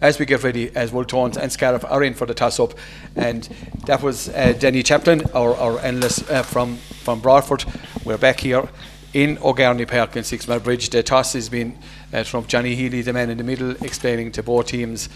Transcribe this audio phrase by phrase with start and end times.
[0.00, 2.74] as we get ready, as Tones and Scariff are in for the toss up.
[3.16, 3.48] And
[3.86, 7.64] that was uh, Denny Chaplin, our, our analyst uh, from, from Broadford.
[8.04, 8.68] We're back here
[9.12, 10.90] in O'Garney Park in Six Mile Bridge.
[10.90, 11.76] The toss has been
[12.12, 15.08] uh, from Johnny Healy, the man in the middle, explaining to both teams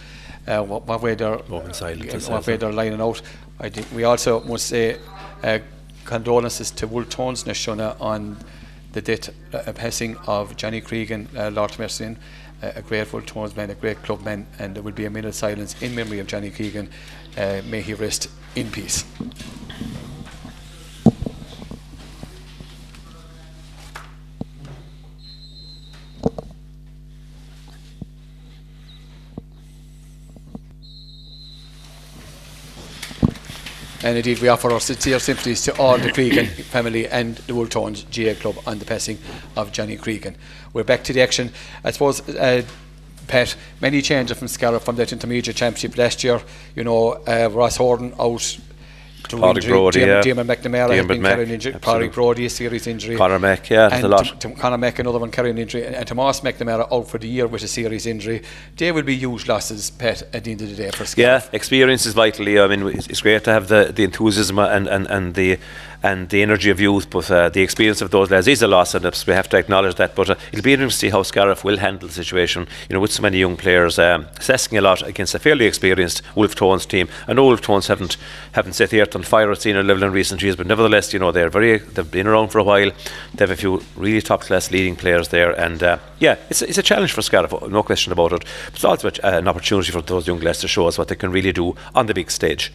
[0.48, 3.23] uh, what, what, way they're, what way they're lining out.
[3.61, 4.99] I think we also must say
[5.45, 5.61] uh,
[6.05, 8.37] condolences to Tones na Sionna on
[8.93, 11.71] the death uh, passing of Johnny Cregan, uh, Lord
[12.62, 15.34] A great Tones man, a great club man, and there will be a minute of
[15.34, 16.90] silence in memory of Johnny Cregan.
[17.36, 19.04] Uh, may he rest in peace.
[34.05, 37.70] And indeed, we offer our sincere sympathies to all the Cregan family and the Wolfe
[37.70, 39.17] Tones GA Club on the passing
[39.56, 40.34] of Johnny Cregan.
[40.72, 41.50] We're back to the action.
[41.84, 42.62] I suppose, uh,
[43.28, 46.41] Pat, many changes from Scariff from that intermediate championship last year.
[46.75, 48.58] You know, uh, Ross Horton out
[49.28, 50.55] Patrick Brody, Damon, yeah.
[50.55, 51.73] McNamara has been carrying injury.
[51.81, 53.17] Patrick Brody, a serious injury.
[53.17, 54.25] Conor Mack, yeah, and a lot.
[54.25, 55.84] To, to Conor Mack, another one carrying injury.
[55.84, 58.43] And, and Tomas McNamara out for the year with a serious injury.
[58.77, 61.48] They will be huge losses, Pat, at the end of the day for Scariff.
[61.53, 62.47] Yeah, experience is vital.
[62.48, 65.59] I mean, it's great to have the, the enthusiasm and, and, and the
[66.03, 68.95] and the energy of youth, but uh, the experience of those lads is a loss,
[68.95, 70.14] and we have to acknowledge that.
[70.14, 72.67] But uh, it'll be interesting to see how Scariff will handle the situation.
[72.89, 76.22] You know, with so many young players, um, assessing a lot against a fairly experienced
[76.34, 77.09] Wolfe Tones team.
[77.28, 78.17] Know Wolfe Tones haven't
[78.53, 81.19] haven't set the earth on fire at senior level in recent years, but nevertheless, you
[81.19, 82.91] know, they're very they've been around for a while.
[83.34, 86.69] They have a few really top class leading players there, and uh, yeah, it's a,
[86.69, 88.44] it's a challenge for Scariff, no question about it.
[88.66, 91.31] But it's also an opportunity for those young lads to show us what they can
[91.31, 92.72] really do on the big stage.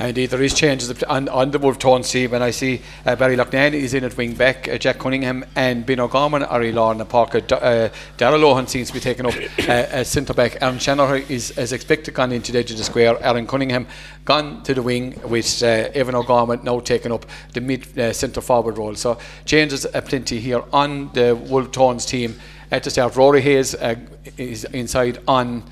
[0.00, 2.32] Indeed, there is changes on, on the Wolfe Tone team.
[2.32, 5.84] And I see uh, Barry Loughnane is in at wing back, uh, Jack Cunningham and
[5.84, 7.34] Ben O'Gorman are in the park.
[7.34, 10.62] Uh, Darrell Lohan seems to be taking up uh, as centre back.
[10.62, 13.18] Aaron Shanahan is as expected gone into the square.
[13.20, 13.88] Aaron Cunningham
[14.24, 18.40] gone to the wing with uh, Evan O'Gorman now taking up the mid uh, centre
[18.40, 18.94] forward role.
[18.94, 22.38] So changes uh, plenty here on the Wolfe Tones team.
[22.70, 23.74] At the start, Rory Hayes
[24.36, 25.64] is inside on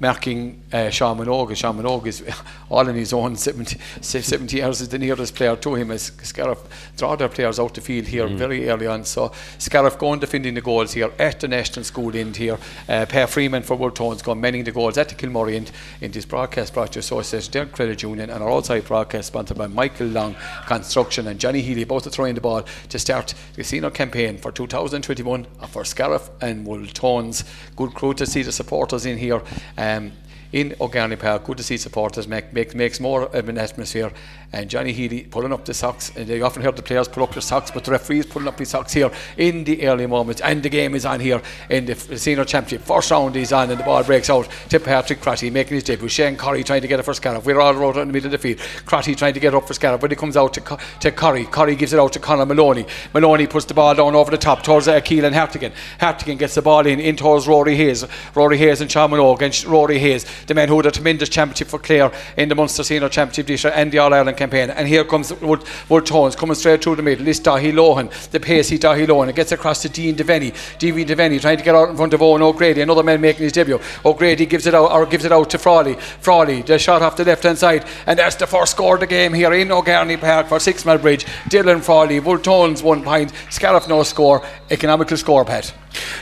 [0.00, 1.56] marking uh, Sean Minogue.
[1.56, 2.22] Sean Minogue is
[2.68, 6.58] all in his own 70, 70 years is the nearest player to him as Scariff
[6.96, 8.36] draw their players out the field here mm.
[8.36, 9.04] very early on.
[9.04, 12.58] So Scariff going defending the goals here at the National School end here.
[12.88, 15.70] Uh, per Freeman for Wolfe Tones going manning the goals at the Kilmorey end
[16.00, 19.66] in this broadcast brought to you Association Credit Union and our outside broadcast sponsored by
[19.66, 20.36] Michael Long
[20.66, 24.52] Construction and Johnny Healy both are throwing the ball to start the senior campaign for
[24.52, 27.44] 2021 for Scariff and Wolfe Tones.
[27.76, 29.42] Good crew to see the supporters in here.
[29.76, 30.12] Um,
[30.54, 31.42] in O'Garney Park.
[31.44, 34.12] Good to see supporters make, make makes more of an atmosphere.
[34.52, 36.12] And Johnny Healy pulling up the socks.
[36.14, 38.60] And they often hear the players pull up their socks, but the referees pulling up
[38.60, 40.40] his socks here in the early moments.
[40.40, 42.86] And the game is on here in the senior championship.
[42.86, 46.08] First round is on, and the ball breaks out to Patrick Crotty making his debut.
[46.08, 47.44] Shane Curry trying to get it for Scariff.
[47.44, 48.60] We're all out in the middle of the field.
[48.86, 51.46] Crotty trying to get up for Scariff, but it comes out to, to Curry.
[51.46, 52.86] Curry gives it out to Conor Maloney.
[53.12, 55.72] Maloney puts the ball down over the top towards uh, Keelan Hartigan.
[55.98, 58.04] Hartigan gets the ball in, in towards Rory Hayes.
[58.36, 61.68] Rory Hayes and Sean Minogue and Rory Hayes, the men who had a tremendous championship
[61.68, 64.70] for Clare in the Munster Senior Championship this year and the All Ireland campaign.
[64.70, 67.24] And here comes Wood, Wolfe Tones coming straight through the middle.
[67.24, 69.28] This Dahi Lohan, the pacey Dahi Lohan.
[69.28, 70.54] It gets across to Dean Devaney.
[70.78, 73.52] Dean Devaney trying to get out in front of Owen O'Grady, another man making his
[73.52, 73.80] debut.
[74.04, 75.94] O'Grady gives it out or gives it out to Frawley.
[75.94, 77.84] Frawley, the shot off the left hand side.
[78.06, 80.98] And that's the first score of the game here in O'Garney Park for Six Mile
[80.98, 81.24] Bridge.
[81.50, 85.72] Dylan Frawley, Wolfe Tones one point, Scariff no score, economical score, Pat.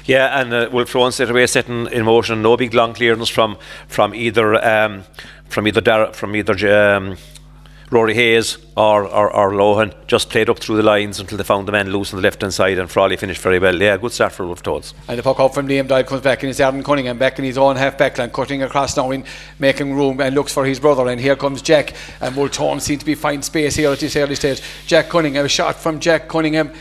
[0.04, 2.42] Yeah, and uh, Rowan straight away setting in motion.
[2.42, 3.56] No big long clearance from
[3.88, 5.04] from either um,
[5.48, 7.16] from either Dar- from either um,
[7.92, 11.68] Rory Hayes or, or, or Lohan just played up through the lines until they found
[11.68, 13.78] the man loose on the left hand side and Frawley finished very well.
[13.80, 14.94] Yeah, good start for Wolfe Tones.
[15.08, 17.44] And the puck out from Liam Doyle comes back and it's Aaron Cunningham back in
[17.44, 19.24] his own half back line, cutting across now in
[19.58, 21.06] making room and looks for his brother.
[21.08, 24.16] And here comes Jack and Wolfe Tones seem to be finding space here at this
[24.16, 24.62] early stage.
[24.86, 26.72] Jack Cunningham, a shot from Jack Cunningham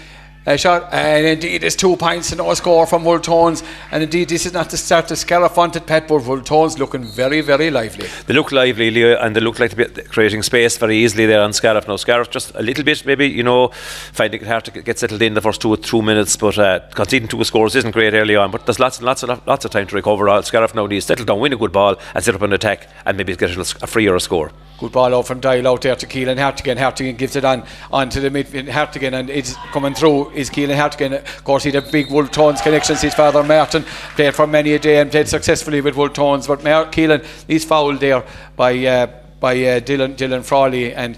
[0.45, 3.63] a shot, and indeed it's two points and no score from Tones.
[3.91, 7.41] And indeed, this is not the start to Scariff wanted Pet, but Tones looking very,
[7.41, 8.07] very lively.
[8.25, 11.53] They look lively, Leo, and they look like be creating space very easily there on
[11.53, 11.87] Scariff.
[11.87, 13.67] Now, Scariff just a little bit, maybe, you know,
[14.13, 16.79] finding it hard to get settled in the first two or two minutes, but uh,
[16.95, 18.49] conceding two scores isn't great early on.
[18.51, 20.27] But there's lots and lots of, lots of time to recover.
[20.27, 22.53] All Scariff now needs to settle down, win a good ball, and set up an
[22.53, 24.51] attack, and maybe get a, a free or a score.
[24.79, 26.75] Good ball out from Doyle out there to Keelan Hartigan.
[26.75, 28.67] Hartigan gives it on onto the midfield.
[28.67, 31.13] Hartigan and it's coming through is Keelan Hartigan.
[31.13, 33.01] Of course, he had big Wolfe Tones connections.
[33.01, 33.83] His father Martin
[34.15, 36.47] played for many a day and played successfully with Wolfe Tones.
[36.47, 38.23] But Mar- Keelan, he's fouled there
[38.55, 39.07] by uh,
[39.39, 41.17] by uh, Dylan Dylan Frawley and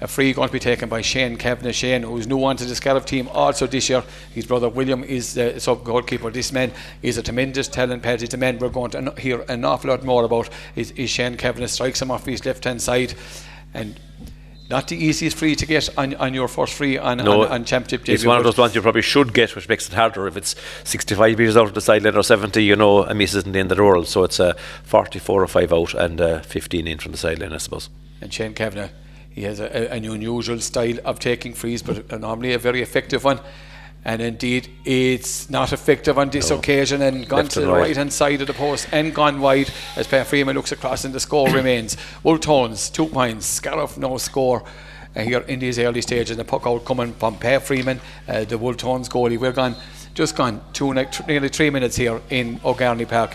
[0.00, 1.72] a free going to be taken by Shane Kavanagh.
[1.72, 4.04] Shane, who's new onto the Scariff team also this year.
[4.34, 6.30] His brother William is the sub goalkeeper.
[6.30, 6.70] This man
[7.02, 8.20] is a tremendous talent, Pat.
[8.20, 10.50] He's the man we're going to hear an awful lot more about.
[10.74, 13.14] Is, is Shane Kavanagh strikes him off his left hand side.
[13.72, 13.98] And
[14.68, 17.64] not the easiest free to get on, on your first free on, No, on, on
[17.64, 20.36] championship It's one of those ones you probably should get, which makes it harder if
[20.36, 23.58] it's 65 metres out of the sideline or 70, you know, a miss isn't the
[23.58, 24.08] end of the world.
[24.08, 24.54] So it's uh,
[24.84, 27.88] 44 or 5 out and uh, 15 in from the sideline, I suppose.
[28.20, 28.90] And Shane Kavanagh,
[29.30, 33.22] he has a, a, an unusual style of taking frees, but normally a very effective
[33.22, 33.40] one.
[34.06, 37.80] And indeed, it's not effective on this occasion and gone Left to the right.
[37.80, 41.12] right hand side of the post and gone wide as Per Freeman looks across and
[41.12, 41.96] the score remains.
[42.22, 43.46] Wolfe Tones, two points.
[43.46, 44.62] Scariff, no score.
[45.16, 48.44] Uh, here in these early stages, And the puck out coming from Per Freeman, uh,
[48.44, 49.40] the Wolfe Tones goalie.
[49.40, 49.74] We're gone,
[50.14, 53.34] just gone two, nearly three minutes here in O'Garney Park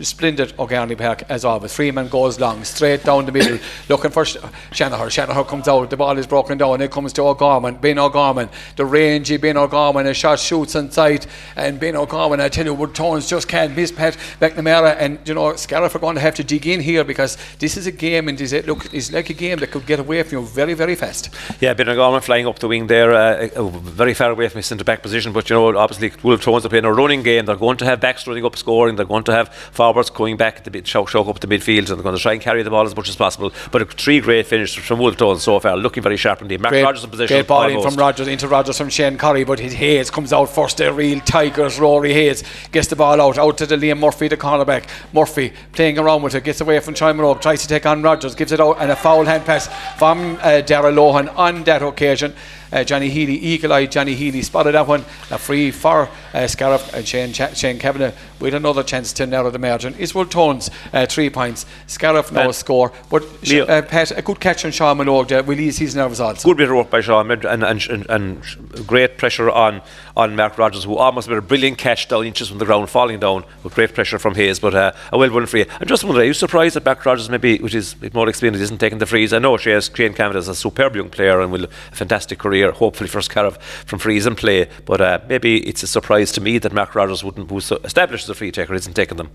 [0.00, 1.74] splendid O'Garney Park as always.
[1.74, 3.58] Freeman goes long, straight down the middle,
[3.88, 4.36] looking for Sh-
[4.72, 5.10] Shanahan.
[5.10, 8.84] Shanahan comes out, the ball is broken down, it comes to O'Gorman, Ben O'Gorman, the
[8.84, 13.28] rangy Ben O'Gorman, a shot shoots inside, and Ben O'Gorman, I tell you, Wolfe Tones
[13.28, 16.66] just can't miss Pat McNamara, and you know, Scariff are going to have to dig
[16.66, 19.70] in here because this is a game, and this, look, it's like a game that
[19.70, 21.30] could get away from you very, very fast.
[21.60, 24.66] Yeah, Ben O'Gorman flying up the wing there, uh, uh, very far away from his
[24.66, 25.32] centre back position.
[25.32, 27.46] But you know, obviously, Wolfe Tones are playing a running game.
[27.46, 28.96] They're going to have backs running up scoring.
[28.96, 29.48] They're going to have
[29.82, 32.40] forwards going back to shock, shock up the midfield, and they're going to try and
[32.40, 33.52] carry the ball as much as possible.
[33.72, 36.60] But a three great finishes from Wolfe Tones so far, looking very sharp indeed.
[36.60, 37.36] Mark Great, Rogers in possession.
[37.36, 40.46] great ball in from Rogers into Rogers from Shane Curry, but his Hayes comes out
[40.46, 40.80] first.
[40.80, 44.36] A real Tigers, Rory Hayes gets the ball out, out to the Liam Murphy, the
[44.36, 44.84] cornerback.
[45.12, 48.52] Murphy playing around with it, gets away from Oak, tries to take on Rogers, gives
[48.52, 49.68] it out, and a foul hand pass
[49.98, 52.34] from uh, Darrell Lohan on that occasion.
[52.72, 55.04] Uh, Johnny Healy, eagle-eyed Johnny Healy spotted that one.
[55.30, 56.48] A free for uh,
[56.94, 59.94] and Shane, Cha- Shane Kavanagh with another chance to narrow the margin.
[59.94, 61.64] Is Tones uh, three points.
[61.86, 63.66] Scariff no score, but Sh- Leo.
[63.66, 65.42] uh, Pat a good catch on Sean Minogue there.
[65.42, 66.48] Will ease his nerves also.
[66.48, 69.80] Good bit of work by Sean and, and, and, and great pressure on,
[70.16, 73.20] on Mark Rogers, who almost made a brilliant catch down inches from the ground, falling
[73.20, 74.58] down with great pressure from Hayes.
[74.58, 75.64] But uh, a well won free.
[75.80, 78.78] I'm just wondering, are you surprised that Mark Rogers, maybe, which is more experienced, isn't
[78.78, 79.32] taking the frees?
[79.32, 81.96] I know she has Shane Cameron is a superb young player and will have a
[81.96, 83.56] fantastic career, hopefully for Scariff
[83.86, 84.68] from frees and play.
[84.84, 88.26] But uh, maybe it's a surprise to me that Mark Rogers, wouldn't, who's so established
[88.32, 89.30] a free taker, isn't taking them.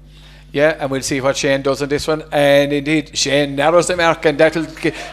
[0.53, 2.23] Yeah, and we'll see what Shane does in this one.
[2.31, 4.65] And indeed, Shane narrows the mark, and that'll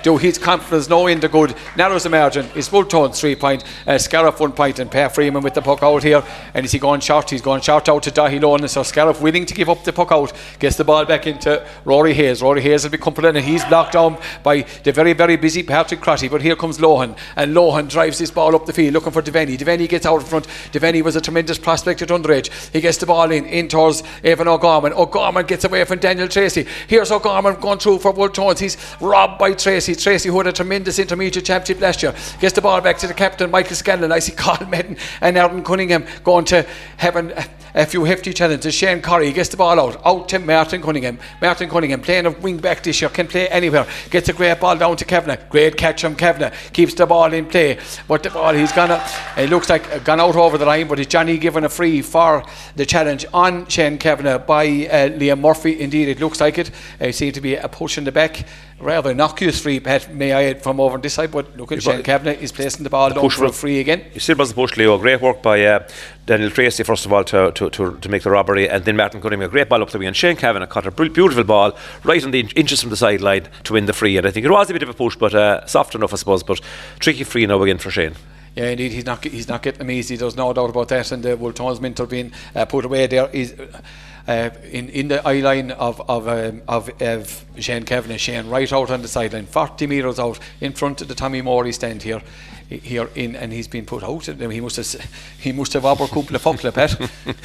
[0.04, 1.56] do his confidence no end of good.
[1.76, 2.48] Narrows the margin.
[2.54, 5.82] It's full tone three point, uh, Scariff one point, and Per Freeman with the puck
[5.82, 6.22] out here.
[6.54, 7.30] And is he going short?
[7.30, 8.68] He's going short out to Dahi Lohan.
[8.68, 12.14] So Scariff willing to give up the puck out, gets the ball back into Rory
[12.14, 12.40] Hayes.
[12.40, 16.28] Rory Hayes will be and he's blocked down by the very, very busy Patrick Crotty.
[16.28, 19.58] But here comes Lohan, and Lohan drives this ball up the field looking for Devaney.
[19.58, 20.46] Devaney gets out in front.
[20.72, 22.70] Devaney was a tremendous prospect at underage.
[22.70, 24.92] He gets the ball in, in towards Evan O'Gorman.
[24.92, 26.66] O'Gorman gets away from Daniel Tracy.
[26.86, 28.60] Here's O'Gorman going through for Wolfe Tones.
[28.60, 29.94] He's robbed by Tracy.
[29.94, 33.14] Tracy, who had a tremendous intermediate championship last year, gets the ball back to the
[33.14, 34.12] captain, Michael Scanlon.
[34.12, 36.66] I see Cathal Madden and Aaron Cunningham going to
[36.98, 37.32] having
[37.74, 38.74] a, few hefty challenges.
[38.74, 41.18] Shane Curry gets the ball out, out to Martin Cunningham.
[41.40, 43.86] Martin Cunningham playing a wing back this year, can play anywhere.
[44.10, 45.48] Gets a great ball down to Kavanagh.
[45.48, 46.52] Great catch from Kavanagh.
[46.72, 47.78] Keeps the ball in play.
[48.08, 49.00] But the ball, he's gone,
[49.36, 52.02] it looks like uh, gone out over the line, but it's Johnny given a free
[52.02, 52.44] for
[52.76, 55.80] the challenge on Shane Kavanagh by uh, Liam Murphy.
[55.80, 56.70] Indeed, it looks like it.
[57.00, 58.46] Uh, seemed to be a push in the back.
[58.80, 61.82] Rather innocuous free, Pat, may I add, from over on this side, but look at
[61.82, 64.04] Shane Kavanagh is placing the ball down push for free again.
[64.12, 64.98] You still was the push, Leo.
[64.98, 65.88] Great work by uh,
[66.26, 69.20] Daniel Tracy, first of all, to, to, to, to make the robbery, and then Martin
[69.20, 70.08] Cunningham, a great ball up the wing.
[70.08, 71.72] And Shane Kavanagh caught a beautiful ball
[72.02, 74.16] right on the in- inches from the sideline to win the free.
[74.16, 76.16] And I think it was a bit of a push, but uh, soft enough, I
[76.16, 76.42] suppose.
[76.42, 76.60] But
[76.98, 78.16] tricky free now again for Shane.
[78.56, 80.16] Yeah, indeed, he's not he's not getting them easy.
[80.16, 81.10] There's no doubt about that.
[81.10, 83.80] And the Wolfe Tones mental being uh, put away there is uh,
[84.26, 88.18] in in the eye line of of um, of, of Shane Kavanagh.
[88.18, 91.72] Shane right out on the sideline, 40 metres out in front of the Tommy Morey
[91.72, 92.22] stand here.
[92.70, 94.26] Here in and he's been put out.
[94.26, 96.96] And He must have he must have overcouped fuckle pet.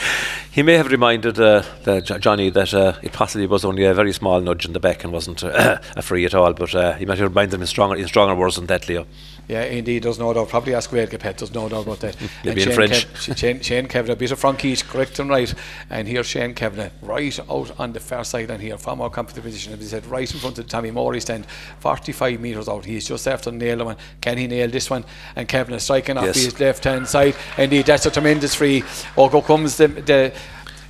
[0.51, 3.93] He may have reminded uh, the Jo- Johnny that uh, it possibly was only a
[3.93, 6.93] very small nudge in the back and wasn't uh, a free at all, but uh,
[6.93, 9.05] he might have reminded him in stronger, in stronger words than that, Leo.
[9.49, 10.49] Yeah, indeed, there's no doubt.
[10.49, 12.15] Probably ask Gaelga Pet, there's no doubt about that.
[12.43, 13.07] In Shane French.
[13.07, 15.51] Kev- Shane, Shane Kavanagh, a bit of Frankish, correct and right.
[15.89, 19.47] And here's Shane Kavanagh, right out on the far side, and here, far more comfortable
[19.47, 19.73] position.
[19.73, 21.47] As he said, right in front of Tommy Morey stand,
[21.79, 22.85] 45 metres out.
[22.85, 23.97] He's just after nailing one.
[24.21, 25.03] Can he nail this one?
[25.35, 26.35] And Kavanagh striking off Yes.
[26.43, 27.35] his left hand side.
[27.57, 28.83] Indeed, that's a tremendous free.
[29.17, 30.31] Oh, go comes the the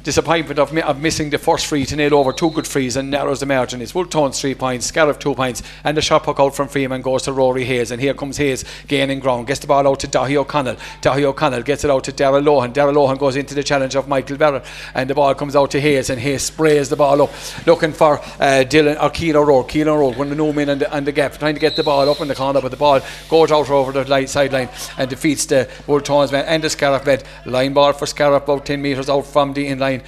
[0.10, 3.12] disappointment of, mi- of missing the first free to nail over two good frees and
[3.12, 3.80] narrows the margin.
[3.80, 7.04] It's Wolfe Tones three points, Scariff two points, and the shot puck out from Freeman
[7.04, 7.92] goes to Rory Hayes.
[7.92, 10.78] And here comes Hayes gaining ground, gets the ball out to Dahi O'Connell.
[11.04, 12.74] Dahi O'Connell gets it out to Daryl Lohan.
[12.74, 15.80] Daryl Lohan goes into the challenge of Michael Barrett, and the ball comes out to
[15.80, 17.30] Hayes, and Hayes sprays the ball up,
[17.68, 19.68] looking for uh, Dylan or Keelan Road.
[19.68, 21.84] Keelan Road, when the no man and the, and the gap, trying to get the
[21.84, 23.00] ball up in the corner, but the ball
[23.30, 27.06] goes out over the light sideline and defeats the Wolfe Tones man and the Scariff
[27.06, 27.24] bed.
[27.46, 29.99] Line ball for Scariff about 10 metres out from the in line.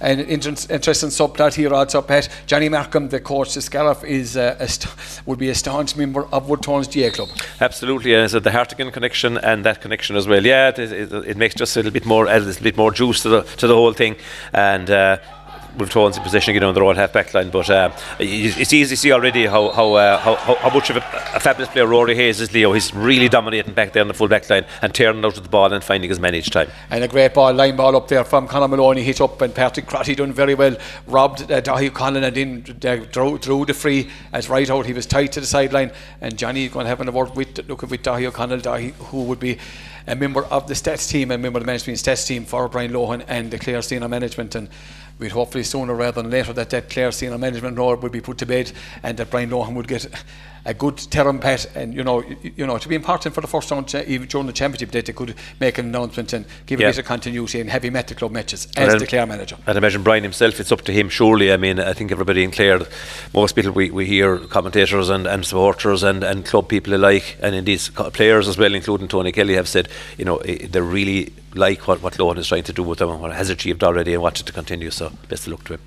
[0.00, 2.28] An inter- interesting subplot here also, Pat.
[2.46, 4.92] Johnny Markham, the coach, the Scariff, is uh, a st-
[5.26, 7.28] would be a staunch member of Wolfe Tones GA Club.
[7.60, 10.44] Absolutely, and so the Hartigan connection and that connection as well.
[10.44, 13.22] Yeah, it, it, it makes just a little bit more, a little bit more juice
[13.22, 14.16] to the to the whole thing,
[14.52, 14.90] and.
[14.90, 15.18] Uh,
[15.78, 18.96] Tones in position again on their own half back line, but uh, it's easy to
[18.96, 21.00] see already how how, uh, how, how much of a,
[21.34, 22.52] a, fabulous player Rory Hayes is.
[22.52, 25.42] Leo, he's really dominating back there on the full back line and tearing out of
[25.42, 26.68] the ball and finding his man each time.
[26.90, 29.86] And a great ball, line ball up there from Conor Maloney, hit up, and Patrick
[29.86, 30.76] Crotty done very well.
[31.06, 34.86] Robbed uh, Dahi Conlon and then uh, drew, drew the free as right out.
[34.86, 37.88] He was tight to the sideline, and Johnny going to have a word with looking
[37.88, 39.58] with Dahi O'Connell, Dahi, who would be
[40.06, 42.92] a member of the stats team, a member of the management stats team for Brian
[42.92, 44.54] Lohan and the Clare Senior Management.
[44.54, 44.68] And
[45.22, 48.38] we'd hopefully sooner rather than later that that Clare Senior Management role would be put
[48.38, 50.06] to bed and that Brian Lohan would get
[50.64, 52.22] a good term pet and you know
[52.56, 55.12] you, know to be important for the first round even during the championship that they
[55.12, 58.68] could make an announcement and give a bit of continuity and heavy metal club matches
[58.76, 59.56] as And the Clare manager.
[59.66, 61.52] I'd imagine Brian himself, it's up to him, surely.
[61.52, 62.80] I mean, I think everybody in Clare,
[63.34, 67.54] most people we, we hear, commentators and, and supporters and, and club people alike, and
[67.54, 67.80] indeed
[68.12, 69.88] players as well, including Tony Kelly, have said,
[70.18, 73.10] you know, eh, they really like what, what Lohan is trying to do with them
[73.10, 74.90] and what has achieved already and want it to continue.
[74.90, 75.80] So, best of luck to him.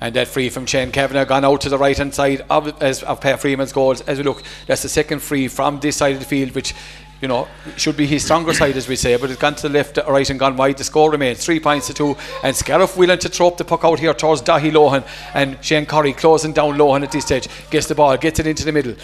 [0.00, 3.02] And that free from Shane Kavanagh gone out to the right hand side of, as,
[3.02, 4.00] of Pat Freeman's goals.
[4.02, 6.74] As we look, that's the second free from this side of the field, which
[7.20, 9.16] you know should be his stronger side, as we say.
[9.16, 10.78] But it's gone to the left, uh, right, and gone wide.
[10.78, 12.16] The score remains three points to two.
[12.44, 15.84] And Scariff willing to throw up the puck out here towards Dahi Lohan and Shane
[15.86, 17.48] Curry closing down Lohan at this stage.
[17.70, 18.94] Gets the ball, gets it into the middle.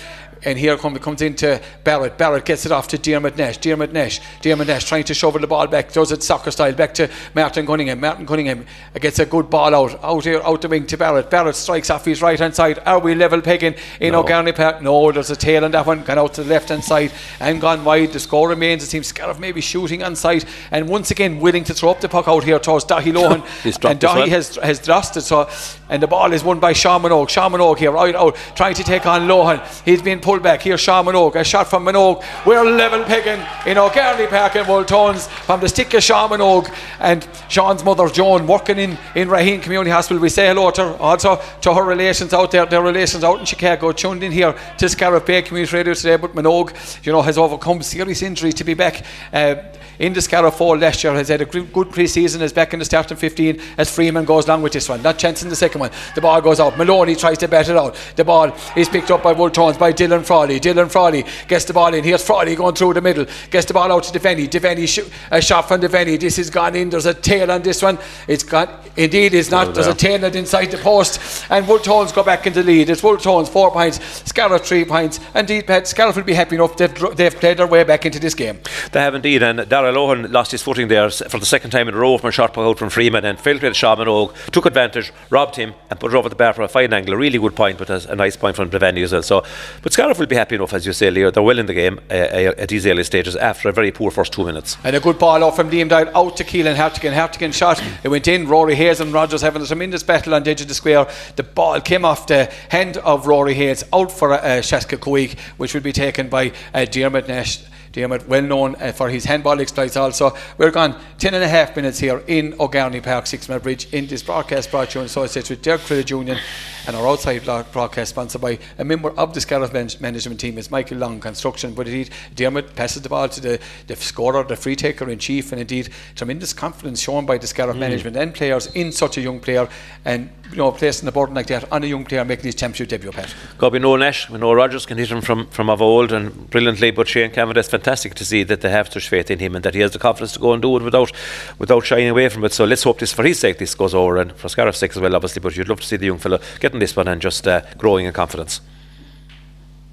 [0.44, 2.18] And here come, comes into Barrett.
[2.18, 3.58] Barrett gets it off to Dermot Nash.
[3.58, 4.20] Dermot Nash.
[4.42, 5.92] Dermot Nash trying to shovel the ball back.
[5.92, 8.00] Does it soccer style back to Martin Cunningham.
[8.00, 8.66] Martin Cunningham
[9.00, 10.02] gets a good ball out.
[10.04, 11.30] Out here, out the wing to Barrett.
[11.30, 12.78] Barrett strikes off his right hand side.
[12.86, 14.20] Are we level pegging in No.
[14.20, 14.82] O'Garney Park?
[14.82, 16.02] No, there's a tail on that one.
[16.02, 18.12] Gone out to the left hand side and gone wide.
[18.12, 18.82] The score remains.
[18.82, 22.08] It seems Scariff maybe shooting on side and once again willing to throw up the
[22.08, 23.40] puck out here towards Dahi Lohan.
[23.88, 25.22] And Dahi has has thrust it.
[25.22, 25.48] So
[25.88, 27.28] and the ball is won by Sean Minogue.
[27.28, 29.62] Sean Minogue here, right out, trying to take on Lohan.
[29.84, 30.62] He's being back.
[30.62, 31.34] Here's Sean Minogue.
[31.36, 32.24] A shot from Minogue.
[32.46, 36.72] We're level pegging in O'Garney Park in Wolfe Tones from the stick of Sean Minogue
[37.00, 40.20] and Sean's mother Joan working in, in Raheen Community Hospital.
[40.20, 43.44] We say hello to her, also to her relations out there, their relations out in
[43.44, 46.16] Chicago, tuned in here to Scariff Bay Community Radio today.
[46.16, 49.04] But Minogue, you know, has overcome serious injury to be back.
[49.32, 49.56] Uh,
[49.98, 52.84] in the Scariff fold last year has had a good pre-season is back in the
[52.84, 55.90] starting 15 as Freeman goes along with this one not chance in the second one
[56.14, 59.22] the ball goes out Maloney tries to bat it out the ball is picked up
[59.22, 62.04] by Wolfe Tones by Dylan Frawley Dylan Frawley gets the ball in.
[62.04, 63.26] Here's Frawley going through the middle.
[63.50, 66.74] Gets the ball out to Devaney Devaney sh- a shot from Devaney this has gone
[66.74, 66.90] in.
[66.90, 67.98] There's a tail on this one.
[68.28, 69.68] It's got indeed it's not.
[69.68, 71.44] Oh, there's a tail inside the post.
[71.50, 72.90] And Wolfe Tones go back into the lead.
[72.90, 74.00] It's Wolfe Tones four points.
[74.28, 75.20] Scariff three points.
[75.34, 76.76] Indeed Pat Scariff will be happy enough.
[76.76, 78.60] They've, they've played their way back into this game.
[78.92, 81.94] They have indeed, and Dara Lohan lost his footing there for the second time in
[81.94, 84.34] a row from a shot put out from Freeman and failed to hit Sean Minogue,
[84.50, 87.14] took advantage, robbed him, and put it over the bar for a fine angle.
[87.14, 89.22] A really good point, but a, nice point from Devaney as well.
[89.22, 89.44] So,
[89.82, 91.30] but Will be happy enough, as you say, Leo.
[91.30, 94.10] They're well in the game uh, uh, at these early stages after a very poor
[94.10, 94.76] first two minutes.
[94.84, 97.12] And a good ball off from Liam Doyle out to Keelan Hartigan.
[97.12, 97.82] Hartigan shot.
[98.04, 98.46] It went in.
[98.46, 101.08] Rory Hayes and Rogers having a tremendous battle on the square.
[101.36, 105.80] The ball came off the hand of Rory Hayes out for uh, Shaska which will
[105.80, 107.60] be taken by uh, Dermot Nash.
[107.92, 110.36] Dermot, well known uh, for his handball exploits also.
[110.58, 114.06] We're gone 10 and a half minutes here in O'Garney Park, Six Mile Bridge, in
[114.06, 116.38] this broadcast brought to you in association with Derek Credit Union
[116.86, 120.98] and our outside broadcast sponsored by a member of the man- management team is Michael
[120.98, 121.74] Long Construction.
[121.74, 125.52] But indeed, Dermot passes the ball to the, the scorer, the free taker in chief,
[125.52, 127.80] and indeed, tremendous confidence shown by the Scariff mm.
[127.80, 129.68] management and players in such a young player
[130.04, 132.88] and you know, placing the burden like that on a young player making his championship
[132.88, 133.34] debut, Pat.
[133.58, 136.48] To be no Nash, we know Rogers can hit him from, from of old and
[136.50, 139.56] brilliantly, but Shane Kavanagh, it's fantastic to see that they have such faith in him
[139.56, 141.10] and that he has the confidence to go and do it without
[141.58, 142.52] without shying away from it.
[142.52, 145.00] So let's hope this, for his sake, this goes over and for Scariff's sake as
[145.00, 146.40] well, obviously, but you'd love to see the young fella
[146.74, 148.60] getting this one and just uh, growing in confidence.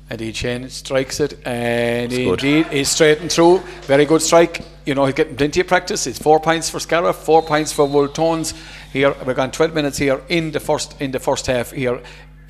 [0.10, 2.44] Indeed, Shane strikes it, and It's good.
[2.44, 3.60] indeed he's straight and through.
[3.88, 4.62] Very good strike.
[4.86, 6.06] You know, he's getting plenty of practice.
[6.06, 8.54] It's four points for Scariff, four points for Wolfe Tones.
[8.92, 12.02] Here we've gone 12 minutes here in the first in the first half here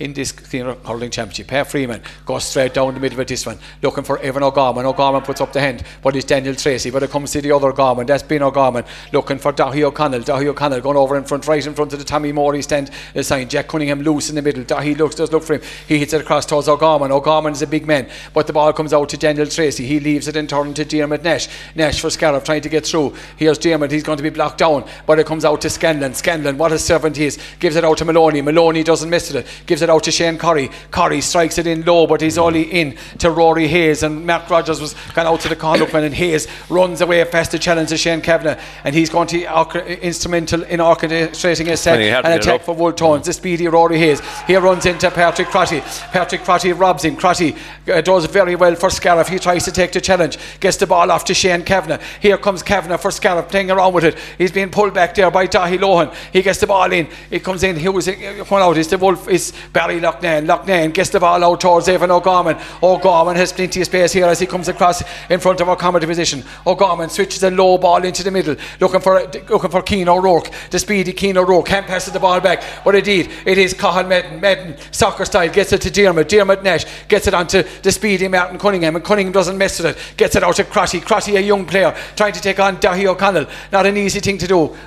[0.02, 1.48] in this senior hurling championship.
[1.48, 4.86] Per Freeman goes straight down the middle of this one, looking for Evan O'Gorman.
[4.86, 6.90] O'Gorman puts up the hand, but it's Daniel Tracy.
[6.90, 8.08] But it comes to the other O'Gorman.
[8.08, 10.22] That's Ben O'Gorman looking for Dahi O'Connell.
[10.22, 12.90] Dahi O'Connell going over in front, right in front of the Tommy Morey stand.
[13.14, 14.64] Is sign Jack Cunningham loose in the middle.
[14.64, 15.62] Dahi looks, does look for him.
[15.88, 17.12] He hits it across towards O'Gorman.
[17.12, 19.86] O'Gorman is a big man, but the ball comes out to Daniel Tracy.
[19.86, 21.48] He leaves it in turn to Dermot Nash.
[21.76, 23.16] Nash for Scariff trying to get through.
[23.38, 23.92] Here's Dermot.
[23.92, 26.16] He's going to be blocked down, but it comes out to Scanlon.
[26.16, 28.42] Scanlon, what a servant he is, gives it out to Maloney.
[28.42, 29.46] Maloney doesn't miss it.
[29.68, 30.72] Gives it out to Shane Curry.
[30.90, 34.04] Curry strikes it in low, but he's only in to Rory Hayes.
[34.04, 37.60] And Mark Rogers was gone out to the Conlookman, and Hayes runs away past the
[37.60, 42.34] challenge to Shane Kavanagh, and he's going to be instrumental in orchestrating a set and
[42.34, 43.26] attack for Wolfe Tones.
[43.26, 44.22] The speedy Rory Hayes.
[44.48, 45.82] He runs into Patrick Crotty.
[46.12, 47.16] Patrick Crotty robs him.
[47.16, 47.56] Crotty
[47.92, 49.28] uh, does very well for Scariff.
[49.28, 52.02] He tries to take the challenge, gets the ball off to Shane Kavanagh.
[52.22, 54.18] Here comes Kavanagh for Scariff, playing around with it.
[54.38, 56.14] He's being pulled back there by Dahi Lohan.
[56.32, 57.08] He gets the ball in.
[57.30, 57.76] It comes in.
[57.76, 58.78] He was going out.
[58.78, 59.28] It's the Wolf.
[59.28, 60.46] It's Barry Loughnane.
[60.46, 62.56] Loughnane gets the ball out towards Evan O'Gorman.
[62.84, 66.06] O'Gorman has plenty of space here as he comes across in front of our comedy
[66.06, 66.44] position.
[66.68, 69.20] O'Gorman switches a low ball into the middle, looking for
[69.50, 70.52] looking for Keane O'Rourke.
[70.70, 74.40] The speedy Keane O'Rourke can't pass the ball back, but indeed it is Cathal Madden.
[74.40, 76.30] Madden soccer style gets it to Dermot.
[76.30, 80.16] Dermot Nash gets it onto the speedy Martin Cunningham, and Cunningham doesn't mess with it.
[80.16, 81.00] Gets it out to Crotty.
[81.00, 83.48] Crotty, a young player, trying to take on Dahi O'Connell.
[83.72, 84.78] Not an easy thing to do.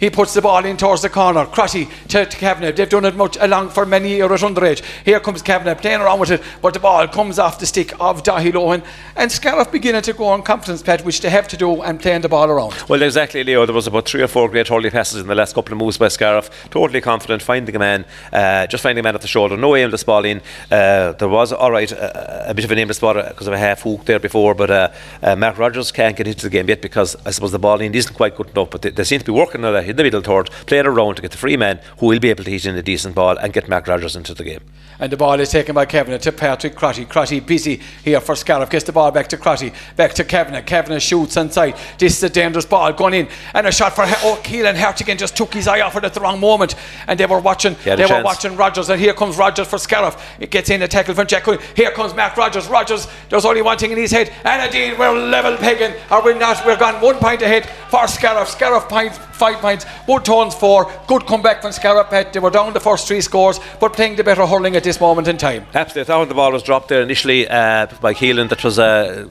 [0.00, 1.46] He puts the ball in towards the corner.
[1.46, 2.72] Crotty to, to Kavanagh.
[2.72, 4.82] They've done it much along for many years underage.
[5.04, 8.22] Here comes Kavanagh playing around with it, but the ball comes off the stick of
[8.22, 8.84] Dahi Lohan.
[9.16, 12.22] And Scariff beginning to go on confidence, Pat, which they have to do, and playing
[12.22, 12.74] the ball around.
[12.88, 13.66] Well, exactly, Leo.
[13.66, 15.98] There was about three or four great hurley passes in the last couple of moves
[15.98, 16.50] by Scariff.
[16.70, 19.56] Totally confident, finding a man, uh, just finding a man at the shoulder.
[19.56, 20.40] No aimless ball in.
[20.70, 23.58] Uh, there was, all right, uh, a bit of an aimless ball because of a
[23.58, 26.82] half hook there before, but uh, uh, Mark Rogers can't get into the game yet
[26.82, 28.70] because I suppose the ball in isn't quite good enough.
[28.70, 31.16] But they, they seem to be working on that in the middle third playing around
[31.16, 33.36] to get the free man who will be able to hit in a decent ball
[33.38, 34.60] and get Mark Rogers into the game.
[34.98, 37.04] And the ball is taken by Kavanagh to Patrick Crotty.
[37.04, 38.70] Crotty busy here for Scariff.
[38.70, 39.72] Gets the ball back to Crotty.
[39.96, 40.62] Back to Kavanagh.
[40.62, 41.76] Kavanagh shoots inside.
[41.98, 43.28] This is a dangerous ball going in.
[43.52, 46.20] And a shot for oh, Keelan Hartigan just took his eye off it at the
[46.20, 46.76] wrong moment.
[47.08, 48.90] And they were watching they were watching Rogers.
[48.90, 50.16] And here comes Rogers for Scariff.
[50.38, 51.46] It gets in a tackle from Jack.
[51.74, 52.68] Here comes Mark Rogers.
[52.68, 54.32] Rogers, there's only one thing in his head.
[54.44, 55.98] And indeed, we're level pegging.
[56.10, 56.64] Or we're not.
[56.64, 58.48] We're gone one point ahead for Scariff.
[58.48, 59.86] Scariff point, five points.
[60.24, 60.90] Tones four.
[61.06, 62.32] Good comeback from Scariff.
[62.32, 65.28] They were down the first three scores, but playing the better hurling at this moment
[65.28, 65.64] in time.
[65.74, 66.02] Absolutely.
[66.02, 68.48] I thought the ball was dropped there initially uh, by Keelan.
[68.50, 69.28] That was uh,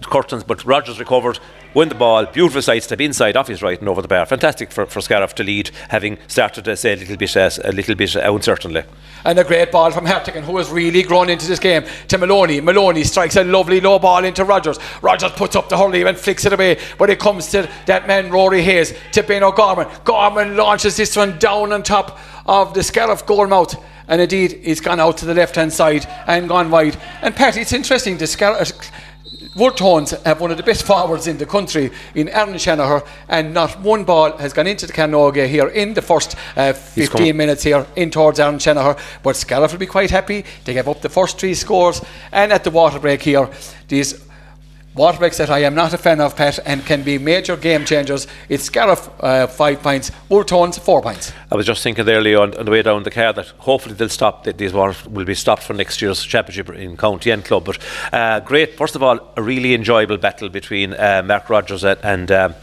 [0.48, 1.40] but Rogers recovered
[1.74, 4.25] win the ball, beautiful side step inside off his right and over the bar.
[4.25, 7.72] Fantastic for, for Scariff to lead, having started to say a little bit, uh, a
[7.72, 8.84] little bit uncertainly.
[9.24, 12.60] And a great ball from Hartigan, who has really grown into this game, to Maloney.
[12.62, 14.79] Maloney strikes a lovely low ball into Rogers.
[15.01, 18.31] Rogers puts up the hurley and flicks it away, but it comes to that man
[18.31, 19.88] Rory Hayes to Ben O'Gorman.
[20.03, 23.75] Gorman launches this one down on top of the Scariff goal mouth
[24.07, 26.98] and indeed he's gone out to the left hand side and gone wide.
[27.22, 28.18] And Pat, it's interesting.
[28.18, 28.92] The Scariff
[29.53, 33.81] Wood have one of the best forwards in the country in Aaron Shanahan, and not
[33.81, 37.85] one ball has gone into the Canoga here in the first uh, 15 minutes here
[37.98, 38.96] in towards Aaron Shanahan.
[39.22, 40.46] But Scariff will be quite happy.
[40.64, 43.50] They gave up the first three scores, and at the water break here,
[43.90, 44.24] these
[44.96, 48.27] Waterbeck that I am not a fan of, Pat, and can be major game changers.
[48.50, 51.32] It's Scariff uh, five points, Wolfe Tones four points.
[51.50, 54.10] I was just thinking Leo, on, on, the way down the car that hopefully they'll
[54.10, 57.64] stop, that these will be stopped for next year's championship in County and Club.
[57.64, 57.77] But
[58.12, 62.30] uh, great, first of all, a really enjoyable battle between uh, Mark Rogers and, and
[62.30, 62.56] um,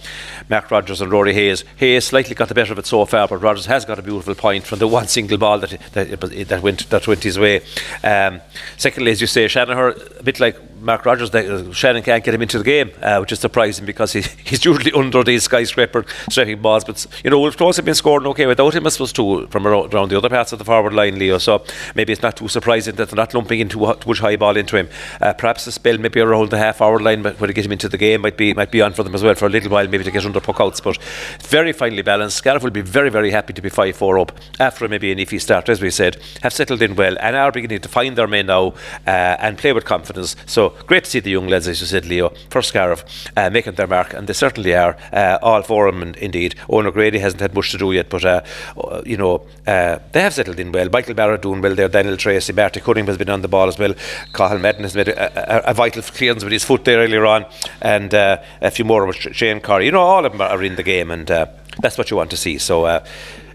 [0.50, 1.64] Mark Rogers and Rory Hayes.
[1.76, 4.34] Hayes slightly got the better of it so far, but Rogers has got a beautiful
[4.34, 7.62] point from the one single ball that that, that went that went his way.
[8.04, 8.42] Um,
[8.76, 12.42] secondly, as you say, Shanahan, a bit like Mark Rogers, uh, Shannon can't get him
[12.42, 16.60] into the game, uh, which is surprising because he, he's usually under these skyscraper striking
[16.60, 16.84] balls.
[16.84, 19.66] But you know, Wolfe Tones have been scoring okay without him, I suppose, too, from
[19.66, 21.38] around, the other parts of the forward line, Leo.
[21.38, 21.64] So
[21.94, 24.88] maybe it's not too surprising that they're not lumping into much high ball into him.
[25.20, 27.72] Uh, perhaps a spell maybe around the half forward line but where they get him
[27.72, 29.70] into the game might be might be on for them as well for a little
[29.70, 30.80] while, maybe to get under puck outs.
[30.80, 30.98] But
[31.40, 32.36] very finely balanced.
[32.36, 35.40] Scariff will be very, very happy to be 5 4 up after maybe an iffy
[35.40, 38.46] start, as we said, have settled in well and are beginning to find their men
[38.46, 38.74] now
[39.06, 40.36] uh, and play with confidence.
[40.46, 43.04] So great to see the young lads, as you said, Leo, for Scariff,
[43.36, 44.96] uh, making their mark, and they certainly are.
[45.12, 46.54] Uh, all four of them, indeed.
[46.68, 48.42] Owen O'Grady hasn't had much to do yet, but, uh,
[48.76, 50.88] uh, you know, uh, they have settled in well.
[50.90, 53.78] Michael Barrett doing well there, Daniel Tracy, Marty Cunningham has been on the ball as
[53.78, 53.94] well.
[54.32, 57.46] Cathal Madden has made a, a, a, vital clearance with his foot there earlier on,
[57.80, 59.86] and a few more with Shane Curry.
[59.86, 62.36] You know, all of them are in the game, and that's what you want to
[62.36, 62.58] see.
[62.58, 63.02] So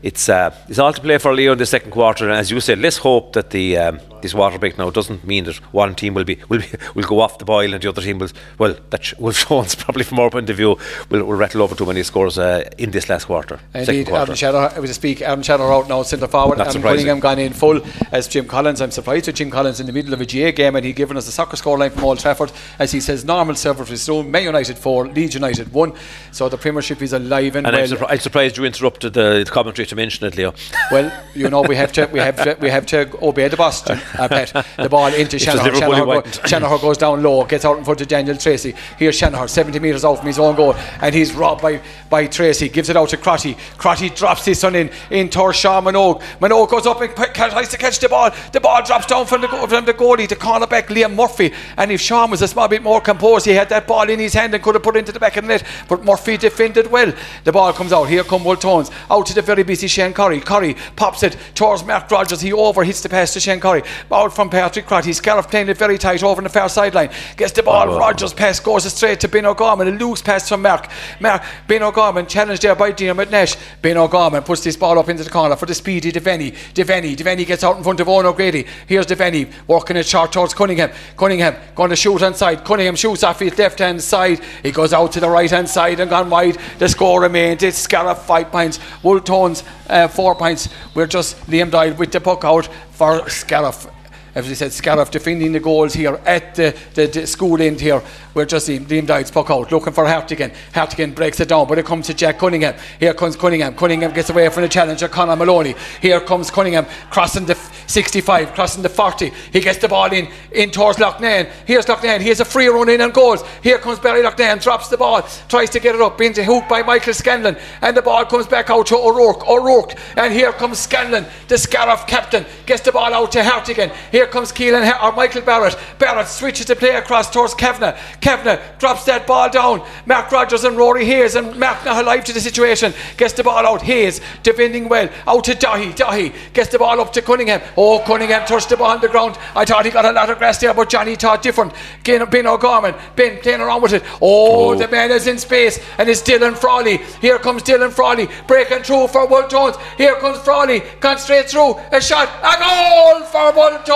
[0.03, 2.29] it's uh, it's all to play for Leo in the second quarter.
[2.29, 5.45] And as you said, let's hope that the um, this water break now doesn't mean
[5.45, 8.01] that one team will be will be, will go off the boil and the other
[8.01, 10.77] team will well that sh- will show us probably from our point of view
[11.09, 13.59] will, will rattle over too many scores uh, in this last quarter.
[13.73, 16.57] Indeed, Aaron Shadow, I was to speak, Aaron Shadow out now centre forward.
[16.57, 17.05] Not Aaron surprising.
[17.05, 18.81] Cunningham gone in full as Jim Collins.
[18.81, 21.15] I'm surprised with Jim Collins in the middle of a GA game and he given
[21.15, 24.77] us a soccer scoreline from Old Trafford as he says normal server resumed, Man United
[24.77, 25.93] 4, Leeds United 1.
[26.31, 27.83] So the Premiership is alive and, And well.
[27.83, 30.53] I'm, surpri- I'm surprised you interrupted the, the commentary to mention it, Leo.
[30.91, 33.89] Well, you know we have to we have to, we have to obey the boss.
[33.89, 34.53] Uh, Pat.
[34.77, 35.73] The ball into Shanahan.
[35.73, 36.23] Shanahan, go.
[36.45, 38.75] Shanahan goes down low, gets out in front of Daniel Tracy.
[38.99, 42.69] Here's Shanahan, 70 metres out from his own goal, and he's robbed by by Tracy.
[42.69, 43.57] Gives it out to Crotty.
[43.77, 46.21] Crotty drops his son in in towards Sean Minogue.
[46.39, 48.29] Minogue goes up and tries to catch the ball.
[48.51, 51.53] The ball drops down from the from the goalie to cornerback Liam Murphy.
[51.77, 54.33] And if Sean was a small bit more composed, he had that ball in his
[54.33, 55.63] hand and could have put it into the back of the net.
[55.87, 57.11] But Murphy defended well.
[57.45, 58.03] The ball comes out.
[58.03, 60.39] Here come Wolfe Tones out to the very busy Shane Curry.
[60.39, 62.41] Curry pops it towards Mark Rogers.
[62.41, 63.83] He over hits the pass to Shane Curry.
[64.11, 65.13] Out from Patrick Crotty.
[65.13, 67.09] Scariff playing it very tight over on the far sideline.
[67.37, 67.89] Gets the ball.
[67.89, 67.99] Oh.
[67.99, 69.87] Rogers pass goes straight to Ben O'Gorman.
[69.87, 70.87] A loose pass from Mark.
[71.19, 73.55] Mark Ben O'Gorman challenged there by Diarmid Nash.
[73.81, 76.53] Ben O'Gorman puts this ball up into the corner for the speedy Devaney.
[76.73, 77.15] Devaney.
[77.15, 78.65] Devaney gets out in front of Owen O'Grady.
[78.87, 80.91] Here's Devaney working it short towards Cunningham.
[81.17, 82.63] Cunningham going to shoot on side.
[82.63, 84.39] Cunningham shoots off his left hand side.
[84.61, 86.57] He goes out to the right hand side and gone wide.
[86.79, 87.63] The score remains.
[87.63, 88.79] It's Scariff five points.
[89.01, 90.69] Wolfe Tones uh, four points.
[90.95, 93.87] We're just Liam Doyle with the puck out for Scariff
[94.35, 98.01] as we said, Scariff defending the goals here at the, the, the school end here.
[98.33, 100.51] We're just seeing Liam Doyle's puck out, looking for Hartigan.
[100.73, 102.75] Hartigan breaks it down, but it comes to Jack Cunningham.
[102.99, 103.75] Here comes Cunningham.
[103.75, 105.75] Cunningham gets away from the challenger, Conor Maloney.
[106.01, 109.31] Here comes Cunningham crossing the 65, crossing the 40.
[109.51, 111.51] He gets the ball in, in towards Loughnane.
[111.65, 112.21] Here's Loughnane.
[112.21, 113.43] He has a free run in and goals.
[113.61, 116.81] Here comes Barry Loughnane, drops the ball, tries to get it up, into hook by
[116.81, 119.47] Michael Scanlon, and the ball comes back out to O'Rourke.
[119.47, 123.91] O'Rourke, and here comes Scanlon, the Scariff captain, gets the ball out to Hartigan.
[124.11, 125.77] Here comes Keelan or Michael Barrett.
[125.99, 127.97] Barrett switches the play across towards Kavanagh.
[128.21, 129.85] Kavanagh drops that ball down.
[130.05, 132.93] Mark Rogers and Rory Hayes, and Mark not alive to the situation.
[133.17, 133.81] Gets the ball out.
[133.81, 135.09] Hayes defending well.
[135.27, 135.93] Out to Dahi.
[135.95, 137.61] Dahi gets the ball up to Cunningham.
[137.77, 139.37] Oh, Cunningham touched the ball on the ground.
[139.55, 141.73] I thought he got a lot of grass there, but Johnny thought different.
[142.03, 142.95] Ben O'Gorman.
[143.15, 144.03] Ben playing around with it.
[144.21, 144.75] Oh, Oh.
[144.75, 146.97] the man is in space, and it's Dylan Frawley.
[147.21, 149.75] Here comes Dylan Frawley breaking through for Wolfe Tones.
[149.97, 151.75] Here comes Frawley, gone straight through.
[151.91, 153.93] A shot, a goal for Wolfe Tones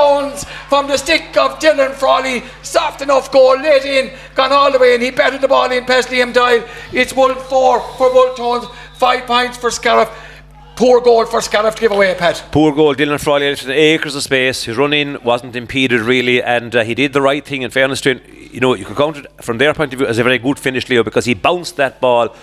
[0.69, 2.43] from the stick of Dylan Frawley.
[2.63, 5.85] Soft enough goal, let in, gone all the way, and he batted the ball in
[5.85, 6.63] past Liam Doyle.
[6.91, 8.61] It's Will four for Will
[8.95, 10.09] five points for Scariff.
[10.75, 12.43] Poor goal for Scariff to give away, a pet.
[12.51, 14.63] Poor goal, Dylan Frawley had acres of space.
[14.63, 17.63] His run in wasn't impeded really, and uh, he did the right thing.
[17.63, 20.07] In fairness to him, you know, you could count it from their point of view
[20.07, 22.35] as a very good finish, Leo, because he bounced that ball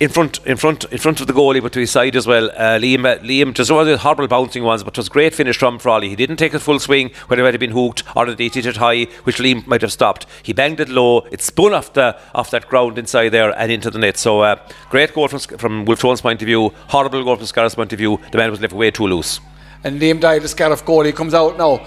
[0.00, 2.50] in front, in front, in front of the goalie, but to his side as well.
[2.50, 5.34] Uh, Liam, uh, Liam, just one of the horrible bouncing ones, but it was great
[5.34, 6.08] finish from Frawley.
[6.08, 8.66] He didn't take a full swing when it might have been hooked, or he hit
[8.66, 10.26] it high, which Liam might have stopped.
[10.42, 11.20] He banged it low.
[11.32, 14.16] It spun off the off that ground inside there and into the net.
[14.16, 14.56] So uh,
[14.88, 16.72] great goal from from Wolfe Tones' point of view.
[16.88, 18.20] Horrible goal from Scariff's point of view.
[18.30, 19.40] The man was left way too loose.
[19.84, 21.86] And Liam Doyle, the Scariff goalie, comes out now.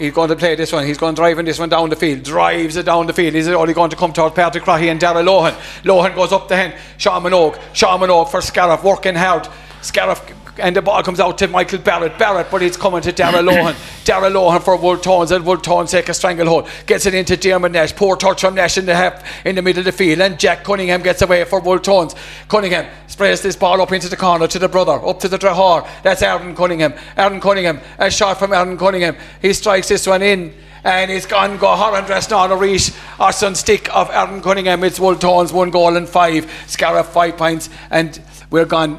[0.00, 0.86] He's going to play this one.
[0.86, 2.22] He's going driving this one down the field.
[2.22, 3.34] Drives it down the field.
[3.34, 5.52] He's only going to come towards Patrick Crotty and Darrell Lohan.
[5.82, 6.74] Lohan goes up the hand.
[6.96, 7.60] Sean Minogue.
[7.74, 9.46] Sean Minogue for Scariff, working hard.
[9.82, 10.22] Scariff
[10.60, 12.18] and the ball comes out to Michael Barrett.
[12.18, 13.76] Barrett, but it's coming to Darrell Lohan.
[14.04, 16.68] Darrell Lohan for Wolfe Tones, and Wolfe Tones take a stranglehold.
[16.86, 17.94] Gets it into Dermot Nash.
[17.94, 20.64] Poor touch from Nash in the half in the middle of the field, and Jack
[20.64, 22.14] Cunningham gets away for Wolfe Tones.
[22.48, 25.88] Cunningham sprays this ball up into the corner to the brother, up to the Drahar.
[26.02, 26.94] That's Aaron Cunningham.
[27.16, 29.16] Aaron Cunningham, a shot from Aaron Cunningham.
[29.42, 30.54] He strikes this one in.
[30.82, 34.82] And it's gone go Horan Dresnan Reach Arson stick of Aaron Cunningham.
[34.82, 36.50] It's Wolfe Tones, one goal and five.
[36.66, 37.68] Scariff five points.
[37.90, 38.18] And
[38.50, 38.98] we're gone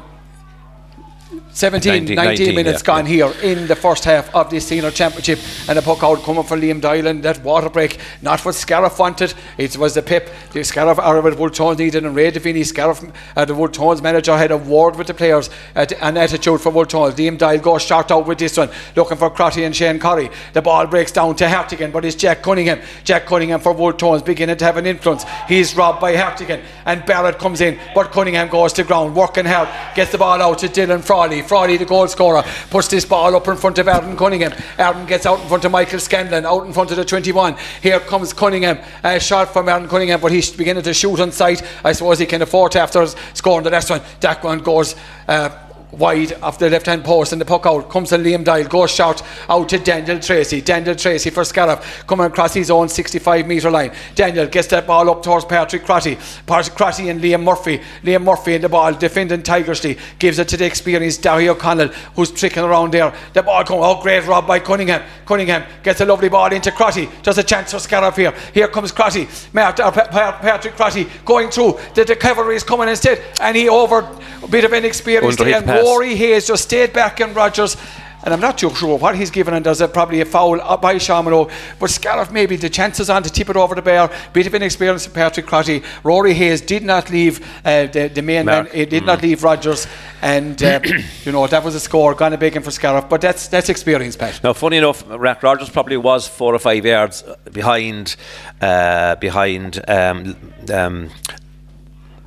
[1.54, 3.12] 17, 19, 19, 19, minutes yeah, gone yeah.
[3.12, 5.38] here in the first half of this senior championship
[5.68, 8.98] and a puck out coming from Liam Doyle and that water break not what Scariff
[8.98, 9.34] wanted.
[9.58, 10.30] It was the pip.
[10.52, 13.04] The Scariff or what Wolfe Tones needed and Ray Devini Scariff
[13.36, 16.70] uh, the Wolfe Tones manager had a word with the players at, an attitude for
[16.70, 19.98] Wolfe Tones Liam Doyle goes short out with this one looking for Crotty and Shane
[19.98, 20.30] Curry.
[20.54, 22.80] The ball breaks down to Hartigan but it's Jack Cunningham.
[23.04, 25.26] Jack Cunningham for Wolfe Tones beginning to have an influence.
[25.48, 29.14] He's robbed by Hartigan and Barrett comes in but Cunningham goes to ground.
[29.14, 33.04] Working hard gets the ball out to Dylan Frawley Frawley the goal scorer puts this
[33.04, 34.52] ball up in front of Aaron Cunningham.
[34.78, 38.00] Aaron gets out in front of Michael Scanlon out in front of the 21 here
[38.00, 41.62] comes Cunningham a shot from Aaron Cunningham but he's beginning to shoot on sight.
[41.84, 44.00] I suppose he can afford to after scoring the last one.
[44.20, 44.94] That one goes
[45.28, 45.50] uh,
[45.92, 47.88] wide off the left hand post and the puck out.
[47.88, 50.60] Comes to Liam Doyle goes short out to Daniel Tracy.
[50.60, 53.92] Daniel Tracy for Scariff coming across his own 65 metre line.
[54.14, 56.18] Daniel gets that ball up towards Patrick Crotty.
[56.46, 57.80] Patrick Crotty and Liam Murphy.
[58.02, 58.92] Liam Murphy in the ball.
[58.92, 63.14] Defending Tigersley gives it to the experienced Darry O'Connell who's tricking around there.
[63.32, 65.02] The ball comes oh great rob by Cunningham.
[65.26, 67.08] Cunningham gets a lovely ball into Crotty.
[67.22, 68.34] Just a chance for Scariff here.
[68.54, 69.28] Here comes Crotty.
[69.54, 71.78] Uh, Patrick Crotty going through.
[71.94, 73.22] The, the cavalry is coming instead.
[73.40, 73.98] And he over
[74.42, 75.36] a bit of inexperience
[75.82, 77.76] Rory Hayes just stayed back in Rogers
[78.24, 79.92] and I'm not too sure what he's given and does it.
[79.92, 83.74] Probably a foul by Shamano but Scariff maybe the chances on to tip it over
[83.74, 85.82] the bar bit of inexperience of Patrick Crotty.
[86.04, 88.66] Rory Hayes did not leave uh, the, the main Mark.
[88.66, 89.06] man he did mm.
[89.06, 89.86] not leave Rogers.
[90.20, 90.80] And uh,
[91.24, 94.16] you know that was a score gone a big for Scariff but that's that's experience
[94.16, 94.42] Pat.
[94.44, 98.16] Now funny enough Rogers probably was four or five yards behind
[98.60, 100.36] uh, behind um,
[100.72, 101.10] um,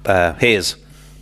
[0.06, 0.76] uh, Hayes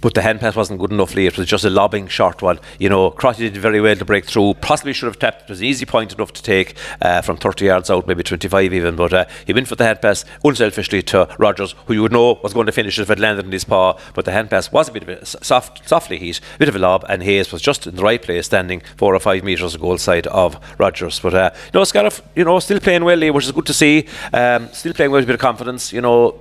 [0.03, 1.27] but the hand pass wasn't good enough late.
[1.27, 2.59] It was just a lobbing short one.
[2.77, 4.55] You know, Crotty did very well to break through.
[4.55, 5.43] Possibly should have tapped.
[5.43, 8.73] It was an easy point enough to take uh, from 30 yards out, maybe 25
[8.73, 8.97] even.
[8.97, 12.37] But uh, he went for the hand pass unselfishly to Rogers, who you would know
[12.43, 13.97] was going to finish if it landed in his paw.
[14.13, 16.75] But the hand pass was a bit of a soft, softly heat, a bit of
[16.75, 19.77] a lob, and Hayes was just in the right place, standing four or five metres
[19.77, 21.21] goal side of Rogers.
[21.21, 24.07] But uh, you know, Scariff, you know, still playing well, which is good to see.
[24.33, 25.93] Um, still playing well with a bit of confidence.
[25.93, 26.39] You know,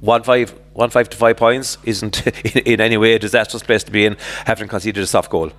[0.00, 3.84] one five one five to five points isn't in, in any way a disastrous place
[3.84, 5.52] to be in, having conceded a soft goal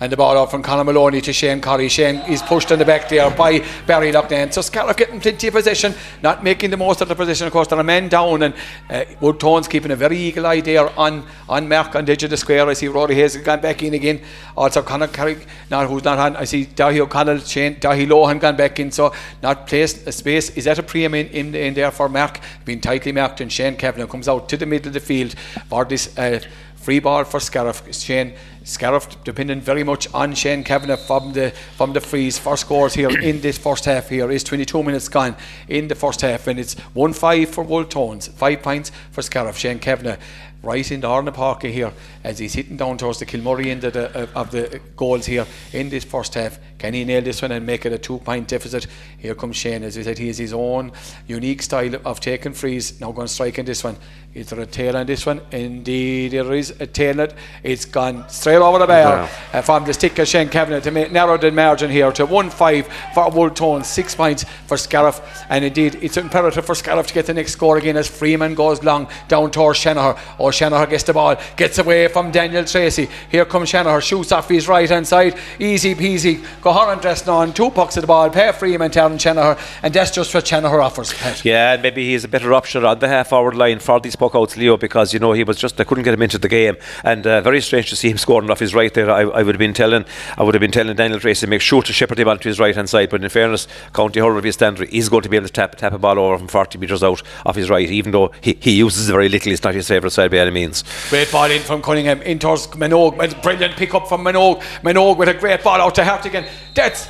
[0.00, 1.88] and the ball out from Conor Maloney to Shane Curry.
[1.88, 4.52] Shane is pushed in the back there by Barry Loughnane.
[4.52, 7.46] So Scariff getting plenty of possession, not making the most of the position.
[7.46, 8.54] Of course, there are men down, and
[8.90, 12.24] uh, Wood Tones keeping a very eagle eye there on on Mark on the edge
[12.24, 12.68] of the square.
[12.68, 14.20] I see Rory Hayes has gone back in again.
[14.56, 15.38] Also, Conor Curry,
[15.70, 16.36] now who's not on.
[16.36, 18.90] I see Dahi O'Connell, Shane Dahi Lohan gone back in.
[18.90, 20.50] So not placed a space.
[20.50, 22.40] Is that a premium in, in, in there for Mark?
[22.64, 25.34] Being tightly marked, and Shane Kavanagh comes out to the middle of the field
[25.68, 26.40] for this uh,
[26.74, 27.94] free ball for Scariff.
[27.94, 28.34] Shane
[28.66, 33.08] Scariff depending very much on Shane Kavanagh from the from the freeze for scores here
[33.22, 35.36] in this first half here is 22 minutes gone
[35.68, 40.16] in the first half and it's 1-5 for Wold 5 points for Scariff Shane Kavanagh
[40.64, 41.92] right in the Arna Park here
[42.24, 45.88] as he's hitting down towards the Kilmurray end of the, of the goals here in
[45.88, 46.58] this first half.
[46.78, 48.86] Can he nail this one and make it a two point deficit?
[49.18, 49.82] Here comes Shane.
[49.82, 50.92] As we said, he has his own
[51.26, 53.00] unique style of taking frees.
[53.00, 53.96] Now going to strike in this one.
[54.36, 55.40] Is there a tail on this one?
[55.50, 57.26] Indeed, there is a tail.
[57.62, 61.10] It's gone straight over the bar uh, from the stick of Shane Kavanagh to make
[61.10, 65.22] narrow the margin here to 1 5 for Wolfe Tones, 6 points for Scariff.
[65.48, 68.84] And indeed, it's imperative for Scariff to get the next score again as Freeman goes
[68.84, 70.22] long down towards Shanahan.
[70.38, 73.08] Oh, Shanahan gets the ball, gets away from Daniel Tracy.
[73.30, 75.38] Here comes Shanahan, shoots off his right hand side.
[75.58, 76.44] Easy peasy.
[76.66, 80.34] Goharan dressed on, two pucks of the ball, pair Freeman telling Shanahan, and that's just
[80.34, 81.12] what Shanahan offers.
[81.12, 81.44] Pat.
[81.44, 84.56] Yeah, maybe he's a better option on the half forward line for these puck outs,
[84.56, 86.76] Leo, because you know he was just, I couldn't get him into the game.
[87.04, 89.08] And uh, very strange to see him scoring off his right there.
[89.08, 91.60] I, I, would have been telling I would have been telling Daniel Tracy to make
[91.60, 93.10] sure to shepherd him onto his right hand side.
[93.10, 95.92] But in fairness, County Hurl his standard, he's going to be able to tap, tap
[95.92, 99.08] a ball over from 40 metres out off his right, even though he, he uses
[99.08, 99.52] it very little.
[99.52, 100.82] It's not his favourite side by any means.
[101.10, 103.40] Great ball in from Cunningham in towards Minogue.
[103.40, 104.62] Brilliant pick up from Minogue.
[104.82, 106.44] Minogue with a great ball out to Hartigan.
[106.74, 107.08] That's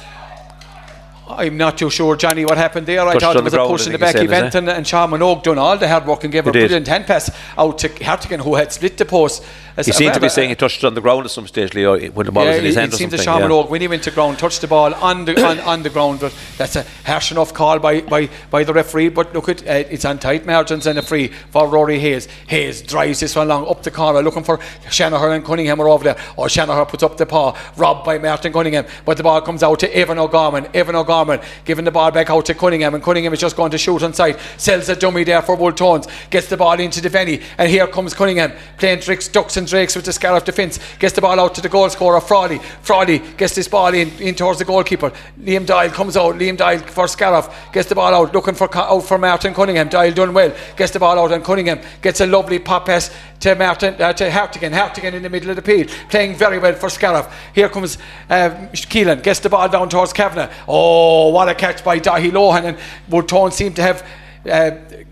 [1.28, 3.00] I'm not too sure, Johnny, what happened there.
[3.00, 5.58] I thought it was a push in the back event, and, and Sean Minogue done
[5.58, 8.72] all the hard work and gave a brilliant hand pass out to Hartigan, who had
[8.72, 9.42] split the post.
[9.84, 11.98] He seemed to be saying he touched it on the ground at some stage, Leo,
[12.10, 12.92] when the ball yeah, was in his hand.
[12.92, 13.62] It seemed to Sean yeah.
[13.64, 16.34] when he went to ground, touched the ball on the on, on, the ground, but
[16.56, 19.10] that's a harsh enough call by, by, by the referee.
[19.10, 22.26] But look, at uh, it's on tight margins and a free for Rory Hayes.
[22.46, 24.60] Hayes drives this one along up the corner, looking for
[24.90, 26.16] Shanahan and Cunningham are over there.
[26.36, 29.80] Or Shanahan puts up the paw, robbed by Martin Cunningham, but the ball comes out
[29.80, 30.68] to Evan O'Gorman.
[30.72, 33.78] Evan O'Gorman giving the ball back out to Cunningham, and Cunningham is just going to
[33.78, 34.38] shoot on sight.
[34.56, 37.86] Sells a dummy there for Wolfe Tones, gets the ball into the Devaney, and here
[37.86, 40.78] comes Cunningham playing tricks, ducks and drakes with the Scariff defence.
[40.98, 42.58] Gets the ball out to the goal scorer, Frawley.
[42.82, 45.12] Frawley gets this ball in, in towards the goalkeeper.
[45.40, 46.36] Liam Doyle comes out.
[46.36, 49.88] Liam Doyle for Scariff gets the ball out, looking for out for Martin Cunningham.
[49.88, 53.54] Doyle done well, gets the ball out, and Cunningham gets a lovely pop pass to
[53.54, 54.72] Martin uh, to Hartigan.
[54.72, 57.26] Hartigan in the middle of the field, playing very well for Scariff.
[57.54, 57.98] Here comes
[58.30, 60.52] uh, Keelan, gets the ball down towards Kavanagh.
[60.66, 64.06] Oh, what a catch by Dahi Lohan and Wolfe Tones seem to have
[64.48, 64.70] uh,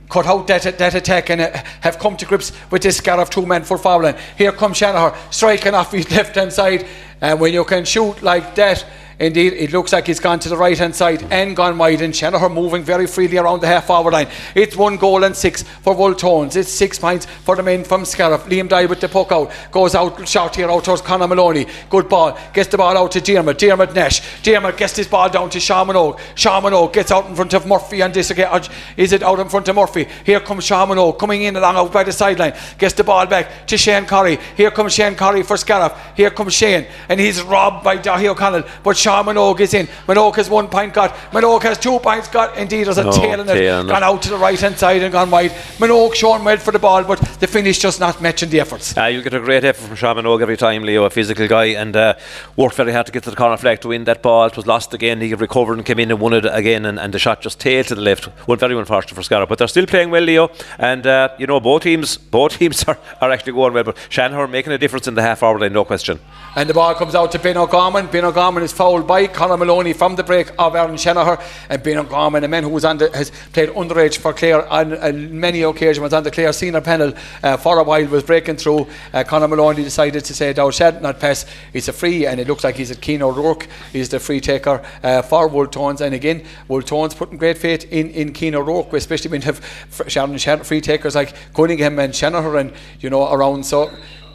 [0.08, 3.30] cut out that, that attack and uh, have come to grips with this scar of
[3.30, 4.14] two men for fouling.
[4.36, 6.86] Here comes Shanahan striking off his left hand side.
[7.24, 8.84] And when you can shoot like that,
[9.18, 12.14] Indeed, it looks like he's gone to the right hand side and gone wide, and
[12.14, 14.28] Shanahan moving very freely around the half forward line.
[14.56, 16.56] It's one goal and six for Wolfe Tones.
[16.56, 18.44] It's six points for the men from Scariff.
[18.46, 21.66] Liam Doyle with the puck out, goes out short here out towards Conor Maloney.
[21.88, 23.56] Good ball, gets the ball out to Dermot.
[23.56, 24.42] Dermot Nash.
[24.42, 25.60] Dermot gets his ball down to.
[25.60, 28.62] Sean Minogue gets out in front of Murphy and this again.
[28.96, 30.08] Is it out in front of Murphy?
[30.24, 32.54] Here comes Sean Minogue coming in along out by the sideline.
[32.78, 34.38] Gets the ball back to Shane Curry.
[34.56, 35.92] Here comes Shane Curry for Scariff.
[36.16, 38.64] Here comes Shane, and he's robbed by Dahi O'Connell.
[38.82, 39.86] But Sean Minogue is in.
[40.08, 41.12] Minogue has one point got.
[41.30, 42.58] Minogue has two points got.
[42.58, 43.54] Indeed, there's a No, tail in it.
[43.54, 43.84] tail.
[43.84, 45.52] Gone out to the right hand side and gone wide.
[45.78, 48.96] Minogue showing well for the ball, but the finish just not matching the efforts.
[48.98, 51.66] Uh, you'll get a great effort from Sean Minogue every time, Leo, a physical guy,
[51.66, 52.14] and uh,
[52.56, 54.46] worked very hard to get to the corner flag to win that ball.
[54.46, 55.20] It was lost again.
[55.20, 57.86] He recovered and came in and won it again, and, and the shot just tailed
[57.86, 58.24] to the left.
[58.48, 60.50] One very unfortunate for Scarra, but they're still playing well, Leo.
[60.78, 63.84] And uh, you know, both teams, both teams are, are actually going well.
[63.84, 66.18] But Shanahan making a difference in the half hour line, no question.
[66.56, 68.06] And the ball comes out to Ben O'Gorman.
[68.06, 71.36] Ben O'Gorman is fouled by Conor Maloney from the break of Aaron Shanahan.
[71.68, 74.94] And Ben O'Gorman, a man who was on the, has played underage for Clare on
[74.94, 77.12] uh, many occasions, was on the Clare senior panel
[77.42, 78.86] uh, for a while, was breaking through.
[79.12, 81.44] Uh, Conor Maloney decided to say, Thou shalt not pass.
[81.74, 83.68] It's a free, and it looks like he's at Keane O'Rourke.
[83.92, 86.00] He's the free taker uh, for Wolfe Tones.
[86.00, 90.04] And again, Wolfe Tones putting great faith in, in Keane O'Rourke, especially when you have
[90.08, 93.66] Sharon free takers like Cunningham and Shanahan and, you know, around.
[93.66, 93.90] So,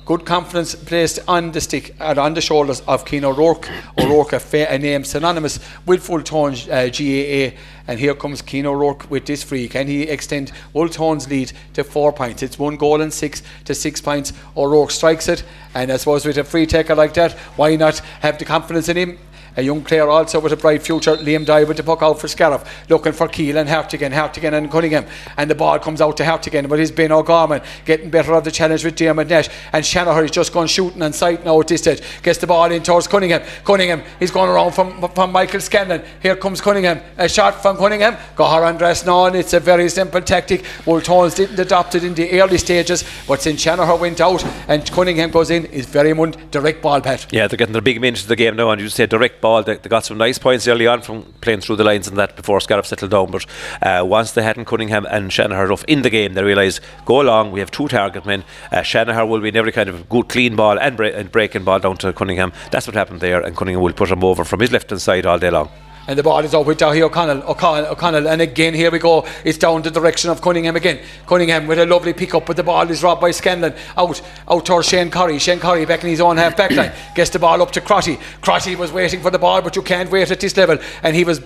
[0.10, 3.70] good confidence placed on the stick and on the shoulders of Keane O'Rourke.
[4.00, 7.56] O'Rourke, a, a name synonymous with Wolfe Tones uh, GAA.
[7.88, 9.68] And here comes Keane O'Rourke with this free.
[9.68, 12.42] Can he extend Wolfe Tones' lead to four points?
[12.42, 14.34] It's one goal and six to six points.
[14.58, 15.44] O'Rourke strikes it.
[15.76, 18.98] And I suppose with a free taker like that, why not have the confidence in
[18.98, 19.20] him?
[19.60, 22.30] A young player also with a bright future, Liam Doyle with the puck out for
[22.30, 25.06] Scariff, looking for Keelan Hartigan, Hartigan and Cunningham.
[25.36, 28.52] And the ball comes out to Hartigan, but it's Ben O'Gorman getting better of the
[28.52, 29.50] challenge with Dermot Nash.
[29.74, 32.02] And Shanahan is just gone shooting on sight now at this stage.
[32.24, 33.42] Gets the ball in towards Cunningham.
[33.66, 36.04] Cunningham, he's going around from, from Michael Scanlon.
[36.22, 37.02] Here comes Cunningham.
[37.18, 38.16] A shot from Cunningham.
[38.38, 39.36] Gohar Andres on.
[39.36, 40.64] It's a very simple tactic.
[40.86, 44.90] Wolfe Tones didn't adopt it in the early stages, but since Shanahan went out and
[44.90, 47.28] Cunningham goes in, it's very much direct ball pat.
[47.34, 49.49] Yeah, they're getting their big minutes of the game now, and you say direct ball.
[49.66, 52.36] They, they got some nice points early on from playing through the lines and that
[52.36, 53.32] before Scariff settled down.
[53.32, 53.46] But
[53.82, 57.52] uh, once they hadn't Cunningham and Shanahan off in the game, they realised go along.
[57.52, 58.44] We have two target men.
[58.72, 61.98] Uh, Shanahan will win every kind of good clean ball and, and breaking ball down
[61.98, 62.54] to Cunningham.
[62.72, 65.26] That's what happened there, and Cunningham will put him over from his left hand side
[65.26, 65.70] all day long.
[66.10, 67.44] And the ball is out with Dahi O'Connell.
[67.44, 68.28] O'Connell, O'Connell.
[68.28, 69.28] And again, here we go.
[69.46, 71.00] It's down the direction of Cunningham again.
[71.28, 73.76] Cunningham with a lovely pick up, but the ball is robbed by Scanlon.
[73.96, 74.20] Out,
[74.50, 75.38] out towards Shane Curry.
[75.38, 76.92] Shane Curry back in his own half back line.
[77.14, 78.18] Gets the ball up to Crotty.
[78.42, 80.80] Crotty was waiting for the ball, but you can't wait at this level.
[81.04, 81.42] And he was.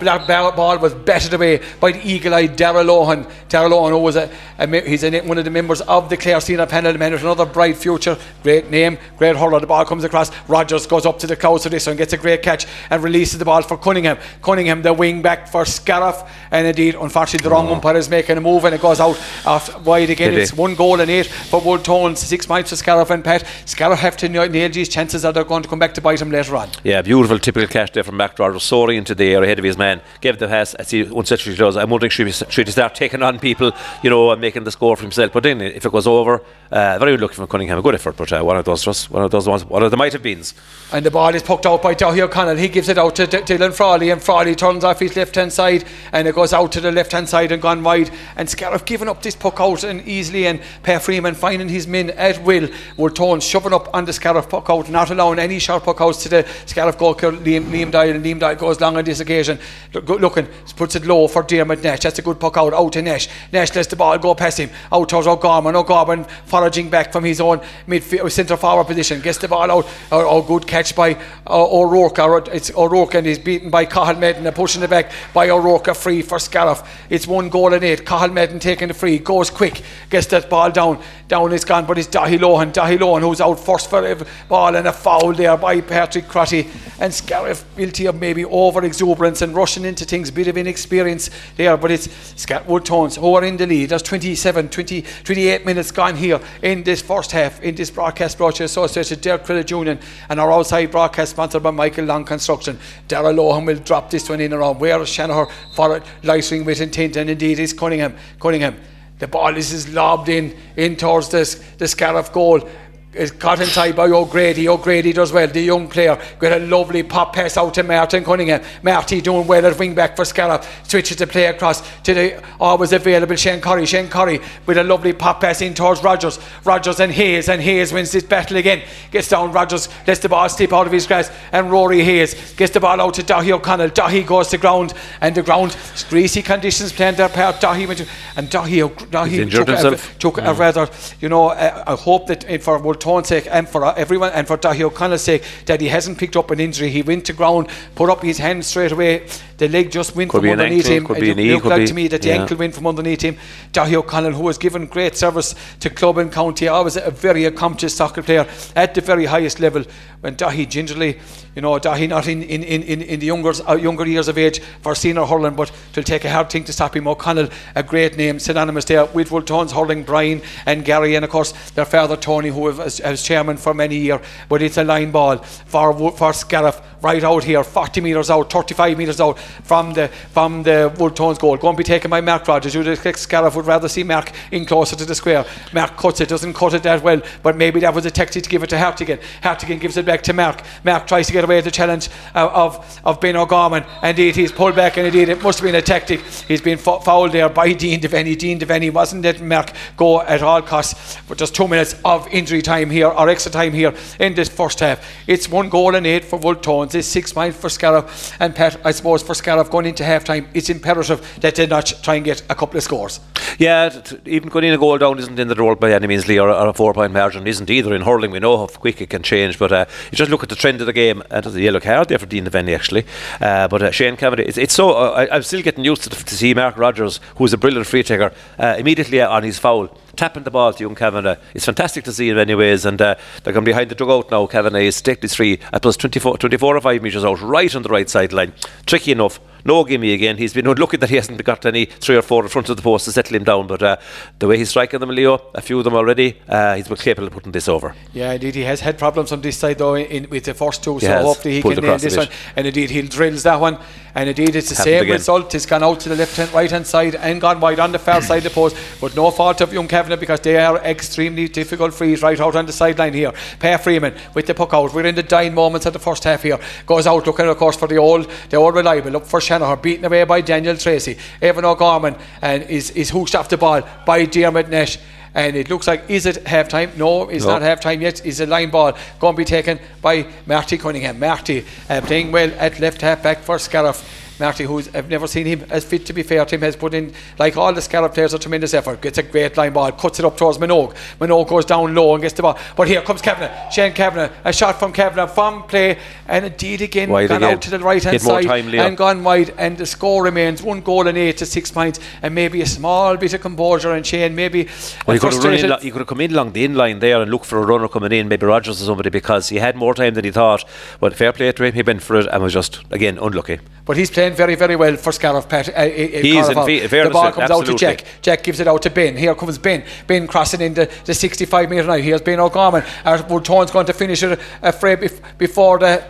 [0.00, 3.30] That ball ball was batted away by the eagle-eyed Darrell Lohan.
[3.48, 6.40] Darrell Lohan, who was a, a he's a, one of the members of the Clare
[6.40, 9.60] Senior panel, man with another bright future, great name, great hurler.
[9.60, 10.30] The ball comes across.
[10.48, 13.38] Rogers goes up to the close of this one, gets a great catch and releases
[13.38, 14.18] the ball for Cunningham.
[14.42, 17.74] Cunningham, the wing back for Scariff, and indeed, unfortunately, the wrong oh.
[17.74, 20.32] umpire is making a move and it goes out off wide again.
[20.32, 20.60] Did It's he?
[20.60, 23.44] one goal and eight for Wolfe Tones, six points for Scariff and Pat.
[23.64, 26.30] Scariff have to nail these chances that they're going to come back to bite him
[26.30, 26.68] later on.
[26.84, 29.87] Yeah, beautiful typical catch there from McDowell, soaring into the air ahead of his man,
[30.20, 31.76] gave the pass I as he unsuccessfully does.
[31.76, 33.72] I'm wondering should he, should start taking on people,
[34.02, 35.32] you know, and making the score for himself.
[35.32, 38.16] But then if it goes over, uh, very good looking from Cunningham, a good effort,
[38.16, 40.22] but uh, one of those just one of those ones, one of the might have
[40.22, 40.54] beens.
[40.92, 42.56] And the ball is poked out by Dahi O'Connell.
[42.56, 45.52] He gives it out to D- Dylan Frawley, and Frawley turns off his left hand
[45.52, 48.10] side, and it goes out to the left hand side and gone wide.
[48.36, 52.10] And Scariff giving up this puck out and easily, and Per Freeman finding his men
[52.10, 52.68] at will.
[52.96, 56.22] Wolfe Tones shoving up on the Scariff puck out, not allowing any sharp puck outs
[56.24, 59.58] to the Scariff goalkeeper Liam, Liam Doyle, and Liam Doyle goes long on this occasion.
[59.94, 62.00] Look, looking, puts it low for Dermot Nash.
[62.00, 63.28] That's a good puck out, out to Nash.
[63.52, 65.74] Nash lets the ball go past him, out towards O'Gorman.
[65.74, 69.86] O'Gorman foraging back from his own midfield, centre forward position, gets the ball out.
[70.12, 71.14] Oh, oh, good catch by
[71.46, 72.18] uh, O'Rourke.
[72.48, 75.88] It's O'Rourke and he's beaten by Cathal Madden and pushing it back by O'Rourke.
[75.88, 76.82] A free for Scariff.
[77.08, 78.04] It's one goal and eight.
[78.04, 81.02] Cathal Madden taking the free, goes quick, gets that ball down.
[81.28, 82.72] Down it's gone, but it's Dahi Lohan.
[82.72, 86.68] Dahi Lohan who's out first for the ball and a foul there by Patrick Crotty.
[87.00, 91.76] And Scariff guilty of maybe over exuberance and rushing into things, bit of inexperience there.
[91.76, 93.90] But it's Scatwood Tones oh, who are in the lead.
[93.90, 98.54] There's 27, 20, 28 minutes gone here in this first half in this broadcast brought
[98.54, 99.98] to you associated Derek Credit Union
[100.30, 102.78] and our outside broadcast sponsored by Michael Long Construction.
[103.08, 104.80] Darrell Lohan will drop this one in around.
[104.80, 106.02] Where Shanahan for it?
[106.22, 108.16] Light swing with intent and indeed it's Cunningham.
[108.40, 108.74] Cunningham.
[109.18, 112.66] The ball is, lobbed in in towards this the Scariff goal.
[113.14, 114.68] Is caught inside by O'Grady.
[114.68, 116.20] O'Grady does well, the young player.
[116.38, 118.62] Got a lovely pop pass out to Martin Cunningham.
[118.82, 120.62] Marty doing well at wing back for Scallop.
[120.82, 123.86] Switches the play across to the oh, always available Shane Curry.
[123.86, 126.38] Shane Curry with a lovely pop pass in towards Rogers.
[126.64, 128.82] Rogers and Hayes, and Hayes wins this battle again.
[129.10, 132.72] Gets down, Rogers lets the ball slip out of his grasp, and Rory Hayes gets
[132.74, 133.88] the ball out to Dahi O'Connell.
[133.88, 134.92] Dahi goes to ground,
[135.22, 135.76] and the ground,
[136.10, 137.56] greasy conditions playing their part.
[137.56, 140.88] Dahi went to, and Dahi, Dahi took, a, took a, rather,
[141.20, 144.82] you know, I hope that eh, for Tone's sake and for everyone and for Dahi
[144.82, 146.90] O'Connell's sake that he hasn't picked up an injury.
[146.90, 149.26] He went to ground, put up his hand straight away.
[149.58, 151.20] The leg just went could from underneath ankle, him.
[151.20, 152.42] Could it looked like to me that the yeah.
[152.42, 153.36] ankle went from underneath him.
[153.72, 157.96] Dahi O'Connell, who has given great service to club and county, always a very accomplished
[157.96, 159.82] soccer player at the very highest level.
[160.20, 161.18] When Dahi gingerly,
[161.56, 164.60] you know, Dahi not in, in, in, in the younger, uh, younger years of age
[164.80, 167.08] for senior hurling, but it'll take a hard thing to stop him.
[167.08, 171.52] O'Connell, a great name, synonymous there with Tones hurling, Brian and Gary, and of course
[171.70, 174.20] their father Tony, who was, was chairman for many years.
[174.48, 178.98] But it's a line ball for, for Scariff right out here, 40 metres out, 35
[178.98, 181.56] metres out from the from the Tones goal.
[181.56, 182.74] Going to be taken by Mark Rogers.
[182.74, 185.44] You'd expect Scariff would rather see Mark in closer to the square.
[185.72, 188.50] Mark cuts it, doesn't cut it that well, but maybe that was a tactic to
[188.50, 189.20] give it to Hartigan.
[189.42, 190.62] Hartigan gives it back to Mark.
[190.84, 193.84] Mark tries to get away with the challenge uh, of, of Ben O'Gorman.
[194.02, 196.20] Indeed, he's pulled back, and indeed, it must have been a tactic.
[196.20, 198.36] He's been f- fouled there by Dean Devaney.
[198.38, 201.18] Dean Devaney wasn't letting Mark go at all costs.
[201.28, 204.80] But just two minutes of injury time here, or extra time here in this first
[204.80, 205.06] half.
[205.26, 206.94] It's one goal and eight for Tones.
[206.94, 208.36] It's six points for Scariff.
[208.40, 211.92] And Pat, I suppose for Scariff going into half time, it's imperative that they not
[212.02, 213.20] try and get a couple of scores.
[213.58, 216.28] Yeah, t- even going in a goal down isn't in the role by any means,
[216.28, 217.94] Lee, or, or a four point margin isn't either.
[217.94, 220.48] In hurling, we know how quick it can change, but uh, you just look at
[220.48, 223.04] the trend of the game, and a yellow card there for Dean Devaney, actually.
[223.40, 226.10] Uh, but uh, Shane Kavanagh, it's, it's so, uh, I, am still getting used to,
[226.10, 230.42] to see Mark Rogers, who's a brilliant free taker, uh, immediately on his foul tapping
[230.42, 231.36] the ball to young Kavanagh.
[231.54, 234.46] It's fantastic to see in many ways, and uh, they're going behind the dugout now.
[234.46, 237.88] Kavanagh is stickly three at plus 24, 24 or 5 metres out, right on the
[237.88, 238.52] right sideline.
[238.84, 239.40] Tricky enough.
[239.68, 240.38] No gimme again.
[240.38, 242.82] He's been unlucky that he hasn't got any three or four in front of the
[242.82, 243.66] post to settle him down.
[243.66, 243.96] But uh,
[244.38, 247.26] the way he's striking them, Leo, a few of them already, uh, he's been capable
[247.26, 247.94] of putting this over.
[248.14, 250.82] Yeah, indeed, he has had problems on this side though in, in with the first
[250.82, 250.94] two.
[250.94, 252.28] He so hopefully he can nail this one.
[252.56, 253.76] And indeed, he'll drills that one.
[254.14, 255.12] And indeed, it's the Happened same again.
[255.12, 255.52] result.
[255.52, 257.98] He's gone out to the left hand, right hand side and gone wide on the
[257.98, 258.74] far side of the post.
[259.02, 262.64] But no fault of young Kavanagh because they are extremely difficult frees right out on
[262.64, 263.32] the sideline here.
[263.58, 264.94] Per Freeman with the puck out.
[264.94, 266.58] We're in the dying moments of the first half here.
[266.86, 269.10] Goes out looking, of course, for the old, the old reliable.
[269.10, 271.18] Look for Shanahan, beaten away by Daniel Tracy.
[271.42, 274.98] Evan O'Gorman and is, is hooked off the ball by Dermot Nash
[275.34, 276.92] and it looks like is it half time?
[276.96, 277.52] No, it's no.
[277.52, 278.24] not half time yet.
[278.24, 281.18] It's a line ball going to be taken by Marty Cunningham.
[281.18, 284.27] Marty uh, playing well at left half back for Scariff.
[284.40, 286.94] Marty, who's I've never seen him as fit to be fair to him, has put
[286.94, 289.00] in like all the Scariff players a tremendous effort.
[289.00, 290.94] Gets a great line ball, cuts it up towards Minogue.
[291.20, 292.58] Minogue goes down low and gets the ball.
[292.76, 297.10] But here comes Kavanagh, Shane Kavanagh, a shot from Kavanagh from play, and indeed again
[297.10, 297.54] wide gone again.
[297.54, 301.08] out to the right hand side and gone wide, and the score remains one goal
[301.08, 304.68] and eight to six points, and maybe a small bit of composure and Shane maybe.
[305.06, 307.20] Well, he could, have in, he could have come in along the in line there
[307.20, 309.94] and look for a runner coming in, maybe Rogers or somebody, because he had more
[309.94, 310.64] time than he thought.
[311.00, 313.58] But fair play to him, he went for it and was just again unlucky.
[313.84, 315.48] But he's playing very, very well for Scariff.
[315.48, 317.72] Pat, uh, uh, he is in The ball comes absolutely.
[317.72, 318.04] out to Jack.
[318.22, 319.16] Jack gives it out to Ben.
[319.16, 319.84] Here comes Ben.
[320.06, 322.02] Ben crossing into the 65 metre line.
[322.02, 322.84] Here's Ben O'Gorman.
[323.28, 326.04] Wolfe Tone's going to finish it afraid uh, before the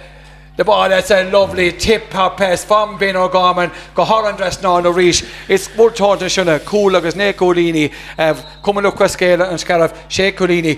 [0.59, 5.22] the ball that's a lovely tip pass from Ben O'Gorman go Hollandress ná no ríis
[5.48, 7.92] is búrtáta sinna cool agus né cólíní
[8.62, 10.76] cum lu scéile an scarh sé cholíní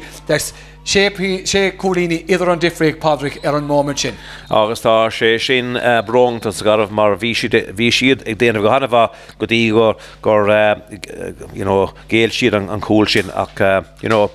[0.85, 1.11] sé
[1.45, 4.15] sé cholíní idir an difriigh Patrick ar an moment sin.
[4.51, 9.11] Agus tá sé sin uh, brong tá garh mar bhí siad ag déanamh go hanamh
[9.39, 10.47] go dtí gur gur
[12.09, 14.31] géal siad an cool uh, you know,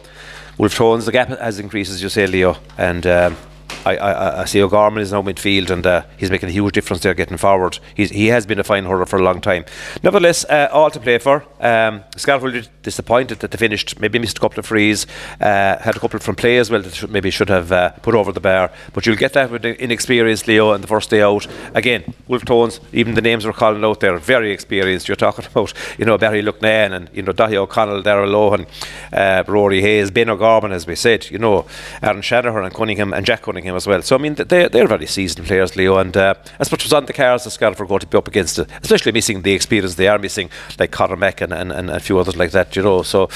[0.58, 3.38] Wolfe Tones the gap has increased as you say Leo and um,
[3.86, 7.04] I, I, I see O'Gorman is now midfield and uh, he's making a huge difference
[7.04, 7.80] there getting forward.
[7.94, 9.66] He's, he has been a fine hurler for a long time.
[10.02, 11.46] Nevertheless, uh, all to play for.
[11.60, 15.06] Um, Scariff disappointed that they finished, maybe missed a couple of frees,
[15.40, 18.16] uh, had a couple from play as well that should, maybe should have uh, put
[18.16, 18.72] over the bar.
[18.94, 21.46] But you'll get that with inexperienced Leo in the first day out.
[21.76, 25.08] Again, Wolfe Tones, even the names we're calling out there, very experienced.
[25.08, 28.68] You're talking about, you know, Barry Loughnane and, you know, Dahi O'Connell, Darrell Lohan,
[29.14, 31.68] uh, Rory Hayes, Ben O'Gorman, as we said, you know,
[32.02, 34.02] Aaron Shanahan and Cunningham and Jack Cunningham as well.
[34.02, 37.06] So I mean, they they're very seasoned players, Leo, and uh, as much was on
[37.06, 40.08] the cards the Scotland going to be up against it, especially missing the experience they
[40.08, 40.50] are missing,
[40.80, 43.04] like Conor Mack and, and, and a few others like that, you know.
[43.04, 43.30] So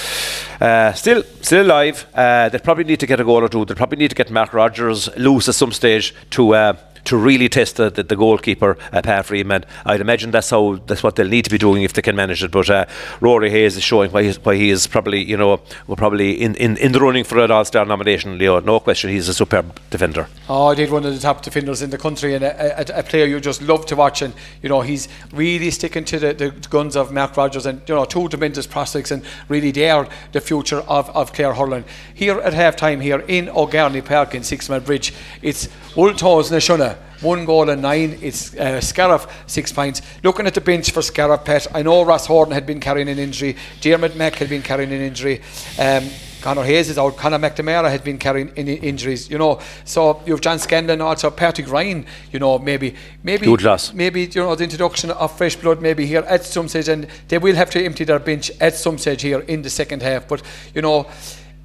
[0.61, 2.05] uh, still still alive.
[2.13, 3.65] Uh, they probably need to get a goal or two.
[3.65, 6.55] They probably need to get Mark Rogers loose at some stage to.
[6.55, 6.73] Uh,
[7.09, 9.65] to really test the, the, the goalkeeper, uh, Pat Freeman.
[9.83, 12.43] I'd imagine that's how that's what they'll need to be doing if they can manage
[12.43, 12.51] it.
[12.51, 12.85] But uh,
[13.19, 16.77] Rory Hayes is showing why, why he is probably, you know, we're probably in, in,
[16.77, 18.59] in the running for an All Star nomination, Leo.
[18.59, 20.27] No question, he's a superb defender.
[20.47, 23.25] Oh, did one of the top defenders in the country and a, a, a, player
[23.25, 24.21] you just love to watch.
[24.21, 27.95] And, you know, he's really sticking to the, the guns of Mark Rogers and, you
[27.95, 31.85] know, two tremendous prospects and really they are the future of, of Clare Hurling.
[32.13, 36.98] Here at half time here in O'Garney Park in Six Mile Bridge, it's na Sionna
[37.21, 38.17] one goal and nine.
[38.21, 40.01] It's uh, Scariff, six points.
[40.23, 43.19] Looking at the bench for Scariff, Pet, I know Ross Horton had been carrying an
[43.19, 43.55] injury.
[43.81, 45.41] Dermot Mack had been carrying an injury.
[45.77, 46.09] Um,
[46.41, 47.17] Conor Hayes is out.
[47.17, 49.59] Conor McNamara had been carrying in injuries, you know.
[49.83, 53.45] So you have John Scanlon also, Patrick Ryan, you know, maybe, maybe,
[53.93, 57.37] maybe you know the introduction of fresh blood, maybe here at some stage, and they
[57.37, 60.27] will have to empty their bench at some stage here in the second half.
[60.27, 60.41] But
[60.73, 61.07] you know,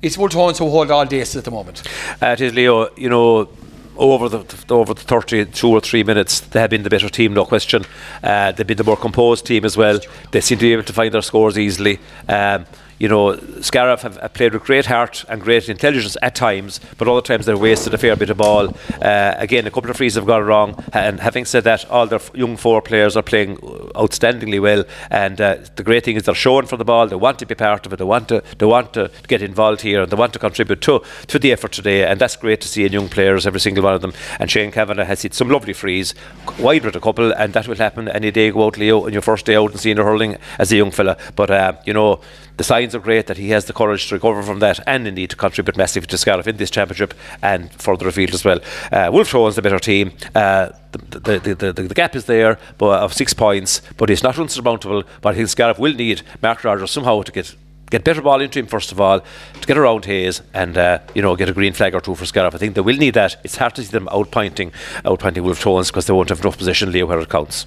[0.03, 1.82] it's Wolfe Tones who hold all days at the moment.
[2.20, 2.93] Uh, it is Leo.
[2.97, 3.49] You know,
[3.97, 7.45] over the over the 32 or 3 minutes they have been the better team no
[7.45, 7.84] question.
[8.22, 9.99] Uh, they've been the more composed team as well.
[10.30, 11.99] They seem to be able to find their scores easily.
[12.28, 12.66] Um,
[12.99, 17.09] you know, Scariff have, have, played with great heart and great intelligence at times, but
[17.09, 18.74] other times they've wasted a fair bit of ball.
[19.03, 20.82] Uh, again, a couple of frees have gone wrong.
[20.92, 24.84] And having said that, all their young four players are playing outstandingly well.
[25.11, 27.07] And uh, the great thing is they're showing for the ball.
[27.07, 27.97] They want to be part of it.
[27.97, 31.03] They want to they want to get involved here and they want to contribute to
[31.26, 32.05] to the effort today.
[32.05, 34.12] And that's great to see in young players, every single one of them.
[34.38, 36.14] And Shane Kavanagh has hit some lovely frees,
[36.59, 38.51] wide with a couple, and that will happen any day.
[38.51, 41.16] Go out, Leo, on your first day out and senior hurling as a young fella.
[41.34, 42.20] But uh, you know
[42.57, 45.31] the signs are great that he has the courage to recover from that and indeed
[45.31, 48.61] to contribute massively to Scariff in this championship and further afield as well.
[48.93, 50.13] Uh, Wolfe Tone's the better team.
[50.35, 54.23] Uh, the, the, the, the, the gap is there but of six points, but it's
[54.23, 55.05] not unsurmountable.
[55.21, 57.55] But I think Scariff will need Mark Rogers somehow to get
[57.91, 61.23] get better ball into him first of all to get around Hayes and uh, you
[61.23, 62.55] know get a green flag or two for Scariff.
[62.55, 63.37] I think they will need that.
[63.45, 64.73] It's hard to see them outpointing
[65.05, 67.67] outpointing Wolfe Tones because they won't have enough position Leo where it counts.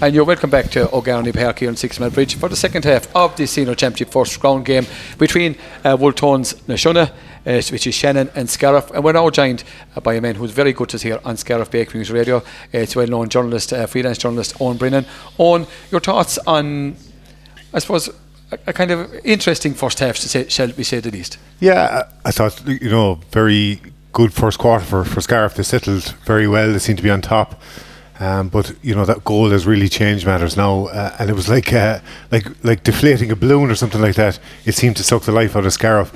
[0.00, 2.84] And you're welcome back to O'Garney Park here on Six Mile Bridge for the second
[2.84, 4.86] half of the Senior Championship first round game
[5.18, 8.92] between uh, Woltones Nashuna, uh, which is Shannon and Scariff.
[8.92, 9.64] And we're now joined
[9.96, 12.36] uh, by a man who's very good to here on Scariff Bakery News Radio.
[12.36, 12.42] Uh,
[12.74, 15.04] it's well known journalist, uh, freelance journalist Owen Brennan.
[15.36, 16.96] Owen, your thoughts on,
[17.74, 18.08] I suppose,
[18.52, 21.38] a, a, kind of interesting first half, to say, shall we say the least?
[21.58, 23.80] Yeah, I thought, you know, very
[24.12, 25.56] good first quarter for, for Scariff.
[25.56, 27.60] They settled very well, they seem to be on top.
[28.20, 31.48] Um, but you know that goal has really changed matters now, uh, and it was
[31.48, 32.00] like uh,
[32.32, 34.40] like like deflating a balloon or something like that.
[34.64, 36.12] It seemed to suck the life out of Scariff,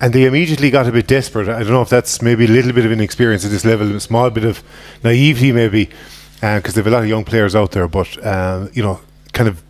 [0.00, 1.48] and they immediately got a bit desperate.
[1.48, 4.00] I don't know if that's maybe a little bit of inexperience at this level, a
[4.00, 4.62] small bit of
[5.02, 5.86] naivety maybe,
[6.34, 7.88] because uh, they have a lot of young players out there.
[7.88, 9.00] But uh, you know,
[9.32, 9.62] kind of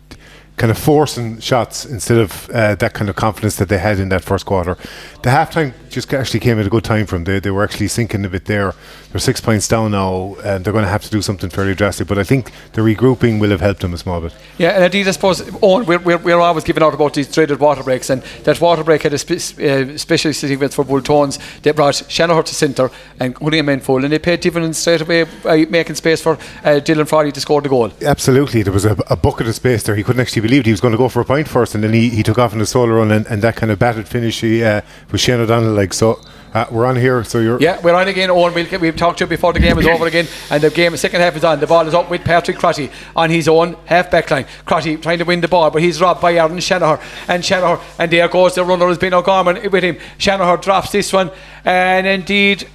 [0.59, 4.09] kind of forcing shots instead of uh, that kind of confidence that they had in
[4.09, 4.77] that first quarter.
[5.23, 7.23] The halftime just actually came at a good time for them.
[7.23, 8.73] They, they were actually sinking a bit there.
[9.11, 12.07] They're six points down now, and they're going to have to do something fairly drastic.
[12.07, 14.35] But I think the regrouping will have helped them a small bit.
[14.57, 17.59] Yeah, and indeed, I suppose, Owen, we're, we're, we're always giving out about these traded
[17.59, 21.39] water breaks, and that water break had a spe- uh, special significance for Wolfe Tones.
[21.63, 25.65] They brought Shanahan to centre and William full, and they paid dividends straight away by
[25.65, 27.91] making space for uh, Dylan Frawley to score the goal.
[28.01, 28.61] Absolutely.
[28.61, 29.95] There was a, a, bucket of space there.
[29.95, 30.65] He couldn't actually believe it.
[30.65, 32.53] He was going to go for a point first, and then he, he took off
[32.53, 34.81] in the solo run, and, and that kind of batted finish he, uh,
[35.11, 35.73] with Shane O'Donnell.
[35.73, 36.19] Like, so
[36.55, 37.61] uh, we're on here, so you're.
[37.61, 38.55] Yeah, we're on again, Owen.
[38.55, 41.21] We'll, we've talked to you before the game is over again, and the game, second
[41.21, 41.59] half is on.
[41.59, 44.47] The ball is up with Patrick Crotty on his own half back line.
[44.65, 46.99] Crotty trying to win the ball, but he's robbed by Aaron Shanahan.
[47.27, 49.97] And Shanahan, and there goes the runner, has been O'Gorman with him.
[50.17, 51.29] Shanahan drops this one,
[51.63, 52.67] and indeed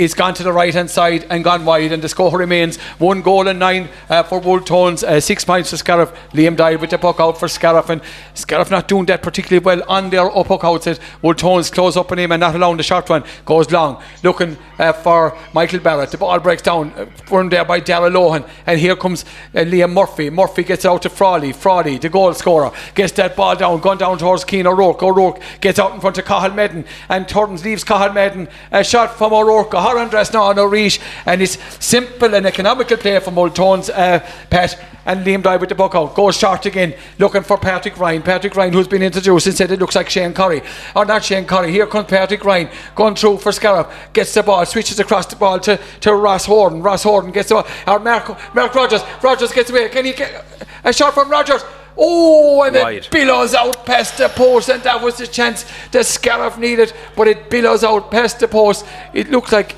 [0.00, 3.20] is gone to the right hand side and gone wide, and the score remains one
[3.20, 6.10] goal and nine uh, for Wolfe Tones, uh, six points for Scariff.
[6.32, 8.00] Liam Doyle with the puck out for Scariff, and
[8.32, 10.98] Scariff not doing that particularly well on their up puck outs.
[11.20, 14.56] Wolfe Tones close up on him and not allowing the short one goes long, looking
[14.78, 16.10] uh, for Michael Barrett.
[16.10, 19.92] The ball breaks down, uh, run there by Darrell Lohan, and here comes uh, Liam
[19.92, 20.30] Murphy.
[20.30, 21.52] Murphy gets out to Frawley.
[21.52, 25.02] Frawley, the goal scorer, gets that ball down, gone down towards Cian O'Rourke.
[25.02, 28.48] O'Rourke gets out in front of Cathal Madden, and Turns leaves Cathal Madden.
[28.72, 29.74] A shot from O'Rourke.
[29.90, 33.90] Horan dress now on a reach, and it's simple and economical play from Wolfe Tones,
[33.90, 34.78] uh, Pat.
[35.06, 36.14] And Liam Doyle with the buck out.
[36.14, 38.22] Goes short again, looking for Patrick Ryan.
[38.22, 40.60] Patrick Ryan, who's been introduced and said it looks like Shane Curry.
[40.94, 41.72] Or not Shane Curry.
[41.72, 43.88] Here comes Patrick Ryan, going through for Scariff.
[44.12, 46.82] Gets the ball, switches across the ball to, to Ross Horton.
[46.82, 47.66] Ross Horton gets the ball.
[47.86, 49.00] Or Mark, Mark Rogers.
[49.22, 49.88] Rogers gets away.
[49.88, 50.44] Can he get
[50.84, 51.64] a shot from Rogers?
[52.02, 52.96] Oh, and Wide.
[52.96, 57.28] it billows out past the post, and that was the chance the Scariff needed, but
[57.28, 58.86] it billows out past the post.
[59.12, 59.76] It looked like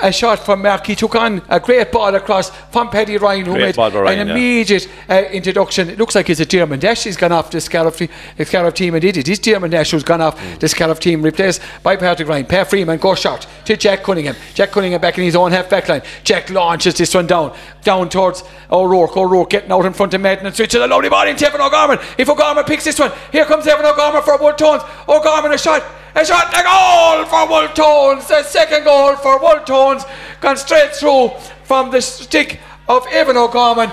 [0.00, 0.86] a shot from Mark.
[0.86, 4.18] He took on a great ball across from Paddy Ryan, who Great made ball Ryan,
[4.20, 4.34] an yeah.
[4.34, 5.88] immediate uh, introduction.
[5.90, 7.04] It looks like it's a Dermot Nash.
[7.04, 10.02] He's gone off the Scariff, te- the Scariff team, and it is Dermot Nash who's
[10.04, 10.58] gone off Mm.
[10.58, 12.44] the Scariff team, replaced by Patrick Ryan.
[12.46, 14.36] Per Freeman goes short to Jack Cunningham.
[14.54, 16.02] Jack Cunningham back in his own half back line.
[16.24, 19.16] Jack launches this one down, down towards O'Rourke.
[19.16, 21.98] O'Rourke getting out in front of Madden and switches a lovely ball into Evan O'Gorman.
[22.18, 24.82] If O'Gorman picks this one, here comes Evan O'Gorman for a one tones.
[25.08, 25.82] O'Gorman a shot.
[26.18, 28.26] A shot, a goal for Wolfe Tones.
[28.26, 30.04] The second goal for Wolfe Tones.
[30.40, 31.28] Gone straight through
[31.64, 32.58] from the stick
[32.88, 33.90] of Evan O'Gorman.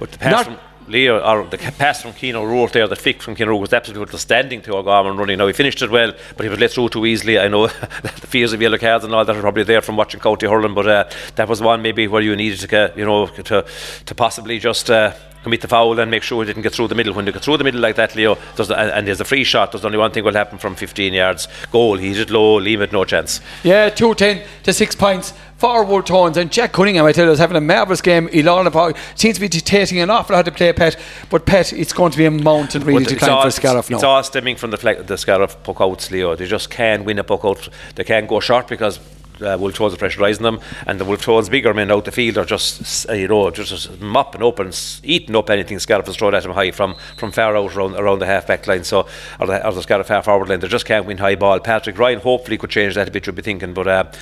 [0.00, 3.22] But the pass Not- from Leo, or the pass from Cian O'Rourke there, the flick
[3.22, 5.38] from Cian O'Rourke was absolutely outstanding to O'Gorman running.
[5.38, 7.38] Now he finished it well, but he was let through too easily.
[7.38, 7.66] I know
[8.02, 10.74] the fears of yellow cards and all that are probably there from watching County hurling,
[10.74, 11.04] but uh,
[11.36, 13.64] that was one maybe where you needed to you know, to
[14.06, 14.90] to possibly just.
[14.90, 15.14] Uh,
[15.44, 17.12] commit the foul and make sure he didn't get through the middle.
[17.12, 19.84] When they get through the middle like that, Leo, and, there's a free shot, there's
[19.84, 21.48] only one thing will happen from 15 yards.
[21.70, 23.42] Goal, he hit it low, Liam had no chance.
[23.62, 26.36] Yeah, 210 to 6 points for Wolfe Tones.
[26.36, 28.28] And Jack Cunningham, I tell you, is having a marvellous game.
[28.28, 30.94] Ilan about seems to be dictating an awful lot to play Pet.
[31.30, 34.08] But Pet, it's going to be a mountain really to climb for Scariff It's now.
[34.10, 36.36] all stemming from the, flag, the Scariff puck outs, Leo.
[36.36, 37.70] They just can't win a puck out.
[37.94, 39.00] They can't go short because
[39.40, 42.38] uh, Wolfe Tones are pressurising them, and the Wolfe Tones bigger men out the field
[42.38, 46.42] are just, you know, just, mopping up and eating up anything Scariff is thrown at
[46.42, 48.84] them high from, from far out around, around the half back line.
[48.84, 49.06] So,
[49.40, 51.60] or the, or the Scariff half forward line, they just can't win high ball.
[51.60, 54.12] Patrick Ryan hopefully could change that a bit, you'd be thinking, but uh,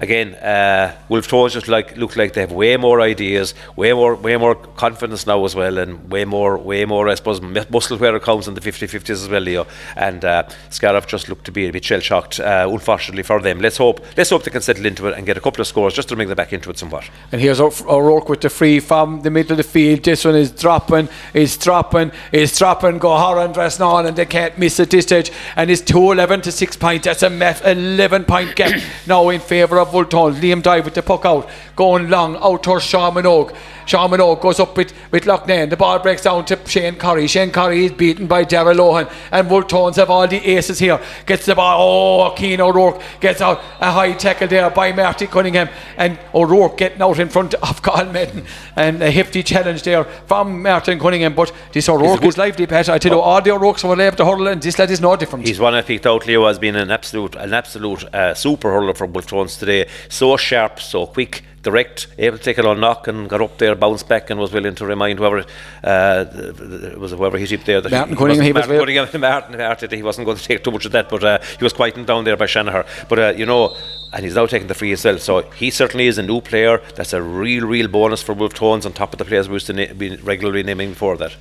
[0.00, 4.14] again, uh, Wolfe Tones just like look like they have way more ideas, way more,
[4.14, 8.16] way more confidence now as well, and way more, way more, I suppose, muscle where
[8.16, 9.66] it counts in the 50-50s as well, Leo.
[9.96, 13.60] And uh, just looked to be a bit shell shocked, uh, unfortunately for them.
[13.60, 15.94] Let's hope, let's hope they can settle into it and get a couple of scores
[15.94, 17.08] just to bring them back into it somewhat.
[17.32, 20.02] And here's O'Rourke uh, with the free from the middle of the field.
[20.04, 22.98] This one is dropping, is dropping, is dropping.
[22.98, 25.32] Go Horan dressing on, and they can't miss at this stage.
[25.56, 27.06] And it's 2 11 to 6 points.
[27.06, 30.34] That's a meth 11 point gap now in favour of Volton.
[30.34, 33.56] Liam Doyle with the puck out, going long out towards Sean Minogue.
[33.88, 35.70] Sean Minogue goes up with, with Loughnane.
[35.70, 37.26] The ball breaks down to Shane Curry.
[37.26, 39.10] Shane Curry is beaten by Darrell Lohan.
[39.32, 41.00] And Wolfe Tones have all the aces here.
[41.24, 41.78] Gets the ball.
[41.80, 45.68] Oh, Cian O'Rourke gets out a high tackle there by Marty Cunningham.
[45.96, 48.44] And O'Rourke getting out in front of Cathal Madden.
[48.76, 51.34] And a hefty challenge there from Martin Cunningham.
[51.34, 52.88] But this O'Rourke is lively, Pat.
[52.88, 55.16] I tell you, all the O'Rourkes were able to hurl, and this lad is no
[55.16, 55.46] different.
[55.46, 58.94] He's one I picked out, Leo, as being an absolute, an absolute uh, super hurler
[58.94, 59.88] for Wolfe Tones today.
[60.08, 63.74] So sharp, so quick, direct, able to take it on knock and got up there,
[63.74, 65.44] bounced back, and was willing to remind whoever
[65.84, 67.80] uh, it was whoever he hit there.
[67.80, 70.64] That Martin he Cunningham, he was Martin Cunningham, Martin, Martin, he wasn't going to take
[70.64, 72.84] too much of that, but uh, he was quieting down there by Shanahan.
[73.08, 73.76] But uh, you know.
[74.10, 76.80] And he's now taking the free as well, so he certainly is a new player.
[76.94, 79.66] That's a real, real bonus for Wolfe Tones on top of the players we used
[79.66, 81.36] to na- be regularly naming before that.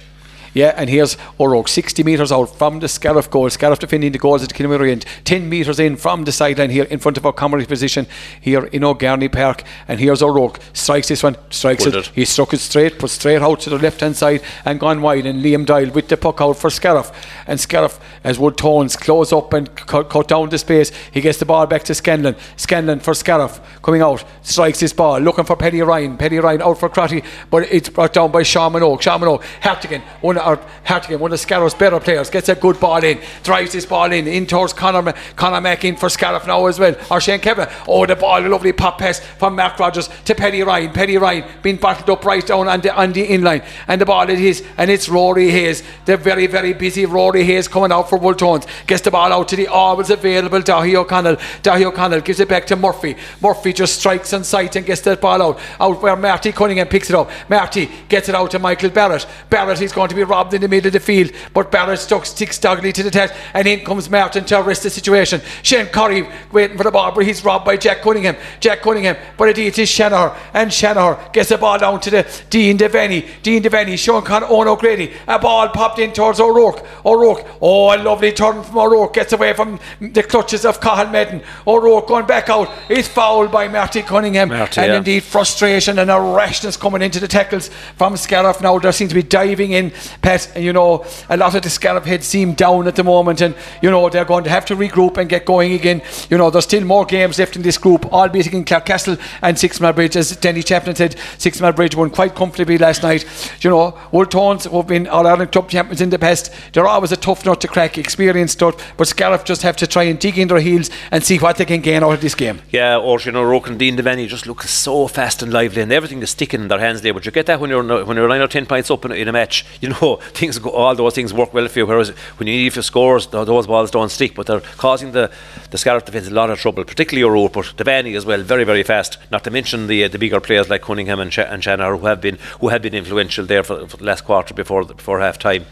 [0.57, 3.47] Yeah, and here's O'Rourke, 60 metres out from the Scariff goal.
[3.51, 5.05] Scariff defending the goals at the Kilmurray end.
[5.23, 8.07] 10 metres in from the sideline here in front of our comedy position
[8.41, 9.63] here in O'Garney Park.
[9.87, 10.59] And here's O'Rourke.
[10.73, 12.07] Strikes this one, strikes Pulled it.
[12.07, 12.11] it.
[12.15, 15.27] He struck it straight, put straight out to the left hand side and gone wide.
[15.27, 17.11] And Liam Doyle with the puck out for Scariff.
[17.45, 21.39] And Scariff, as Wolfe Tones close up and cut, cut down the space, he gets
[21.39, 22.35] the ball back to Scanlon.
[22.57, 26.17] Scanlon for Scariff coming out, strikes his ball, looking for Paddy Ryan.
[26.17, 29.01] Paddy Ryan out for Crotty, but it's brought down by Sean Minogue.
[29.01, 33.01] Sean Minogue, Hartigan, one, or Hartigan, one of Scariff's better players, gets a good ball
[33.01, 36.65] in, drives his ball in, in towards Conor, Ma- Conor Mack in for Scariff now
[36.65, 37.69] as well, or Shane Kevin.
[37.87, 40.91] Oh, the ball, a lovely pop pass from Mark Rogers to Paddy Ryan.
[40.91, 44.29] Paddy Ryan being battled up right down on the, on the inline, and the ball
[44.29, 48.16] it is, and it's Rory Hayes, the very, very busy Rory Hayes coming out for
[48.17, 51.37] Wolfe Tones, gets the ball out to the always available Dahi O'Connell.
[51.63, 53.15] Dahi O'Connell gives it back to Murphy.
[53.41, 57.09] Murphy just strikes on sight and gets that ball out, out where Marty Cunningham picks
[57.09, 57.29] it up.
[57.49, 59.25] Marty gets it out to Michael Barrett.
[59.49, 62.25] Barrett is going to be robbed in the middle of the field, but Barrett stuck
[62.25, 65.41] sticks doggedly to the test, and in comes Martin to arrest the situation.
[65.63, 68.35] Shane Curry waiting for the ball, but he's robbed by Jack Cunningham.
[68.59, 72.77] Jack Cunningham, but it is Shanahan, and Shanahan gets the ball down to the Dean
[72.77, 73.41] Devaney.
[73.41, 75.13] Dean Devaney, Sean Con Owen O'Grady.
[75.27, 76.85] A ball popped in towards O'Rourke.
[77.05, 81.41] O'Rourke, oh, a lovely turn from O'Rourke, gets away from the clutches of Cathal Madden.
[81.67, 84.97] O'Rourke going back out, is fouled by Marty Cunningham, Marty, and yeah.
[84.97, 88.79] indeed frustration and a rashness coming into the tackles from Scariff now.
[88.79, 89.91] There seems to be diving in,
[90.21, 93.41] Pat, and you know, a lot of the Scariff heads seem down at the moment,
[93.41, 96.01] and you know, they're going to have to regroup and get going again.
[96.29, 99.79] You know, there's still more games left in this group, albeit in Clarecastle and Six
[99.79, 103.25] Mile Bridge, as Denny Chaplin said, Six Mile Bridge won quite comfortably last night.
[103.61, 107.11] You know, Wolfe Tones, who've been All Ireland Club champions in the past, they're always
[107.11, 110.39] a tough nut to crack, experienced nut, but Scariff just have to try and dig
[110.39, 112.59] in their heels and see what they can gain out of this game.
[112.71, 115.91] Yeah, or you know, Roke and Dean Devaney just look so fast and lively, and
[115.91, 117.13] everything is sticking in their hands there.
[117.13, 119.27] But you get that when you're when you're nine or ten points up in, in
[119.27, 119.65] a match.
[119.79, 121.85] You know, things go, all those things work well for you.
[121.85, 125.29] Whereas when you need your scores, those balls don't stick, but they're causing the
[125.69, 128.83] the Scariff defence a lot of trouble, particularly O'Rourke, but Devaney as well, very very
[128.83, 129.17] fast.
[129.31, 132.05] Not to mention the uh, the bigger players like Cunningham and, Ch- and Shannon who
[132.05, 135.37] have been who have been influential there for, for the last quarter before before half
[135.37, 135.65] time.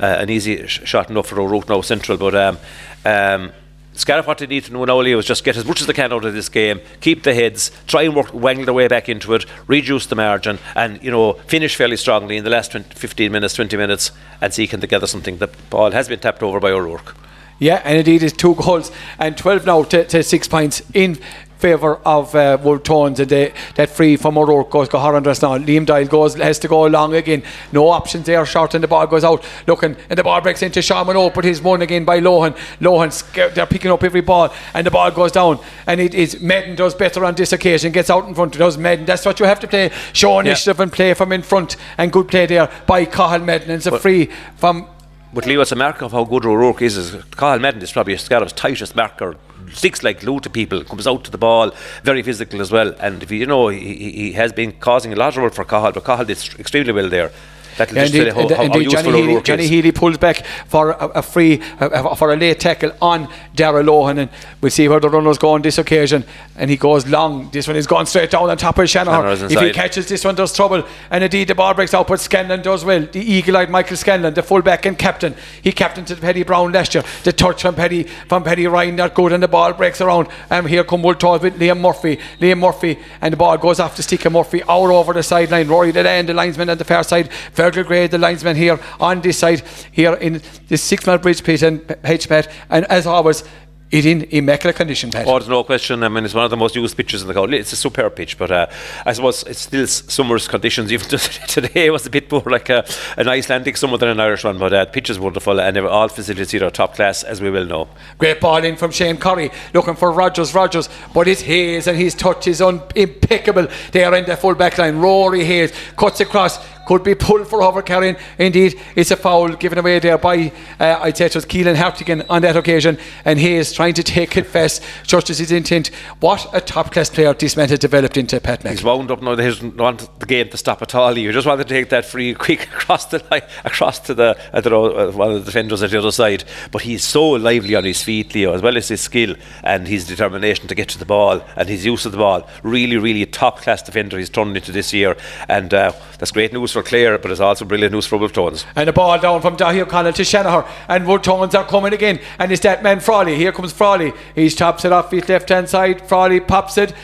[0.00, 2.34] Uh, an easy sh- shot enough for O'Rourke now central, but.
[2.34, 2.58] Um,
[3.04, 3.52] um,
[3.94, 6.12] Scariff what they need to know now is just get as much as they can
[6.12, 9.34] out of this game, keep the heads, try and work, wangle their way back into
[9.34, 13.32] it, reduce the margin, and you know finish fairly strongly in the last 20, 15
[13.32, 15.38] minutes, 20 minutes, and see can they gather something.
[15.38, 17.16] The ball has been tapped over by O'Rourke.
[17.58, 21.18] Yeah, and indeed it's two goals and 12 now to, to six points in
[21.58, 25.58] favour of uh, Wolfe Tones and they, that free from O'Rourke goes go horrendous now.
[25.58, 27.42] Liam Doyle goes has to go along again.
[27.72, 28.44] No options there.
[28.46, 29.44] Short and the ball goes out.
[29.66, 32.56] Looking and the ball breaks into Sean Monroe but he's won again by Lohan.
[32.80, 35.58] Lohan they're picking up every ball and the ball goes down.
[35.86, 39.04] And it is Madden does better on this occasion gets out in front does Madden.
[39.04, 39.90] That's what you have to play.
[40.12, 40.82] Show initiative yeah.
[40.84, 43.70] and play from in front and good play there by Cathal Madden.
[43.70, 44.88] And it's a free from
[45.32, 46.96] but Leo, it's a mark of how good O'Rourke is.
[46.96, 49.36] is Cathal Madden is probably Scariff's tightest marker
[49.72, 51.70] sticks like glue to people, comes out to the ball,
[52.02, 52.94] very physical as well.
[53.00, 55.64] And if you, you know, he, he has been causing a lot of trouble for
[55.64, 57.32] Cathal, but Cathal did extremely well there.
[57.78, 61.22] That'll yeah, indeed, how, how, indeed Johnny, Healy, Johnny Healy pulls back for a, a
[61.22, 65.38] free uh, for a late tackle on Darrell Lohan and we'll see where the runners
[65.38, 66.24] go on this occasion.
[66.56, 67.50] And he goes long.
[67.50, 69.50] This one is going straight down on top of Shanahan.
[69.50, 70.84] If he catches this one there's trouble.
[71.10, 73.00] And indeed the ball breaks out but Scanlon does well.
[73.00, 75.34] The eagle-eyed Michael Scanlon the fullback and captain.
[75.62, 77.04] He captained to Paddy Brown last year.
[77.22, 80.28] The touch from Paddy from Paddy Ryan not good and the ball breaks around.
[80.50, 82.18] And here come Wooltall with Liam Murphy.
[82.40, 85.68] Liam Murphy and the ball goes off of Murphy out over the sideline.
[85.68, 87.30] Rory the land the linesman on the far side
[87.70, 89.62] Gray, the linesman here on this side,
[89.92, 92.50] here in the six mile bridge pit and HPAT.
[92.70, 93.44] And as always,
[93.90, 95.26] it in immaculate condition, Pat.
[95.26, 96.02] Oh, there's no question.
[96.02, 97.58] I mean, it's one of the most used pitches in the country.
[97.58, 98.66] It's a superb pitch, but uh,
[99.06, 100.92] I suppose it's still summer's conditions.
[100.98, 104.58] Even today was a bit more like a, an Icelandic summer than an Irish one,
[104.58, 107.64] but uh, the pitch is wonderful and all facilities are top class, as we will
[107.64, 107.88] know.
[108.18, 112.14] Great ball in from Shane Curry, looking for Rogers, Rogers, but it's Hayes and his
[112.14, 114.98] touch is un- impeccable there in the full back line.
[114.98, 116.58] Rory Hayes cuts across,
[116.88, 118.18] could be pulled for overcarrying.
[118.38, 122.24] Indeed, it's a foul given away there by, uh, I'd say it was Keelan Hartigan
[122.30, 125.88] on that occasion, and he is trying to take it fast, just as his intent.
[126.20, 128.72] What a top class player this man has developed into Pat Mack.
[128.72, 131.18] He's wound up now, he doesn't want the game to stop at all.
[131.18, 134.62] You just want to take that free quick across the line, across to the, I
[134.62, 136.44] don't know, one of the defenders at the other side.
[136.72, 140.06] But he's so lively on his feet, Leo, as well as his skill and his
[140.06, 142.48] determination to get to the ball and his use of the ball.
[142.62, 145.18] Really, really top class defender he's turned into this year,
[145.48, 148.64] and uh, that's great news for Clare, but it's also brilliant news for Wolfe Tones.
[148.76, 152.20] And the ball down from Dahi O'Connell to Shanahan, and Wolfe Tones are coming again,
[152.38, 153.36] and it's that man Frawley.
[153.36, 154.12] Here comes Frawley.
[154.34, 156.06] He chops it off his left hand side.
[156.08, 156.94] Frawley pops it.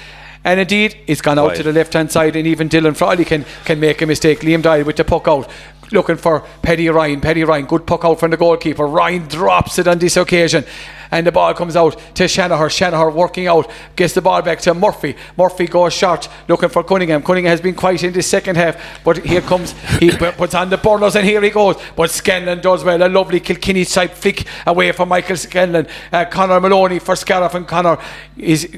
[0.44, 1.56] And indeed, it's gone out right.
[1.56, 4.40] to the left hand side, and even Dylan Frawley can, can make a mistake.
[4.40, 5.48] Liam Doyle with the puck out
[5.92, 7.20] looking for Paddy Ryan.
[7.20, 8.86] Paddy Ryan, good puck out from the goalkeeper.
[8.86, 10.64] Ryan drops it on this occasion.
[11.10, 12.68] And the ball comes out to Shanahan.
[12.68, 15.16] Shanahan working out, gets the ball back to Murphy.
[15.36, 17.22] Murphy goes short, looking for Cunningham.
[17.22, 20.76] Cunningham has been quiet in the second half, but here comes, he puts on the
[20.76, 21.76] burners and here he goes.
[21.94, 23.00] But Scanlon does well.
[23.00, 25.86] A lovely Kilkenny type flick away from Michael Scanlon.
[26.12, 27.98] Uh, Connor Maloney for Scariff and Connor
[28.36, 28.68] is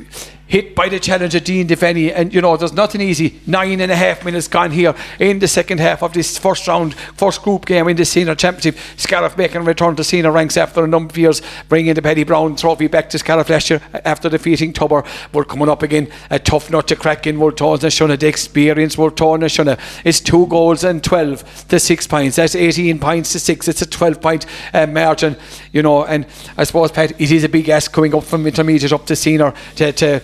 [0.47, 3.41] hit by the challenger Dean Devaney and you know there's nothing easy.
[3.47, 6.95] Nine and a half minutes gone here in the second half of this first round
[6.95, 8.77] first group game in the senior championship.
[8.97, 12.25] Scariff making a return to senior ranks after a number of years bringing the Paddy
[12.25, 15.03] Brown trophy back to Scariff last year after defeating Tubber.
[15.33, 18.29] We're coming up again a tough nut to crack in Wolfe Tones na Sionna the
[18.29, 22.37] experience Wolfe Tones na Sionna it's two goals and 12 to 6 points.
[22.37, 25.37] That's 18 points to 6 it's a 12 point uh, margin
[25.77, 28.93] you know and I suppose Pat it is a big ask coming up from intermediate
[28.93, 30.21] up to senior to, to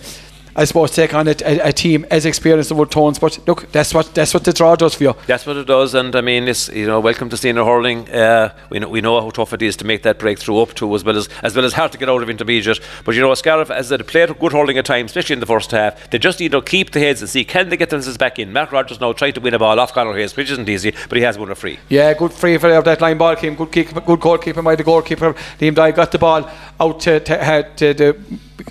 [0.55, 3.17] I suppose, take on a, a, a team as experienced as Tones.
[3.17, 5.15] But look, that's what that's what the draw does for you.
[5.25, 8.09] That's what it does, and I mean, it's you know, welcome to senior hurling.
[8.09, 10.93] Uh, we know we know how tough it is to make that breakthrough up to,
[10.95, 12.79] as well as as well as hard to get out of intermediate.
[13.03, 15.71] But you know, Scariff, as they played good hurling at times, especially in the first
[15.71, 18.37] half, they just need to keep the heads and see can they get themselves back
[18.37, 18.53] in.
[18.53, 21.17] Mark Rogers now tried to win a ball off Conor Hayes, which isn't easy, but
[21.17, 21.79] he has won a free.
[21.89, 23.55] Yeah, good free for that line ball came.
[23.55, 25.33] Good kick, good goalkeeper by the goalkeeper.
[25.59, 26.49] Liam Doyle got the ball
[26.79, 28.17] out to, to, to the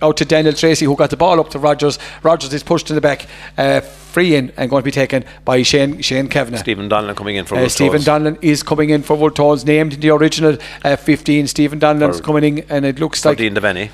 [0.00, 1.98] out to Daniel Tracy, who got the ball up to Rogers.
[2.22, 3.26] Rogers is pushed to the back,
[3.58, 6.58] uh, free in, and going to be taken by Shane Shane Kavanagh.
[6.58, 9.94] Stephen Donlan coming in for uh, Stephen Donlan is coming in for Wolfe Tones, named
[9.94, 11.46] in the original uh, 15.
[11.46, 13.38] Stephen Donlan's coming in, and it looks like.
[13.38, 13.90] Dean Devaney.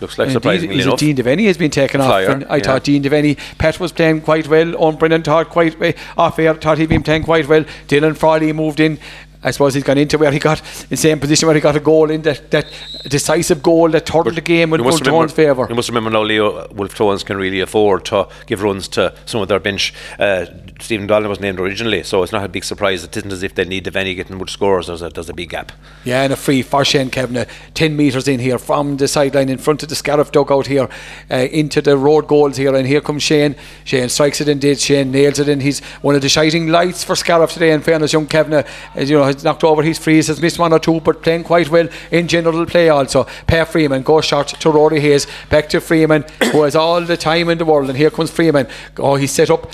[0.00, 2.34] Looks like surprisingly Indeed, Dean Devaney has been taken Flyer, off.
[2.34, 2.62] And I yeah.
[2.64, 4.74] thought Dean Devaney, Pat was playing quite well.
[4.82, 5.76] Owen Brennan thought quite
[6.18, 7.62] off air, thought he'd been playing quite well.
[7.86, 8.98] Dylan Frawley moved in
[9.44, 11.76] I suppose he's gone into where he got in the same position where he got
[11.76, 12.66] a goal in that, that
[13.04, 15.66] decisive goal that turned the game Wolfe Tone's favour.
[15.68, 19.40] You must remember now, Leo, Wolfe Tones can really afford to give runs to some
[19.40, 19.94] of their bench.
[20.18, 20.46] Uh,
[20.82, 23.04] Stephen Dolan was named originally, so it's not a big surprise.
[23.04, 24.88] It isn't as if they need Devaney getting much scores.
[24.88, 25.72] There's a, there's a big gap.
[26.04, 29.58] Yeah, and a free for Shane Kavanagh, 10 metres in here from the sideline in
[29.58, 30.88] front of the Scariff dugout here
[31.30, 32.74] uh, into the road goals here.
[32.74, 33.54] And here comes Shane.
[33.84, 34.80] Shane strikes it in, indeed.
[34.80, 35.60] Shane nails it in.
[35.60, 37.72] He's one of the shining lights for Scariff today.
[37.72, 40.72] In fairness, young Kavanagh, as you know, has knocked over his frees, has missed one
[40.72, 43.24] or two, but playing quite well in general play also.
[43.46, 47.48] Per Freeman goes short to Rory Hayes, back to Freeman, who has all the time
[47.48, 47.88] in the world.
[47.88, 48.66] And here comes Freeman.
[48.98, 49.72] Oh, he's set up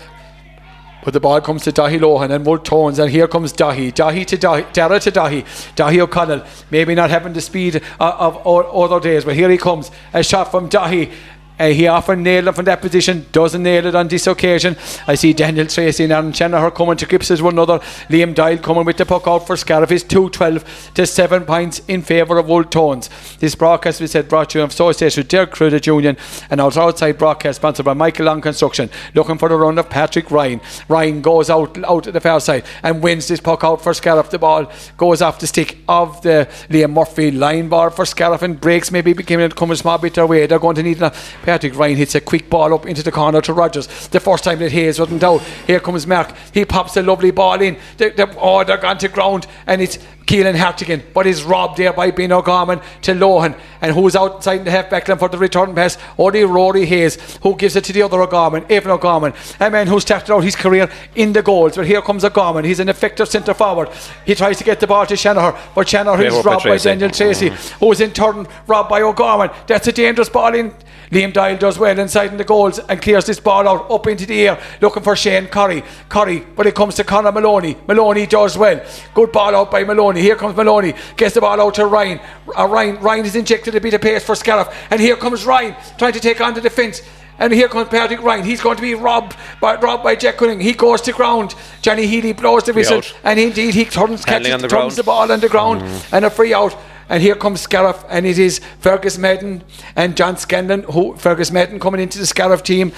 [1.08, 3.90] but the ball comes to Dahi Lohan and Wolfe Tones, and here comes Dahi.
[3.94, 5.42] Dahi to Dahi, Dara to Dahi.
[5.74, 9.56] Dahi O'Connell, maybe not having the speed uh, of, of other days, but here he
[9.56, 9.90] comes.
[10.12, 11.10] A shot from Dahi.
[11.58, 14.76] Uh, he often nailed it from that position, doesn't nail it on this occasion.
[15.06, 17.78] I see Daniel Tracy and Aaron Shanahan coming to grips as one another.
[18.08, 22.02] Liam Doyle coming with the puck out for Scariff is 212 to 7 points in
[22.02, 23.10] favour of Wolfe Tones.
[23.38, 26.16] This broadcast, we said, brought to you in association with Derek Credit Union
[26.50, 28.90] and our outside broadcast sponsored by Michael Long Construction.
[29.14, 30.60] Looking for the run of Patrick Ryan.
[30.88, 34.30] Ryan goes out out at the far side and wins this puck out for Scariff.
[34.30, 38.60] The ball goes off the stick of the Liam Murphy line bar for Scariff and
[38.60, 40.46] breaks maybe becoming a small bit their way.
[40.46, 41.34] They're going to need enough.
[41.48, 43.86] Patrick Ryan hits a quick ball up into the corner to Rogers.
[44.08, 45.40] The first time that Hayes wasn't out.
[45.66, 46.34] Here comes Mark.
[46.52, 47.78] He pops a lovely ball in.
[47.96, 51.94] They, they, oh, they're gone to ground, and it's Keelan Hartigan, but is robbed there
[51.94, 53.58] by Ben O'Gorman to Lohan.
[53.80, 55.96] And who's outside in the half back line for the return pass?
[56.18, 59.98] Only Rory Hayes, who gives it to the other O'Gorman, Evan O'Gorman, a man who
[60.00, 61.76] started out his career in the goals.
[61.76, 62.66] But here comes O'Gorman.
[62.66, 63.88] He's an effective centre forward.
[64.26, 67.48] He tries to get the ball to Shanahan, but Shanahan is robbed by Daniel Tracy,
[67.80, 69.48] who's in turn robbed by O'Gorman.
[69.66, 70.74] That's a dangerous ball in.
[71.10, 74.26] Liam Doyle does well inside in the goals and clears this ball out up into
[74.26, 75.82] the air, looking for Shane Curry.
[76.10, 77.78] Curry, but it comes to Conor Maloney.
[77.86, 78.84] Maloney does well.
[79.14, 80.17] Good ball out by Maloney.
[80.18, 80.94] Here comes Maloney.
[81.16, 82.20] Gets the ball out to Ryan.
[82.56, 82.98] Uh, Ryan.
[83.00, 84.68] Ryan has injected a bit of pace for Scariff.
[84.90, 87.02] And here comes Ryan trying to take on the defence.
[87.38, 88.44] And here comes Patrick Ryan.
[88.44, 90.60] He's going to be robbed by, robbed by Jack Cunning.
[90.60, 91.54] He goes to ground.
[91.82, 93.02] Johnny Healy blows the whistle.
[93.22, 95.82] And indeed, he turns, catches, the, turns the ball on the ground.
[95.82, 96.12] Mm.
[96.14, 96.76] And a free out.
[97.08, 99.64] And here comes Scariff, and it is Fergus Madden
[99.96, 102.92] and John Scanlon, who Fergus Madden coming into the Scariff team.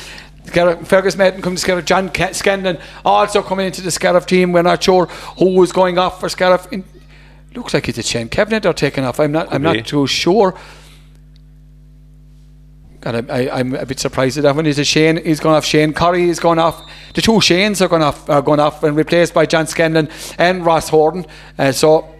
[0.46, 4.52] Fergus Madden coming to Scariff, John Scanlon also coming into the Scariff team.
[4.52, 5.06] We're not sure
[5.38, 6.66] who was going off for Scariff.
[6.72, 6.82] In,
[7.54, 9.20] looks like it's a Shane Kavanagh they're taking off.
[9.20, 9.48] I'm not.
[9.48, 9.78] Could I'm be.
[9.78, 10.54] not too sure.
[13.02, 14.66] And I, am a bit surprised at that one.
[14.66, 15.24] Is a Shane?
[15.24, 15.64] He's gone off.
[15.64, 16.86] Shane Curry is gone off.
[17.14, 18.28] The two Shanes are going off.
[18.28, 21.26] Are going off and replaced by John Scanlon and Ross Horton.
[21.58, 22.14] Uh, so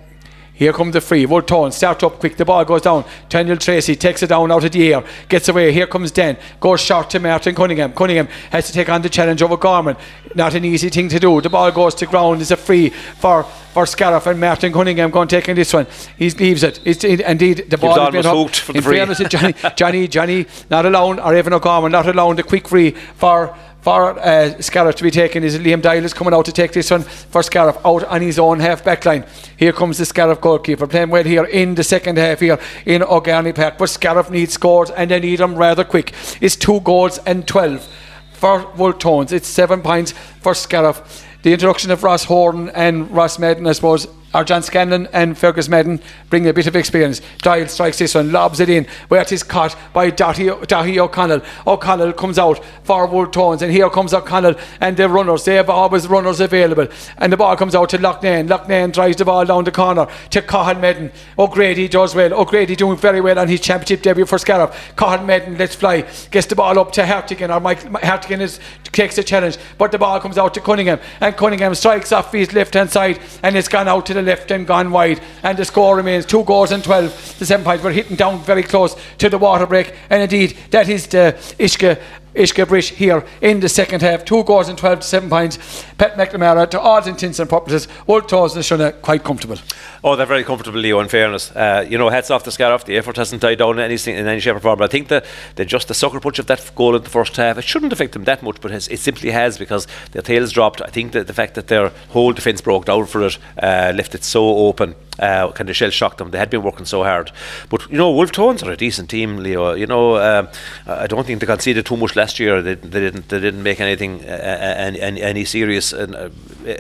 [0.61, 1.25] here comes the free.
[1.25, 2.37] Voltone start up quick.
[2.37, 3.07] The ball goes down.
[3.31, 5.03] Daniel Tracy takes it down out of the air.
[5.27, 5.73] Gets away.
[5.73, 6.37] Here comes Den.
[6.61, 7.95] Goes short to Martin Cunningham.
[7.95, 9.97] Cunningham has to take on the challenge over Gorman.
[10.35, 11.41] Not an easy thing to do.
[11.41, 12.43] The ball goes to ground.
[12.43, 15.87] It's a free for for Scariff and Martin Cunningham going taking this one.
[16.19, 16.81] He leaves it.
[16.85, 18.69] It's, it indeed the ball has been hooked.
[18.69, 22.37] In fairness to Johnny, Johnny, Johnny, not alone, or Evan O'Gorman, not alone.
[22.37, 26.35] The quick free for for uh, Scariff to be taken is Liam Doyle is coming
[26.35, 29.25] out to take this one for Scariff out on his own half back line.
[29.57, 33.53] Here comes the Scariff goalkeeper playing well here in the second half here in O'Garney
[33.53, 33.79] Park.
[33.79, 36.13] But Scariff needs scores and they need them rather quick.
[36.41, 37.89] It's two goals and 12
[38.33, 39.33] for Wolfe Tones.
[39.33, 41.27] It's seven points for Scariff.
[41.43, 45.69] The introduction of Ross Horn and Ross Madden, I suppose, or John Scanlon and Fergus
[45.69, 47.21] Madden bring a bit of experience.
[47.39, 51.43] Doyle strikes this one, lobs it in, where it is caught by Dahi O'Connell.
[51.67, 55.45] O'Connell comes out forward tones, and here comes O'Connell and the runners.
[55.45, 56.87] They have always runners available.
[57.19, 58.49] And the ball comes out to Loughnane.
[58.49, 61.13] Loughnane drives the ball down the corner to Cathal Madden.
[61.39, 62.33] O'Grady does well.
[62.35, 64.95] O'Grady doing very well on his championship debut for Scariff.
[64.97, 68.61] Cathal Madden lets fly, gets the ball up to Hartigan, or Mike Hartigan is,
[68.93, 72.53] takes the challenge, but the ball comes out to Cunningham, and Cunningham strikes off his
[72.53, 75.21] left hand side, and it's gone out to the the left and gone wide.
[75.43, 77.83] And the score remains two goals and 12 The seven points.
[77.83, 79.95] We're hitting down very close to the water break.
[80.11, 82.01] And indeed, that is the Ishka
[82.35, 84.25] Ishka here in the second half.
[84.25, 85.85] Two goals and 12 to 7 points.
[85.99, 89.59] Pat McNamara, to odds intents and purposes, Wolfe Tones na Sionna quite comfortable.
[90.03, 91.51] Oh, they're very comfortable, Leo, in fairness.
[91.51, 92.85] Uh, you know, hats off the Scariff.
[92.85, 94.79] The effort hasn't died down in, anything, in any shape or form.
[94.79, 95.25] But I think that
[95.57, 98.13] they just the sucker punch of that goal in the first half, it shouldn't affect
[98.13, 100.81] them that much, but it simply has because their tails dropped.
[100.83, 104.15] I think that the fact that their whole defence broke down for it uh, left
[104.15, 104.95] it so open.
[105.21, 106.31] Uh, kind of shell shocked them.
[106.31, 107.31] They had been working so hard.
[107.69, 109.75] But, you know, Wolfe Tones are a decent team, Leo.
[109.75, 110.49] You know, um,
[110.87, 112.63] I don't think they conceded too much last year.
[112.63, 116.31] They, they didn't they didn't make anything, uh, uh any, any, any serious, uh,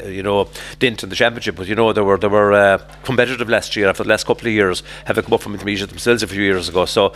[0.06, 1.56] you know, dent in the championship.
[1.56, 4.54] But, you know, they were, they were competitive last year after the last couple of
[4.54, 6.86] years, having come up from intermediate themselves a few years ago.
[6.86, 7.12] So,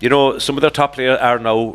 [0.00, 1.72] you know, some of their top players are now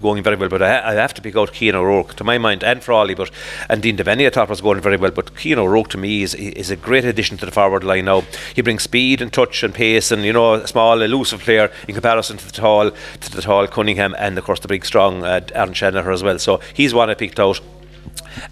[0.00, 0.48] going very well.
[0.48, 3.30] But I, I have to pick out Cian O'Rourke, to my mind, and Frawley, but
[3.68, 5.10] and Dean Devaney I thought was going very well.
[5.10, 8.22] But Cian O'Rourke to me is is a great addition to the forward line now.
[8.54, 11.94] He brings speed and touch and pace, and you know, a small, elusive player in
[11.94, 15.40] comparison to the tall, to the tall Cunningham, and of course the big, strong uh,
[15.54, 16.38] Aaron Shanahan as well.
[16.38, 17.60] So he's one I picked out.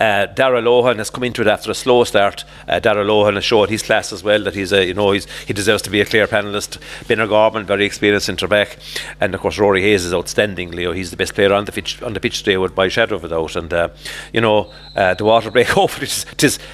[0.00, 2.44] Uh, Dara Lohan has come into it after a slow start.
[2.68, 5.26] Uh, Dara Lohan has showed his class as well that he's a, you know he's,
[5.46, 6.78] he deserves to be a Clare panelist.
[7.08, 8.78] Ben Gorman, very experienced centre back,
[9.20, 10.70] and of course Rory Hayes is outstanding.
[10.70, 13.16] Leo, he's the best player on the pitch on the pitch today, with by shadow
[13.16, 13.56] of a doubt.
[13.56, 13.88] And uh,
[14.32, 15.66] you know uh, the water break.
[15.76, 16.08] Hopefully,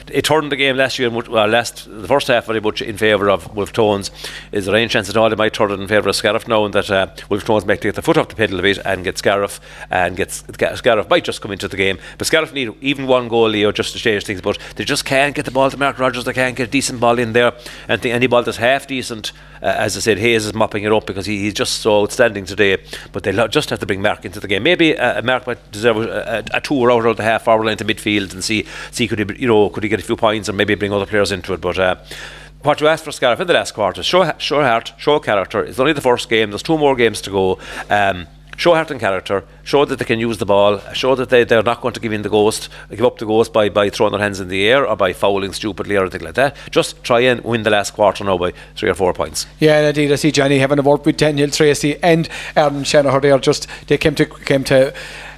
[0.09, 1.11] it turned the game last year.
[1.11, 4.11] Well, last the first half very much in favour of Wolfe Tones.
[4.53, 6.67] Is there any chance at all they might turn it in favour of Scariff now,
[6.69, 9.19] that uh, Wolfe Tones might take the foot off the pedal a bit and get
[9.19, 9.61] Scariff
[9.91, 13.49] and get Scariff might just come into the game, but Scariff need even one goal,
[13.49, 14.41] Leo, just to change things.
[14.41, 16.25] But they just can't get the ball to Mark Rogers.
[16.25, 17.53] They can't get a decent ball in there.
[17.89, 20.93] And the, any ball that's half decent, uh, as I said, Hayes is mopping it
[20.93, 22.83] up because he, he's just so outstanding today.
[23.13, 24.63] But they just have to bring Mark into the game.
[24.63, 27.77] Maybe uh, Mark might deserve a, a, a tour out of the half hour line
[27.79, 30.49] to midfield and see see could he you know could he get a few points
[30.49, 31.61] and maybe bring other players into it.
[31.61, 31.97] But uh,
[32.63, 35.65] what you asked for Scariff in the last quarter, show, show heart, show character.
[35.65, 36.51] It's only the first game.
[36.51, 37.59] There's two more games to go.
[37.91, 41.45] Um, show heart and character, show that they can use the ball, show that they,
[41.45, 44.13] they're not going to give in the ghost, give up the ghost by, by throwing
[44.13, 46.57] their hands in the air or by fouling stupidly or anything like that.
[46.71, 49.47] Just try and win the last quarter now by three or four points.
[49.59, 50.13] Yeah, indeed.
[50.13, 53.39] I see Johnny having a word with Daniel Tracy and Aaron Shanahan there.
[53.39, 54.95] Just they came to came to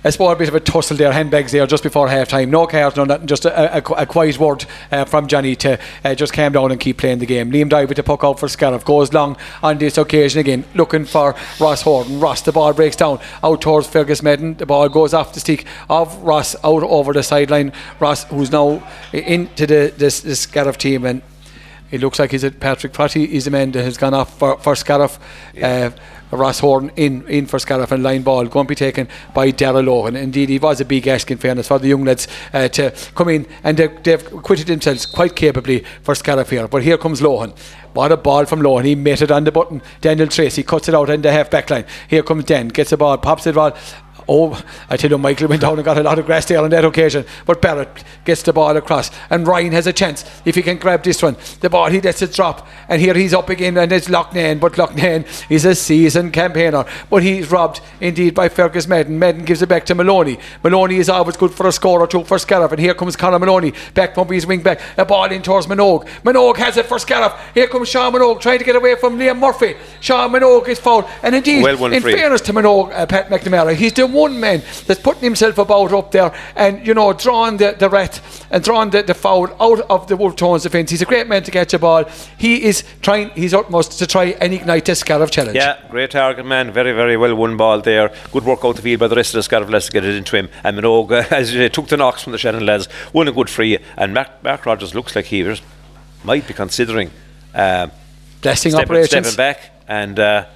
[0.07, 2.51] A bit of a tussle there, handbags there just before half time.
[2.51, 6.15] No cards, no nothing, just a, a, a quiet word uh, from Johnny to uh,
[6.15, 7.51] just calm down and keep playing the game.
[7.51, 11.07] Liam Doyle with the puck out for Scariff goes long on this occasion again, looking
[11.07, 12.21] for Ross Horton.
[12.21, 14.59] Ross, the ball breaks down out towards Fergus Madden.
[14.59, 17.73] The ball goes off the stick of Ross out over the sideline.
[17.99, 21.23] Ross, who's now into the this, this Scariff team and
[21.91, 24.59] it looks like he's a Patrick Crotty is the man that has gone off for,
[24.59, 25.19] for Scariff.
[25.55, 25.93] Yeah.
[25.95, 26.01] Uh,
[26.31, 29.85] Ross Horn in, in for Scariff and line ball going to be taken by Daryl
[29.85, 30.17] Lohan.
[30.21, 33.29] Indeed, he was a big ask in fairness for the young lads uh, to come
[33.29, 36.69] in and they've, they've quitted themselves quite capably for Scariff here.
[36.69, 37.57] But here comes Lohan.
[37.93, 38.85] What a ball from Lohan.
[38.85, 39.81] He met it on the button.
[40.01, 41.85] Daniel Tracy cuts it out in the half back line.
[42.09, 43.77] Here comes Dan, gets the ball, pops it ball
[44.29, 46.71] Oh, I tell you, Michael went down and got a lot of grass there on
[46.71, 47.25] that occasion.
[47.47, 51.03] But Barrett gets the ball across, and Ryan has a chance if he can grab
[51.03, 51.37] this one.
[51.61, 54.61] The ball, he lets it drop, and here he's up again, and it's Loughnane.
[54.61, 59.19] But Loughnane is a seasoned campaigner, but he's robbed indeed by Fergus Madden.
[59.19, 60.39] Madden gives it back to Maloney.
[60.63, 63.39] Maloney is always good for a score or two for Scariff, and here comes Conor
[63.39, 64.81] Maloney back pumping his wing back.
[64.97, 66.07] A ball in towards Minogue.
[66.23, 67.33] Minogue has it for Scariff.
[67.53, 69.75] Here comes Sean Minogue trying to get away from Liam Murphy.
[70.01, 72.15] Sean Minogue is fouled, and indeed, well in free.
[72.15, 76.11] fairness to Minogue, uh, Pat McNamara, he's doing one man that's putting himself about up
[76.13, 80.07] there and, you know, drawing the, the rat and drawing the, the foul out of
[80.09, 80.91] the Wolfe Tones defence.
[80.91, 82.05] He's a great man to catch a ball.
[82.39, 85.57] He is trying his utmost to try and ignite the Scariff challenge.
[85.57, 86.73] Yeah, great target man.
[86.73, 88.13] Very, very well won ball there.
[88.33, 90.15] Good work out the field by the rest of the Scariff lads to get it
[90.15, 90.49] into him.
[90.63, 93.51] And Minogue, as you say, took the knocks from the Shannon lads, won a good
[93.51, 93.79] free.
[93.97, 95.43] And Mark, Mark Rogers looks like he
[96.23, 97.11] might be considering.
[97.55, 97.89] Uh,
[98.41, 99.27] Blessing stepping, operations.
[99.29, 100.19] Stepping back and.
[100.19, 100.47] Uh,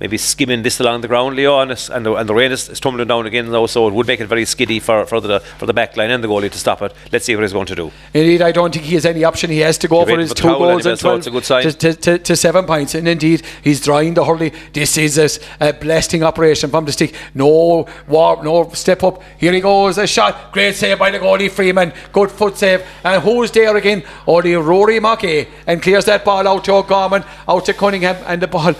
[0.00, 2.80] maybe skimming this along the ground, Leo, and, and, the, and the rain is, is,
[2.80, 5.66] tumbling down again now, so it would make it very skiddy for, for the for
[5.66, 6.92] the back line and the goalie to stop it.
[7.12, 7.92] Let's see what he's going to do.
[8.14, 9.50] Indeed, I don't think he has any option.
[9.50, 12.64] He has to go for his two goals and 12 to, to, to, to, seven
[12.64, 12.94] points.
[12.94, 14.52] And indeed, he's drawing the hurley.
[14.72, 15.28] This is a,
[15.60, 17.14] a blasting operation from the stick.
[17.34, 19.22] No war, no step up.
[19.38, 20.52] Here he goes, a shot.
[20.52, 21.92] Great save by the goalie Freeman.
[22.12, 22.86] Good foot save.
[23.04, 24.02] And who's there again?
[24.26, 28.46] Only Rory Mackey and clears that ball out to O'Gorman, out to Cunningham, and the
[28.46, 28.74] ball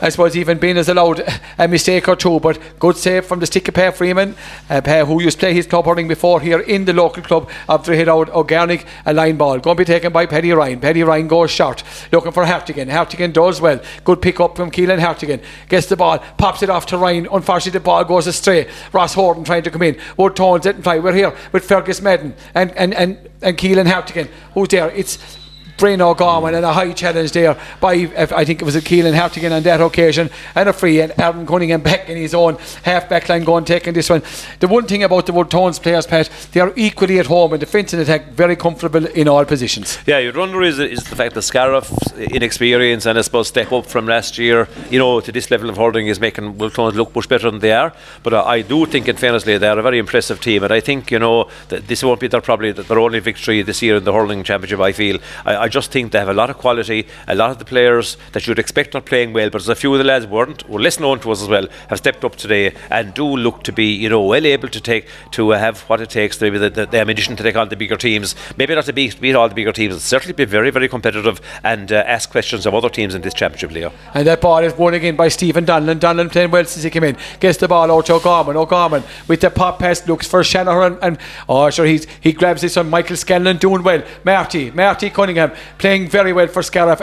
[0.00, 1.24] I suppose even has allowed
[1.58, 4.34] a mistake or two, but good save from the stick of Per Freeman,
[4.68, 7.50] uh, per who used to play his club hurling before here in the local club
[7.68, 9.58] of out O'Garnick, a line ball.
[9.58, 10.80] Going to be taken by Paddy Ryan.
[10.80, 11.82] Paddy Ryan goes short,
[12.12, 12.88] looking for Hartigan.
[12.88, 13.80] Hartigan does well.
[14.04, 15.40] Good pick up from Keelan Hartigan.
[15.68, 17.28] Gets the ball, pops it off to Ryan.
[17.30, 18.68] Unfortunately, the ball goes astray.
[18.92, 19.96] Ross Horton trying to come in.
[20.16, 20.98] Wolfe Tones didn't fly.
[20.98, 24.28] We're here with Fergus Madden and, and, and, and Keelan Hartigan.
[24.54, 24.90] Who's there?
[24.90, 25.43] It's
[25.76, 29.52] Brian O'Gorman and a high challenge there by I think it was a Keelan Hartigan
[29.52, 33.28] on that occasion and a free and Aaron Cunningham back in his own half back
[33.28, 34.22] line going taking this one.
[34.60, 37.60] The one thing about the Wolfe Tones players, Pat, they are equally at home in
[37.60, 39.98] defence and attack, very comfortable in all positions.
[40.06, 43.86] Yeah, you'd wonder is, is the fact that Scariff's inexperience and I suppose step up
[43.86, 47.14] from last year, you know, to this level of holding is making Wolfe Tones look
[47.14, 47.92] much better than they are.
[48.22, 50.80] But uh, I do think, in fairness, they are a very impressive team, and I
[50.80, 54.04] think you know that this won't be their probably their only victory this year in
[54.04, 54.80] the hurling championship.
[54.80, 55.18] I feel.
[55.44, 57.06] I, I just think they have a lot of quality.
[57.26, 59.94] A lot of the players that you'd expect not playing well, but there's a few
[59.94, 62.74] of the lads weren't, were less known to us as well, have stepped up today
[62.90, 66.10] and do look to be, you know, well able to take to have what it
[66.10, 68.34] takes, maybe the, the, the to take on the bigger teams.
[68.58, 71.90] Maybe not to beat, beat all the bigger teams, certainly be very, very competitive and
[71.90, 73.90] uh, ask questions of other teams in this championship, Leo.
[74.12, 75.98] And that ball is won again by Stephen Donlan.
[75.98, 77.16] Donlan playing well since he came in.
[77.40, 78.56] Gets the ball out to O'Gorman.
[78.56, 81.16] O'Gorman with the pop pass looks for Shanahan and,
[81.48, 82.90] oh sure he's he grabs this one.
[82.90, 84.02] Michael Scanlon doing well.
[84.24, 87.00] Marty, Marty Cunningham playing very well for Scariff.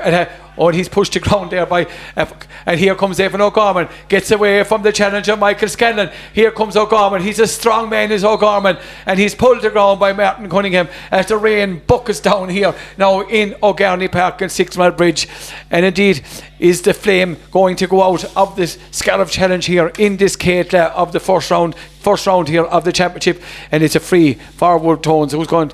[0.68, 1.88] And he's pushed the ground there by.
[2.16, 2.26] Uh,
[2.66, 3.88] and here comes Evan O'Gorman.
[4.08, 6.12] Gets away from the challenger, Michael Scanlon.
[6.34, 7.22] Here comes O'Gorman.
[7.22, 8.78] He's a strong man, is O'Gorman.
[9.06, 13.22] And he's pulled the ground by Martin Cunningham as the rain buckets down here now
[13.22, 15.28] in O'Garney Park and Six Mile Bridge.
[15.70, 16.24] And indeed,
[16.60, 20.92] is the flame going to go out of this Scariff Challenge here in this Caitla
[20.92, 21.76] of the first round?
[22.02, 25.34] First round here of the championship, and it's a free forward tones.
[25.34, 25.72] Who's going?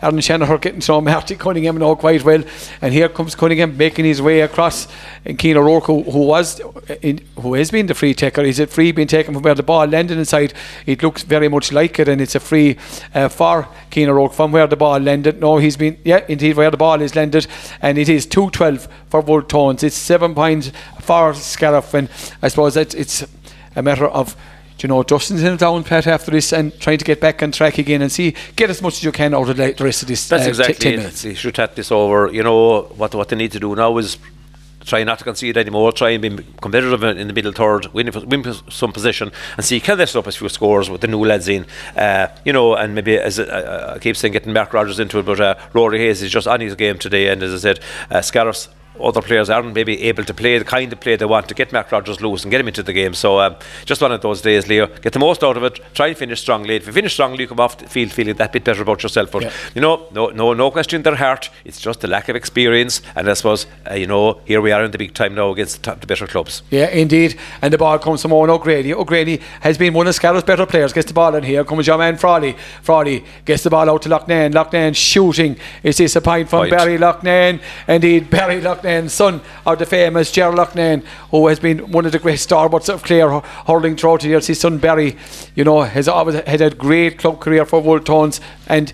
[0.00, 2.44] Aaron Shanahan getting to Martin Cunningham now quite well,
[2.80, 4.88] and here comes Cunningham making his way across.
[5.24, 6.60] And Cian O'Rourke, who, who was
[7.02, 9.62] in, who has been the free taker, is it free being taken from where the
[9.62, 10.54] ball landed inside?
[10.86, 12.76] It looks very much like it, and it's a free
[13.14, 15.40] uh, for Cian O'Rourke from where the ball landed.
[15.40, 17.46] No, he's been yeah, indeed where the ball is landed,
[17.82, 19.82] and it is two twelve for Wolfe Tones.
[19.82, 22.08] It's seven points for Scariff, and
[22.42, 23.24] I suppose it's, it's
[23.74, 24.36] a matter of
[24.82, 27.52] you know, Justin's in a down pat after this and trying to get back on
[27.52, 30.08] track again and see get as much as you can out of the rest of
[30.08, 30.28] this.
[30.28, 30.96] That's uh, exactly t- 10 it.
[30.98, 31.22] minutes.
[31.22, 32.32] They should have this over.
[32.32, 34.18] You know what what they need to do now is
[34.86, 35.92] try not to concede anymore.
[35.92, 39.98] Try and be competitive in the middle third, win, win some position, and see can
[39.98, 41.66] they up a few scores with the new lads in.
[41.96, 45.26] Uh, you know, and maybe as uh, I keep saying, getting Mark Rogers into it,
[45.26, 48.22] but uh, Rory Hayes is just on his game today, and as I said, uh,
[49.00, 51.72] other players aren't maybe able to play the kind of play they want to get
[51.72, 53.14] Mark Rogers loose and get him into the game.
[53.14, 54.86] So um, just one of those days, Leo.
[54.86, 55.80] Get the most out of it.
[55.94, 56.76] Try and finish strongly.
[56.76, 59.30] If you finish strongly, you come off the field feeling that bit better about yourself.
[59.30, 59.52] But Yeah.
[59.74, 61.50] you know, no, no, no question in their heart.
[61.64, 63.02] It's just the lack of experience.
[63.14, 65.76] And I suppose uh, you know, here we are in the big time now against
[65.76, 66.62] the, top, the better clubs.
[66.70, 67.38] Yeah, indeed.
[67.62, 68.92] And the ball comes from Owen O'Grady.
[68.94, 70.92] O'Grady has been one of Scariff's better players.
[70.92, 71.64] Gets the ball in here.
[71.64, 72.56] Comes your man Frawley.
[72.82, 74.52] Frawley gets the ball out to Loughnane.
[74.52, 75.56] Loughnane shooting.
[75.82, 76.68] Is this a point from.
[76.70, 77.60] Barry Loughnane?
[77.88, 82.18] Indeed, Barry Loughnane, son of the famous Gerald Loughnane, who has been one of the
[82.18, 84.46] great stalwarts of Clare hu- hurling throughout the years.
[84.46, 85.16] His son Barry,
[85.54, 88.92] you know, has always had a great club career for Wolfe Tones and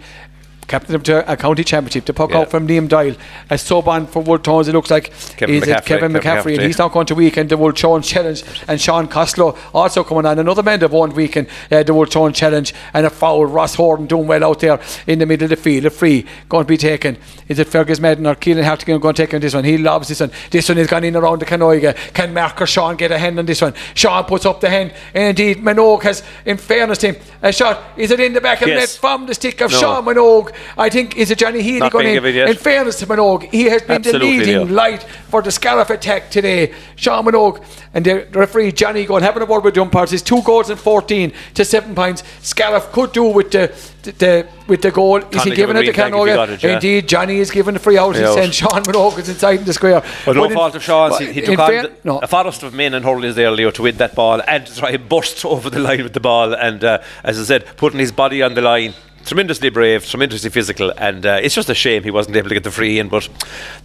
[0.69, 2.05] captain of the- a county championship.
[2.07, 2.39] The puck Yeah.
[2.39, 3.15] out from Liam Doyle.
[3.51, 5.11] A sub on for Wolfe Tones, it looks like.
[5.37, 7.77] Kevin is it McCaffrey, Kevin Kevin McCaffrey, and he's now going to weekend the World
[7.77, 10.39] Challenge Challenge, and Sean Costello also coming on.
[10.39, 13.45] Another man that won weekend uh, the World Challenge Challenge, and a foul.
[13.47, 15.85] Ross Horton doing well out there in the middle of the field.
[15.85, 17.17] A free going to be taken.
[17.49, 19.65] Is it Fergus Madden or Keelan Hartigan going to take on this one?
[19.65, 20.31] He loves this one.
[20.51, 21.95] This one has gone in around the Canoiga.
[22.15, 23.75] Can Mark or Sean get a hand on this one?
[23.95, 27.83] Sean puts up the hand, and indeed Minogue has, in fairness to him, a shot.
[27.97, 28.97] Is it in the back of the net Yes.
[28.97, 29.79] from the stick of No.
[29.79, 30.53] Sean Minogue?
[30.77, 32.25] I think is it Johnny Healy Not going in?
[32.25, 36.31] In fairness to Minogue, he has been Absolutely, the leading light for the Scariff attack
[36.31, 36.75] today.
[36.97, 40.13] Sean Minogue and the referee Johnny going having a word with the umpires.
[40.13, 42.23] It's two goals and 14 to seven points.
[42.41, 45.19] Scariff could do with the, the, the with the goal.
[45.19, 46.63] Is he giving it to a green flag if he got Canoga?
[46.63, 46.75] yeah.
[46.75, 48.15] Indeed, Johnny is giving the free out.
[48.15, 48.55] Saying out.
[48.55, 50.03] Sean Minogue is inside in the square.
[50.25, 51.19] But no fault of Sean's.
[51.19, 52.19] He, he took on fair- the, no.
[52.19, 54.77] a forest of men and hurling is there, Leo, to win that ball and to
[54.77, 56.55] try and burst over the line with the ball.
[56.55, 58.95] And uh, as I said, putting his body on the line.
[59.25, 62.65] Tremendously brave, tremendously physical, and uh, it's just a shame he wasn't able to get
[62.65, 63.09] the free in.
[63.09, 63.29] But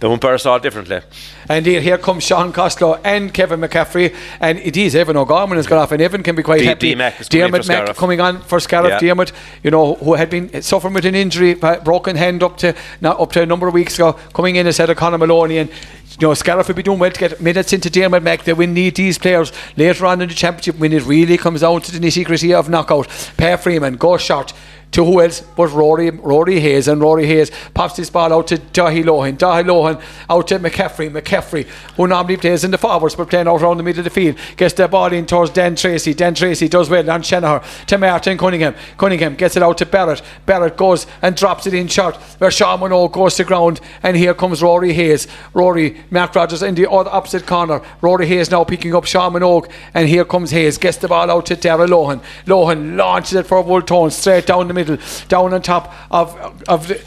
[0.00, 1.00] the umpire saw it differently.
[1.48, 4.14] And here, comes Sean Costello and Kevin McCaffrey.
[4.40, 6.90] And it is Evan O'Gorman has got off, and Evan can be quite D- happy.
[6.90, 7.96] D-Mac Dermot Scariff.
[7.96, 8.90] coming on for Scariff.
[8.90, 8.98] Yeah.
[8.98, 9.32] Dermot,
[9.62, 13.32] you know, who had been suffering with an injury, broken hand up to not up
[13.32, 15.58] to a number of weeks ago, coming in instead of Conor Maloney.
[15.58, 18.42] And you know, Scariff will be doing well to get minutes into Dermot Mack.
[18.42, 21.80] They will need these players later on in the championship when it really comes down
[21.82, 23.06] to the nitty gritty of knockout.
[23.36, 24.52] Per Freeman, go short
[24.92, 27.50] to who else but Rory Rory Hayes and Rory Hayes.
[27.74, 29.36] Pops this ball out to Dahi Lohan.
[29.36, 31.10] Dahi Lohan out to McCaffrey.
[31.10, 31.64] McCaffrey
[31.96, 34.36] who normally plays in the forwards but playing out around the middle of the field
[34.56, 36.14] gets the ball in towards Dan Tracy.
[36.14, 38.74] Dan Tracy does well on Shanahan to Martin Cunningham.
[38.96, 40.22] Cunningham gets it out to Barrett.
[40.46, 44.34] Barrett goes and drops it in short where Sean Monroe goes to ground and here
[44.34, 45.28] comes Rory Hayes.
[45.52, 47.82] Rory Mark Rogers in the other opposite corner.
[48.00, 50.78] Rory Hayes now picking up Sean Minogue and here comes Hayes.
[50.78, 52.22] Gets the ball out to Dara Lohan.
[52.46, 54.98] Lohan launches it for Wolfe Tone straight down the middle
[55.28, 56.36] down on top of
[56.68, 57.00] of the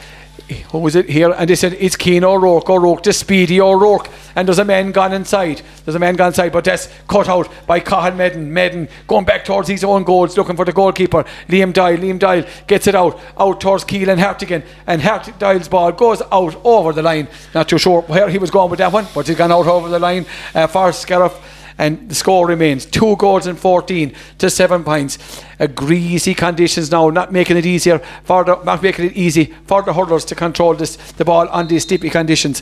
[0.72, 1.32] who was it here?
[1.32, 4.10] And they said it's Cian O'Rourke, O'Rourke, the speedy O'Rourke.
[4.36, 5.62] And there's a man gone inside.
[5.84, 8.54] There's a man gone inside, but that's cut out by Cathal Madden.
[8.54, 11.26] Madden going back towards his own goals, looking for the goalkeeper.
[11.48, 11.98] Liam Doyle.
[11.98, 14.64] Liam Doyle gets it out, out towards Keelan Hartigan.
[14.88, 17.28] And Hart- ball goes out over the line.
[17.54, 19.90] Not too sure where he was going with that one, but he's gone out over
[19.90, 21.34] the line uh, for Scariff.
[21.82, 25.18] And the score remains two goals and 14 to seven points.
[25.58, 29.82] A greasy conditions now, not making it easier for the, not making it easy for
[29.82, 32.62] the hurlers to control this the ball on these stippy conditions.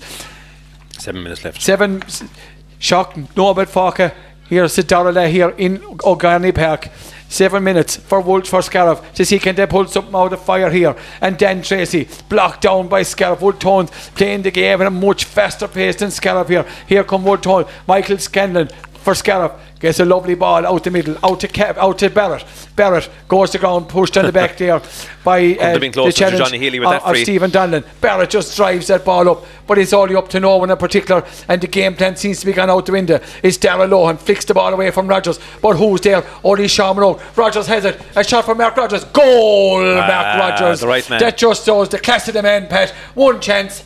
[0.97, 1.61] Seven minutes left.
[1.61, 2.01] Seven
[2.79, 4.13] shock Norbert Falke
[4.47, 6.89] here Sidarala here in O'Garney Park.
[7.27, 10.71] Seven minutes for Wolves for Scariff to see can they pull something out of fire
[10.71, 10.95] here.
[11.21, 13.41] And Dan Tracy blocked down by Scariff.
[13.41, 16.65] Wolfe Tones playing the game at a much faster pace than Scariff here.
[16.87, 17.67] Here come Wolfe Tones.
[17.87, 18.69] Michael Scanlon
[19.09, 19.51] for Scariff.
[19.79, 22.45] Gets a lovely ball out the middle, out to Cap, out to Barrett.
[22.75, 24.81] Barrett goes to ground, pushed on the back there
[25.23, 27.17] by uh, have been closer the challenge Johnny Healy with of, that of.
[27.17, 27.85] Stephen Donlan.
[28.01, 31.25] Barrett just drives that ball up, but it's only up to no one in particular,
[31.47, 33.21] and the game plan seems to be gone out the window.
[33.41, 36.23] It's Darrell Lohan flicks the ball away from Rogers, but who's there?
[36.43, 37.19] Only Sean Monroe.
[37.37, 38.01] Rogers has it.
[38.17, 39.05] A shot from Mark Rogers.
[39.05, 40.81] Goal, Mark Ah, Rogers.
[40.81, 41.03] the right.
[41.05, 42.89] That just shows the class of the man, Pat.
[43.15, 43.85] One chance.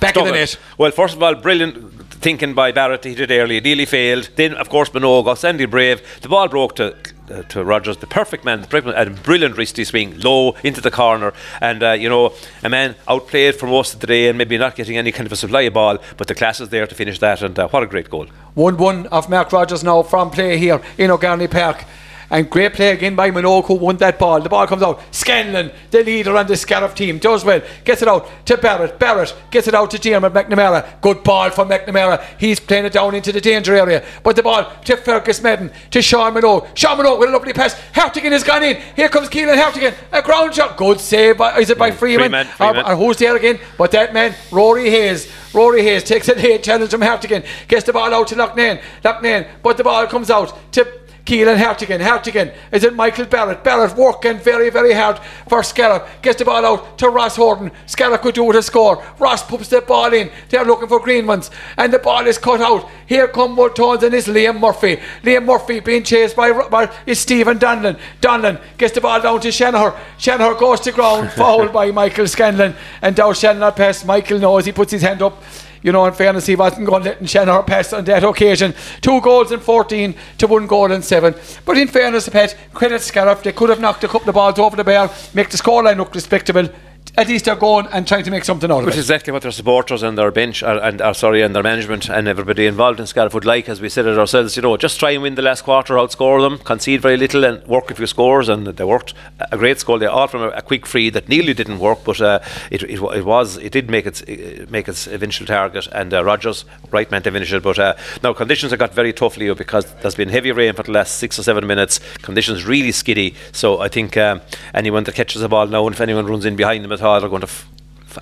[0.00, 0.56] Back in the net.
[0.78, 3.30] Well, first of all, brilliant thinking by Barrett he did.
[3.30, 4.30] It nearly failed.
[4.36, 6.20] Then, of course, Minogue, Sandy Brave.
[6.22, 6.96] The ball broke to
[7.30, 10.80] uh, to Rogers, the perfect man, the perfect, and a brilliant wristy swing, low into
[10.80, 11.32] the corner.
[11.60, 14.76] And, uh, you know, a man outplayed for most of the day and maybe not
[14.76, 17.42] getting any kind of a supply ball, but the class is there to finish that.
[17.42, 18.26] And uh, what a great goal.
[18.54, 21.84] 1 1 of Mark Rogers now from play here in O'Garney Park.
[22.32, 24.40] And great play again by Minogue who won that ball.
[24.40, 25.02] The ball comes out.
[25.14, 27.60] Scanlon, the leader on the Scariff team, does well.
[27.84, 28.98] Gets it out to Barrett.
[28.98, 30.98] Barrett gets it out to Dermot McNamara.
[31.02, 32.24] Good ball from McNamara.
[32.38, 34.02] He's playing it down into the danger area.
[34.22, 36.74] But the ball to Fergus Madden, to Sean Minogue.
[36.74, 37.74] Sean Minogue with a lovely pass.
[37.92, 38.80] Hartigan has gone in.
[38.96, 39.94] Here comes Keelan Hartigan.
[40.10, 40.78] A ground shot.
[40.78, 41.36] Good save.
[41.36, 42.30] By, is it by mm, Freeman?
[42.30, 42.86] Freeman, Or- Freeman.
[42.86, 43.60] or who's there again?
[43.76, 45.30] But that man, Rory Hayes.
[45.52, 47.44] Rory Hayes takes a late challenge from Hartigan.
[47.68, 48.80] Gets the ball out to Loughnane.
[49.04, 49.46] Loughnane.
[49.62, 50.84] But the ball comes out to
[51.24, 52.00] Keelan Hartigan.
[52.00, 52.52] Hartigan.
[52.72, 53.62] Is it Michael Barrett?
[53.62, 56.06] Barrett working very, very hard for Scallop.
[56.20, 57.70] Gets the ball out to Ross Horton.
[57.86, 59.04] Scallop could do with a score.
[59.18, 60.30] Ross puts the ball in.
[60.48, 61.50] They're looking for green ones.
[61.76, 62.90] And the ball is cut out.
[63.06, 64.96] Here come Wolfe Tones and it's Liam Murphy.
[65.22, 68.00] Liam Murphy being chased by, by is Stephen Donlan.
[68.20, 69.94] Donlan gets the ball down to Shanahan.
[70.18, 71.30] Shanahan goes to ground.
[71.36, 72.74] fouled by Michael Scanlon.
[73.00, 74.04] And down Shanahan pass.
[74.04, 75.40] Michael knows he puts his hand up.
[75.82, 78.74] You know, in fairness, he wasn't going to let Shanahan pass on that occasion.
[79.00, 81.34] Two goals in 14 to one goal in seven.
[81.64, 83.42] But in fairness, Pat, credit Scariff.
[83.42, 86.14] They could have knocked a couple of balls over the bar, make the scoreline look
[86.14, 86.68] respectable.
[87.14, 88.86] At least they're going and trying to make something out of it.
[88.86, 89.00] Which it.
[89.00, 92.08] is exactly what their supporters and their bench, are, and are sorry, and their management
[92.08, 94.56] and everybody involved in Scariff would like, as we said it ourselves.
[94.56, 97.62] You know, just try and win the last quarter, outscore them, concede very little, and
[97.66, 98.48] work a few scores.
[98.48, 99.98] And they worked a great score.
[99.98, 103.02] They all from a, a quick free that nearly didn't work, but uh, it, it,
[103.02, 105.88] it was it did make its uh, make its eventual target.
[105.92, 107.62] And uh, Rogers right man to finish it.
[107.62, 110.84] But uh, now conditions have got very tough, Leo, because there's been heavy rain for
[110.84, 112.00] the last six or seven minutes.
[112.22, 113.34] Conditions really skiddy.
[113.52, 114.40] So I think um,
[114.72, 117.24] anyone that catches the ball now, and if anyone runs in behind them at all,
[117.24, 117.46] are going to.
[117.46, 117.68] F-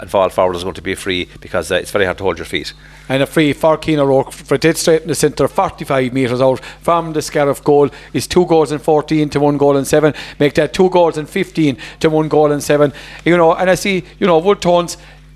[0.07, 2.45] fall forward is going to be free because uh, it's very hard to hold your
[2.45, 2.73] feet.
[3.09, 6.61] And a free for Cian O'Rourke for dead straight in the centre, 45 metres out
[6.81, 10.15] from the Scariff goal is two goals and 14 to one goal and seven.
[10.39, 12.93] Make that two goals and 15 to one goal and seven.
[13.25, 14.61] You know, and I see, you know, Wolfe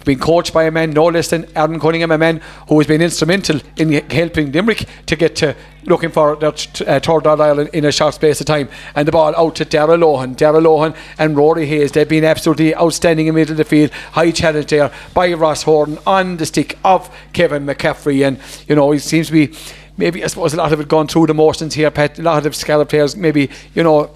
[0.05, 3.01] Being coached by a man no less than Aaron Cunningham, a man who has been
[3.01, 5.57] instrumental in helping Limerick to get to
[5.87, 8.69] looking for their t- uh, third in a short space of time.
[8.95, 10.37] And the ball out to Darrell Lohan.
[10.37, 13.91] Darrell Lohan and Rory Hayes, they've been absolutely outstanding in the middle of the field.
[13.91, 18.27] High challenge there by Ross Horton on the stick of Kevin McCaffrey.
[18.27, 19.55] And, you know, he seems to be
[19.97, 22.19] maybe, I suppose, a lot of it gone through the motions here, Pat.
[22.19, 24.11] A lot of Scallop players maybe, you know,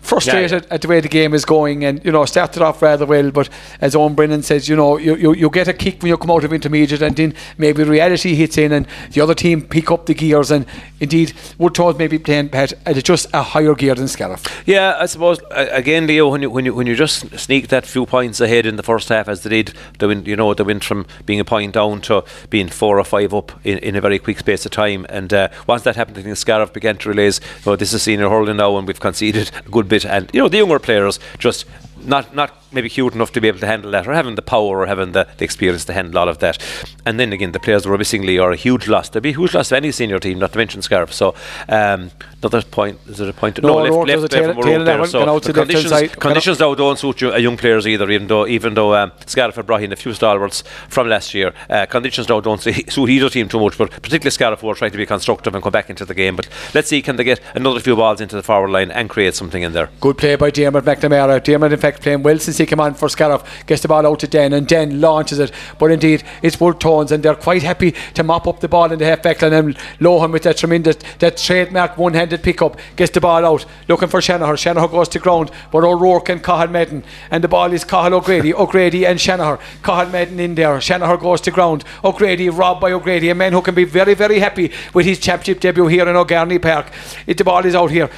[0.00, 3.30] frustrated at the way the game is going and you know started off rather well
[3.30, 3.48] but
[3.80, 6.30] as Owen Brennan says you know you, you, you get a kick when you come
[6.30, 10.06] out of intermediate and then maybe reality hits in and the other team pick up
[10.06, 10.66] the gears and
[11.00, 15.06] indeed Wolfe Tones maybe playing Pat at just a higher gear than Scariff Yeah, I
[15.06, 18.66] suppose again, Leo, when you when you when you just sneak that few points ahead
[18.66, 21.40] in the first half, as they did, they went, you know, they went from being
[21.40, 24.64] a point down to being four or five up in, in a very quick space
[24.64, 25.06] of time.
[25.08, 28.28] And uh, once that happened, I think Scariff began to realise, oh, this is senior
[28.28, 30.04] hurling now, and we've conceded a good bit.
[30.06, 31.66] And you know, the younger players just
[32.06, 34.80] not not maybe cute enough to be able to handle that, or having the power,
[34.80, 36.58] or having the, the experience to handle all of that.
[37.04, 39.08] And then again, the players who were missing Lee are a huge loss.
[39.08, 41.12] They'd be a huge loss to any senior team, not to mention Scariff.
[41.12, 41.34] So
[41.68, 42.10] um,
[42.42, 42.98] another point.
[43.06, 43.62] Is there a point?
[43.62, 45.06] No, left, left, a left tail- from tail O'Rourke of that there.
[45.06, 46.20] So gone out to the conditions, side.
[46.20, 48.10] conditions now don't suit you, uh, young players either.
[48.10, 51.52] Even though even though um, Scariff had brought in a few stalwarts from last year,
[51.68, 53.76] uh, conditions now don't suit either team too much.
[53.78, 56.36] But particularly Scariff who are trying to be constructive and come back into the game.
[56.36, 59.34] But let's see, can they get another few balls into the forward line and create
[59.34, 59.88] something in there?
[60.00, 63.82] good play by Dermot McNamara Dermot in fact playing well since on for Scariff, gets
[63.82, 65.52] the ball out to Den, and Den launches it.
[65.78, 68.98] But indeed, it's Wood Tones, and they're quite happy to mop up the ball in
[68.98, 69.52] the half back line.
[69.52, 74.08] And Lohan with that tremendous, that trademark one handed pickup, gets the ball out, looking
[74.08, 74.56] for Shanahan.
[74.56, 78.52] Shanahan goes to ground, but O'Rourke and Cathal Madden, and the ball is Cahill O'Grady,
[78.54, 79.58] O'Grady and Shanahan.
[79.82, 83.62] Cathal Madden in there, Shanahan goes to ground, O'Grady robbed by O'Grady, a man who
[83.62, 86.90] can be very, very happy with his championship debut here in O'Garney Park.
[87.26, 88.10] It, the ball is out here.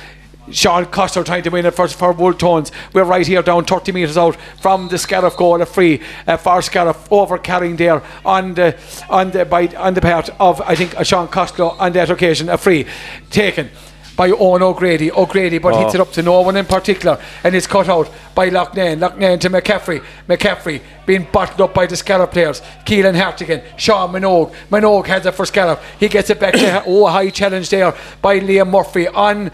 [0.51, 2.73] Sean Coster trying to win it for, for Tones.
[2.93, 6.63] We're right here down 30 metres out from the Scariff goal, a free uh, for
[6.63, 8.79] Scariff over carrying there on the
[9.09, 12.59] on the by on the part of I think Sean Costello on that occasion, a
[12.59, 12.87] free
[13.31, 13.71] taken
[14.17, 15.11] by Owen O'Grady.
[15.11, 15.83] O'Grady, but oh.
[15.83, 18.99] hits it up to no one in particular, and it's cut out by Loughnane.
[18.99, 20.05] Loughnane to McCaffrey.
[20.29, 22.61] McCaffrey being bottled up by the Scariff players.
[22.85, 24.55] Keelan Hartigan, Sean Minogue.
[24.71, 25.81] Minogue has it for Scariff.
[25.99, 29.51] He gets it back to oh, high challenge there by Liam Murphy on uh,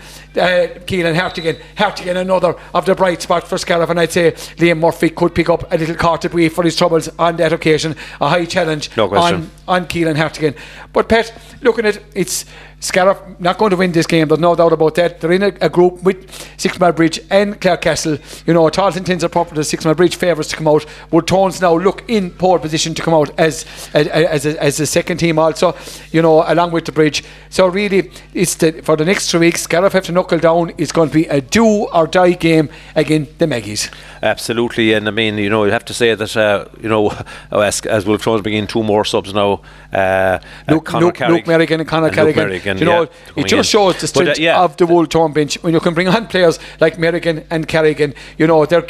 [0.87, 1.61] Keelan Hartigan.
[1.77, 5.49] Hartigan, another of the bright spots for Scariff, and I'd say Liam Murphy could pick
[5.49, 7.97] up a little cartwheel for his troubles on that occasion.
[8.21, 10.55] A high challenge no on, on Keelan Hartigan.
[10.93, 11.33] But Pet,
[11.63, 12.45] looking at it's
[12.81, 14.29] Scariff not going to win this game.
[14.29, 15.21] There's no doubt about that.
[15.21, 18.47] They're in a, a group with Six Mile Bridge and Clarecastle.
[18.47, 20.87] You know, Tarleton Tins are proper to Six Mile Bridge favourites to come out.
[21.11, 23.65] Wolfe Tones now look in poor position to come out as
[23.95, 25.75] as, as, a, as a second team also.
[26.13, 27.25] You know, along with the Bridge.
[27.51, 29.63] So really, it's the, for the next three weeks.
[29.63, 30.73] Scariff have to knuckle down.
[30.79, 33.91] It's going to be a do or die game against the Maggies.
[34.23, 37.13] Absolutely, and I mean, you know, you have to say that uh, you know,
[37.51, 39.63] as, as Wolfe Tones bring in two more subs now.
[39.93, 40.39] Uh,
[40.69, 43.63] Luke, uh, Luke, Luke Merrigan and Carrigan you know, yeah, it just in.
[43.63, 44.61] shows the strength but, uh, yeah.
[44.63, 48.15] of the Wolfe Tone bench when you can bring on players like Merrigan and Carrigan.
[48.37, 48.87] You know, they're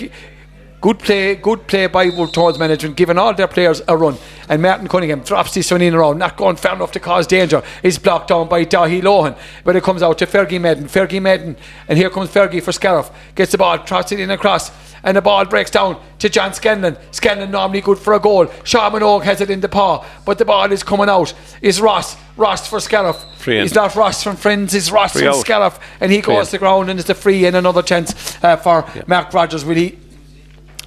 [0.80, 4.16] good play, good play by Town's management, giving all their players a run.
[4.48, 7.62] And Martin Cunningham drops this one in around, not going far enough to cause danger.
[7.82, 10.84] Is blocked down by Dahi Lohan, but it comes out to Fergie Madden.
[10.84, 11.56] Fergie Madden,
[11.88, 13.10] and here comes Fergie for Scariff.
[13.34, 14.70] Gets the ball, trots it in across
[15.02, 16.96] and the ball breaks down to John Scanlon.
[17.10, 18.50] Scanlon normally good for a goal.
[18.64, 21.32] Sean Minogue has it in the paw, but the ball is coming out.
[21.62, 22.16] Is Ross.
[22.36, 23.24] Ross for Scariff.
[23.44, 25.40] He's not Ross from Friends, it's Ross free from out.
[25.40, 25.78] Scariff.
[26.00, 28.84] And he goes to the ground and it's a free and another chance uh, for
[28.94, 29.02] yeah.
[29.06, 29.64] Mark Rogers.
[29.64, 29.98] Really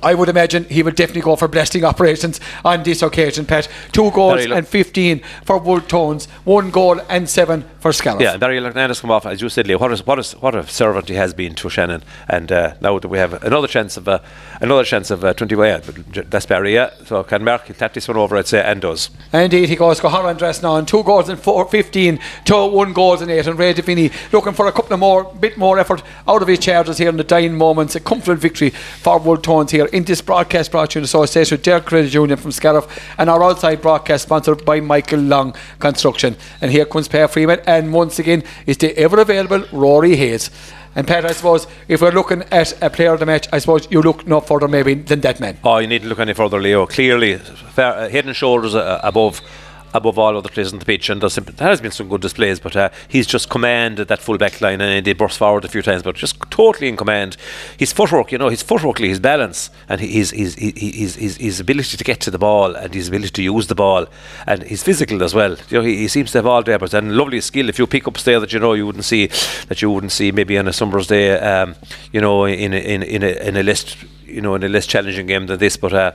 [0.04, 3.68] I would imagine he would definitely go for blasting operations on this occasion, Pet.
[3.92, 8.22] Two goals and 15 for Wolfe Tones, one goal and seven for Scariff.
[8.22, 9.80] Yeah, Barry has come off, as you said, Leo.
[9.80, 12.04] What, is, what, is, what a servant he has been to Shannon.
[12.28, 14.20] And uh, now that we have another chance of uh,
[14.62, 15.78] another chance of uh, 20 yeah,
[16.28, 16.92] that's Barry, yeah.
[17.06, 19.10] So can Mark tap this one over, I'd say, and does.
[19.34, 23.22] Indeed, he goes Gohar and now, and two goals and four, 15 to one goals
[23.22, 23.48] and eight.
[23.48, 26.60] And Ray Devaney looking for a couple of more, bit more effort out of his
[26.60, 27.96] charges here in the dying moments.
[27.96, 31.56] A comfortable victory for Wolfe Tones here in this broadcast brought to you in association
[31.56, 32.86] with Derg Credit Union from Scariff
[33.18, 36.36] and our outside broadcast sponsored by Michael Long Construction.
[36.62, 40.50] And here comes Per Freeman, and once again is the ever available Rory Hayes.
[40.94, 43.88] And Pat, I suppose if we're looking at a player of the match, I suppose
[43.90, 45.58] you look no further maybe than that man.
[45.64, 46.86] Oh, you needn't look any further, Leo.
[46.86, 49.42] Clearly, fair, head and shoulders above
[49.94, 52.60] above all other players on the pitch, and there has been some good displays.
[52.60, 55.82] But uh, he's just commanded that full back line, and he burst forward a few
[55.82, 57.38] times, but just totally in command.
[57.78, 61.98] His footwork, you know, his footwork, his balance, and his his, his, his, his ability
[61.98, 64.08] to get to the ball, and his ability to use the ball,
[64.48, 65.56] and his physical as well.
[65.70, 67.70] You know, he, he seems to have all but and lovely skill.
[67.70, 69.28] A few pickups there that you know you wouldn't see,
[69.68, 71.76] that you wouldn't see maybe on a summer's day, um,
[72.12, 73.98] you know, in in in a, in a list
[74.32, 75.78] you know, in a less challenging game than this.
[75.78, 76.12] But uh,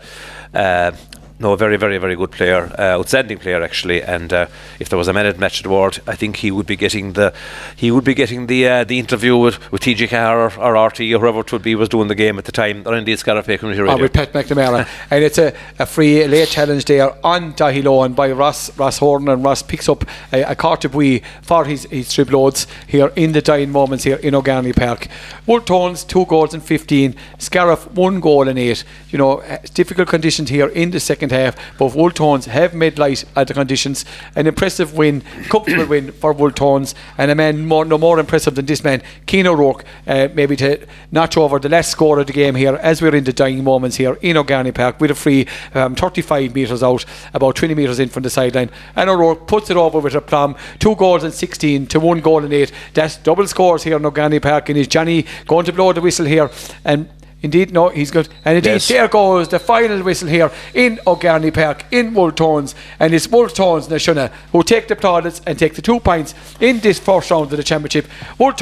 [0.54, 0.92] uh,
[1.38, 4.02] no, a very, very, very good player, uh, outstanding player actually.
[4.02, 4.46] And uh,
[4.80, 7.34] if there was a man at Match Award, I think he would be getting the
[7.76, 11.00] he would be getting the uh, the interview with, with TG Carr or, or RT
[11.00, 12.84] or whoever it would be was doing the game at the time.
[12.86, 13.98] Or indeed Scariff Community Radio.
[13.98, 18.14] Oh, with Pat McNamara, and it's a, a free late challenge there on Dahi Lohan
[18.14, 22.30] by Ross Ross Horton, and Ross picks up a, a Carter for his his trip
[22.30, 25.06] loads here in the dying moments here in O'Garney Park.
[25.44, 28.84] Wolfe Tones two goals and fifteen, Scariff one goal and eight.
[29.10, 29.42] You know,
[29.74, 31.78] difficult conditions here in the second second half.
[31.78, 34.04] But Wolfe Tones have made light of the conditions.
[34.34, 38.54] An impressive win, comfortable win for Wolfe Tones, and a man more, no more impressive
[38.54, 42.32] than this man, Cian O'Rourke, uh, maybe to notch over the last score of the
[42.32, 45.46] game here as we're in the dying moments here in O'Garney Park with a free
[45.74, 47.04] um, 35 metres out,
[47.34, 48.70] about 20 metres in from the sideline.
[48.94, 52.44] And O'Rourke puts it over with a plum, two goals and 16 to one goal
[52.44, 52.72] and eight.
[52.94, 56.26] That's double scores here in O'Garney Park, and is Johnny going to blow the whistle
[56.26, 56.50] here
[56.84, 57.08] and
[57.42, 58.28] Indeed, no, he's good.
[58.44, 58.88] And indeed, yes.
[58.88, 63.90] there goes the final whistle here in O'Garney Park in Wolfe And it's Wolfe Tones
[63.90, 67.52] na Sionna who take the plaudits and take the two points in this first round
[67.52, 68.06] of the championship.
[68.38, 68.56] Wolfe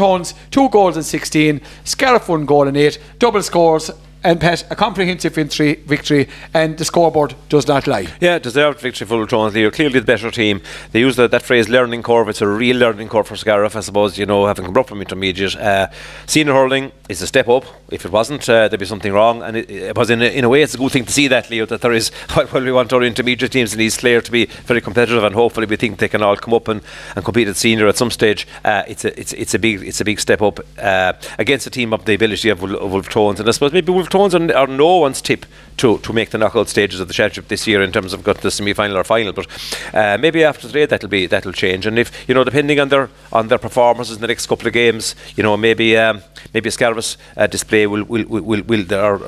[0.51, 1.61] two goals and 16.
[1.85, 2.99] Scariff, one goal and eight.
[3.19, 3.91] Double scores
[4.25, 8.07] and Pat, a comprehensive victory, and the scoreboard does not lie.
[8.21, 9.53] Yeah, deserved victory for Ultron.
[9.53, 10.63] They're clearly the better team.
[10.93, 12.31] They use the, that phrase learning curve.
[12.31, 15.03] It's a real learning curve for Scariff, I suppose, you know, having come up from
[15.03, 15.55] intermediate.
[15.57, 15.89] Uh,
[16.27, 17.67] senior hurling is a step up.
[17.91, 19.43] If it wasn't, uh, there'd be something wrong.
[19.43, 21.29] And it, it was, in a, in a way, it's a good thing to see
[21.29, 24.33] that, Leo, that there is, while we want our intermediate teams in East Clare to
[24.33, 26.81] be very competitive and hopefully we think they can all come up and,
[27.15, 30.01] and compete at senior at some stage, uh, it's, a, it's, it's, a big, it's
[30.01, 33.39] a big step up uh, against a team of the ability of, of Wolfe Tones.
[33.39, 35.45] And I suppose maybe Wolfe Tones are, are no one's tip
[35.79, 38.43] to, to make the knockout stages of the championship this year in terms of got
[38.43, 39.33] the semi-final or final.
[39.33, 39.47] But
[39.93, 41.85] uh, maybe after today that'll be that'll change.
[41.85, 44.73] And if you know, depending on their on their performances in the next couple of
[44.73, 46.23] games, you know, maybe um,
[46.53, 49.19] maybe Scariff's uh, display will will will will, will their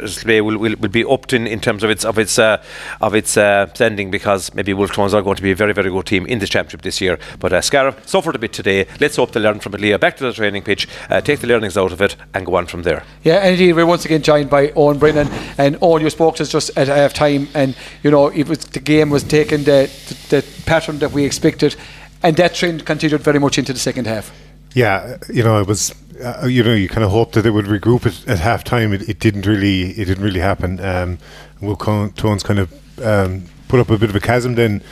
[0.00, 2.62] display will, will, will be upped in, in terms of its of its uh,
[3.00, 6.06] of its uh, standing because maybe Wolfe are going to be a very very good
[6.06, 7.18] team in this championship this year.
[7.40, 8.86] But uh, Scariff suffered a bit today.
[9.00, 9.80] Let's hope they learn from it.
[9.80, 12.54] Leah, back to the training pitch, uh, take the learnings out of it, and go
[12.54, 13.02] on from there.
[13.24, 16.02] Yeah, and indeed, once again joined by Owen Brennan and Owen.
[16.02, 19.10] You spoke to us just at half time, and you know it was the game
[19.10, 21.76] was taking the, the, the pattern that we expected,
[22.22, 24.30] and that trend continued very much into the second half.
[24.74, 25.94] Yeah, you know, it was.
[26.16, 28.94] Uh, you know, you kind of hoped that it would regroup at half time.
[28.94, 29.90] It, it didn't really.
[29.90, 30.80] It didn't really happen.
[30.80, 31.18] Um,
[31.60, 32.72] Wolfe Tones kind of
[33.02, 34.54] um, put up a bit of a chasm.
[34.54, 34.82] Then,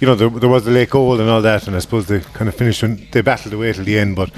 [0.00, 2.20] you know, there, there was the late goal and all that, and I suppose they
[2.20, 2.82] kind of finished.
[2.82, 4.30] When they battled away till the end, but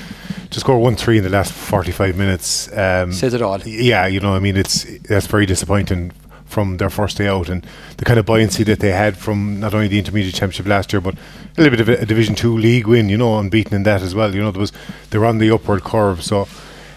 [0.51, 3.61] to score one three in the last forty five minutes um, says it all.
[3.61, 6.13] Yeah, you know, I mean, it's that's very disappointing
[6.53, 7.67] from their first day out and
[7.97, 11.01] the kind of buoyancy that they had from not only the intermediate championship last year
[11.01, 13.85] but a little bit of a, a division 2 league win you know unbeaten in
[13.85, 14.71] that as well you know there was
[15.09, 16.47] they're on the upward curve so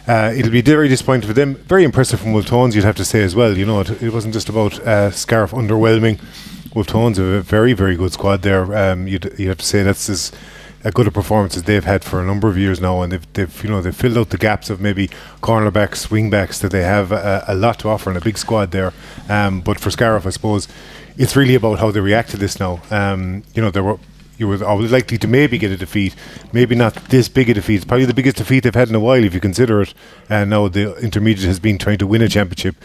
[0.09, 3.05] uh, it'll be very disappointing for them very impressive from Wolfe Tones you'd have to
[3.05, 6.19] say as well you know it, it wasn't just about uh, Scariff underwhelming
[6.75, 9.81] Wolfe Tones have a very very good squad there um, you'd, you'd have to say
[9.81, 10.31] that's as
[10.93, 13.63] good a performance as they've had for a number of years now, and they've, they've
[13.63, 15.07] you know they've filled out the gaps of maybe
[15.41, 18.93] cornerbacks, wingbacks that they have a, a lot to offer and a big squad there.
[19.27, 20.67] Um, but for Scariff, I suppose
[21.17, 22.81] it's really about how they react to this now.
[22.91, 23.97] Um, you know, they were
[24.37, 26.13] you were always likely to maybe get a defeat,
[26.53, 27.77] maybe not this big a defeat.
[27.77, 29.93] It's probably the biggest defeat they've had in a while if you consider it.
[30.29, 32.75] And now the intermediate has been trying to win a championship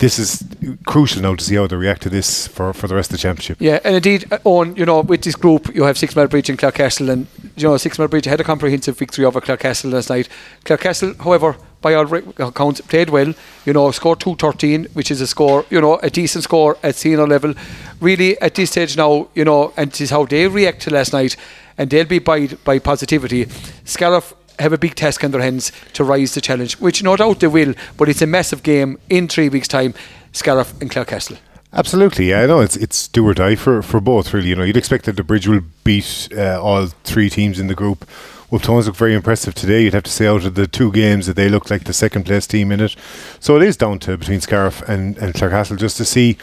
[0.00, 0.42] this is
[0.86, 3.18] crucial now to see how they react to this for, for the rest of the
[3.18, 3.58] championship.
[3.60, 6.48] Yeah, and indeed, uh, on you know, with this group, you have six mile Sixmilebridge
[6.48, 10.28] and Clarecastle, and you know, Sixmilebridge had a comprehensive victory over Clarecastle last night.
[10.64, 13.34] Clarecastle, however, by all accounts, played well.
[13.66, 16.96] You know, scored two thirteen, which is a score, you know, a decent score at
[16.96, 17.54] senior level.
[18.00, 21.12] Really, at this stage now, you know, and this is how they react to last
[21.12, 21.36] night,
[21.76, 23.46] and they'll be by by positivity.
[23.84, 27.40] Scariff have a big task in their hands to rise the challenge, which no doubt
[27.40, 29.94] they will, but it's a massive game in three weeks' time,
[30.32, 31.38] Scariff and Clarecastle.
[31.72, 32.42] Absolutely, yeah.
[32.42, 34.34] I know it's it's do or die for, for both.
[34.34, 37.68] Really, you know, you'd expect that the Bridge will beat uh, all three teams in
[37.68, 38.08] the group.
[38.50, 39.84] Wolfe Tones look very impressive today.
[39.84, 42.24] You'd have to say out of the two games that they look like the second
[42.24, 42.96] place team in it.
[43.38, 46.36] So it is down to between Scariff and and Clarecastle just to see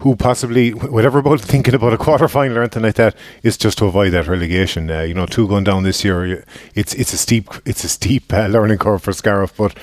[0.00, 3.78] who possibly, whatever about thinking about a quarter final or anything like that, is just
[3.78, 4.90] to avoid that relegation.
[4.90, 6.44] Uh, you know, two going down this year,
[6.74, 9.76] it's it's a steep it's a steep uh, learning curve for Scariff, but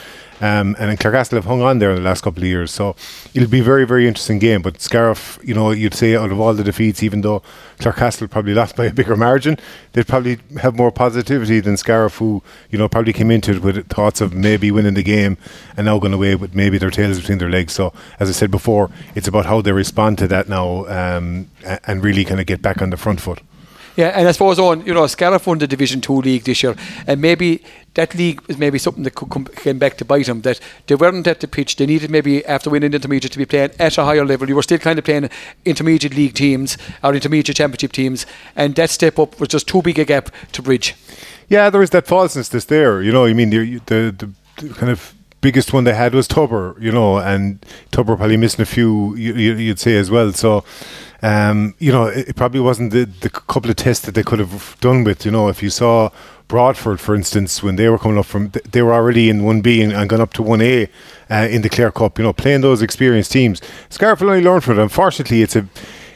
[0.43, 2.97] um, and Clarecastle have hung on there in the last couple of years, so
[3.33, 4.61] it'll be a very, very interesting game.
[4.61, 7.41] But Scariff, you know, you'd say out of all the defeats, even though
[7.79, 9.57] Clarecastle probably lost by a bigger margin,
[9.93, 13.87] they'd probably have more positivity than Scariff, who, you know, probably came into it with
[13.87, 15.37] thoughts of maybe winning the game
[15.77, 17.71] and now going away with maybe their tails between their legs.
[17.71, 21.49] So, as I said before, it's about how they respond to that now um,
[21.87, 23.39] and really kind of get back on the front foot.
[23.95, 26.75] Yeah, and I suppose on you know Scariff won the Division Two league this year,
[27.05, 27.63] and maybe
[27.93, 30.41] that league is maybe something that could come came back to bite them.
[30.41, 31.75] That they weren't at the pitch.
[31.75, 34.49] They needed maybe after winning intermediate to be playing at a higher level.
[34.49, 35.29] You were still kind of playing
[35.63, 38.25] intermediate league teams or intermediate championship teams,
[38.55, 40.95] and that step up was just too big a gap to bridge.
[41.47, 43.01] Yeah, there is that falseness that's there.
[43.01, 45.13] You know, I mean the the, the, the kind of
[45.43, 49.67] biggest one they had was Tubber, you know, and Tubber probably missing a few, you,
[49.67, 50.31] would say as well.
[50.31, 50.63] So
[51.23, 54.39] um, you know, it, it, probably wasn't the, the couple of tests that they could
[54.39, 55.25] have done with.
[55.25, 56.09] You know, if you saw
[56.49, 59.93] Broadford, for instance, when they were coming up from, they were already in 1B and,
[59.93, 60.89] and gone up to 1A
[61.31, 63.61] uh, in the Clare Cup, you know, playing those experienced teams.
[63.89, 64.83] Scariff will only learn from it.
[64.83, 65.65] Unfortunately, it's a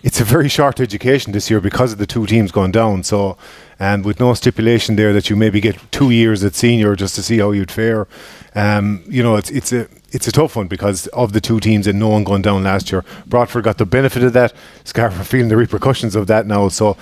[0.03, 3.03] it's a very short education this year because of the two teams going down.
[3.03, 3.37] So,
[3.79, 7.23] and with no stipulation there that you maybe get two years at senior just to
[7.23, 8.07] see how you'd fare.
[8.55, 11.85] Um, you know, it's it's a it's a tough one because of the two teams
[11.85, 13.03] and no one going down last year.
[13.27, 14.53] Broadford got the benefit of that.
[14.83, 16.69] Scarborough feeling the repercussions of that now.
[16.69, 16.97] So,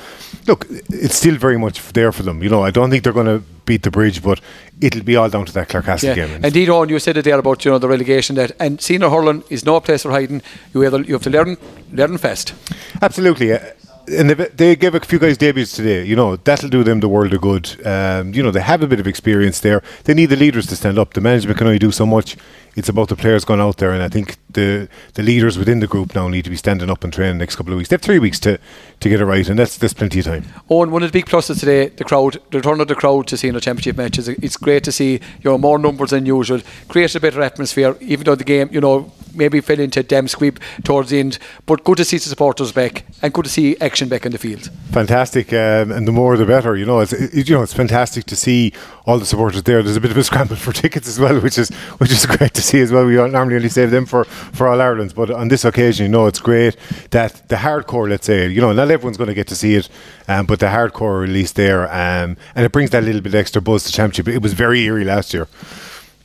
[0.47, 2.43] look, it's still very much there for them.
[2.43, 4.41] You know, I don't think they're going to beat the bridge, but
[4.81, 6.27] it'll be all down to that Clarecastle yeah.
[6.27, 6.43] game.
[6.43, 9.43] Indeed, on you said it there about you know the relegation that and senior hurling
[9.49, 10.41] is no place for hiding.
[10.73, 11.57] You either you have to learn
[11.91, 12.53] learn fast.
[13.01, 13.57] Absolutely.
[14.07, 16.03] And they, gave a few guys debuts today.
[16.03, 17.85] You know that'll do them the world of good.
[17.85, 19.81] Um, you know they have a bit of experience there.
[20.03, 21.13] They need the leaders to stand up.
[21.13, 22.37] The management can only do so much.
[22.75, 25.87] It's about the players going out there, and I think the the leaders within the
[25.87, 27.89] group now need to be standing up and training the next couple of weeks.
[27.89, 28.59] They have three weeks to,
[28.99, 30.45] to get it right, and that's that's plenty of time.
[30.69, 33.37] Owen, one of the big pluses today, the crowd, the return of the crowd to
[33.37, 34.27] seeing the championship matches.
[34.27, 36.61] It's great to see you know more numbers than usual.
[36.87, 40.27] Creates a better atmosphere, even though the game you know maybe fell into a damn
[40.27, 41.37] squeep towards the end.
[41.65, 44.37] But good to see the supporters back and good to see action back in the
[44.37, 44.69] field.
[44.91, 46.75] Fantastic, um, and the more the better.
[46.75, 48.73] You know, it's it, you know it's fantastic to see
[49.05, 49.83] all the supporters there.
[49.83, 52.53] There's a bit of a scramble for tickets as well, which is which is great
[52.53, 53.05] to see as well.
[53.05, 56.27] We normally only save them for for all Ireland's, but on this occasion, you know,
[56.27, 56.75] it's great
[57.11, 59.89] that the hardcore, let's say, you know, not everyone's going to get to see it,
[60.27, 63.83] um, but the hardcore release there, um, and it brings that little bit extra buzz
[63.85, 64.27] to championship.
[64.27, 65.47] It was very eerie last year.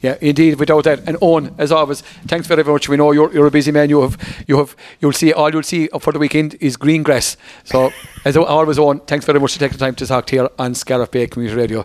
[0.01, 1.07] Yeah, indeed, without that.
[1.07, 2.89] And Owen, as always, thanks very much.
[2.89, 3.91] We know you're, you're a busy man.
[3.91, 7.37] You have you have you'll see all you'll see for the weekend is green grass.
[7.65, 7.93] So
[8.25, 10.75] as always, Owen, thanks very much for taking the time to talk to here on
[10.75, 11.85] Scariff Bay Community Radio.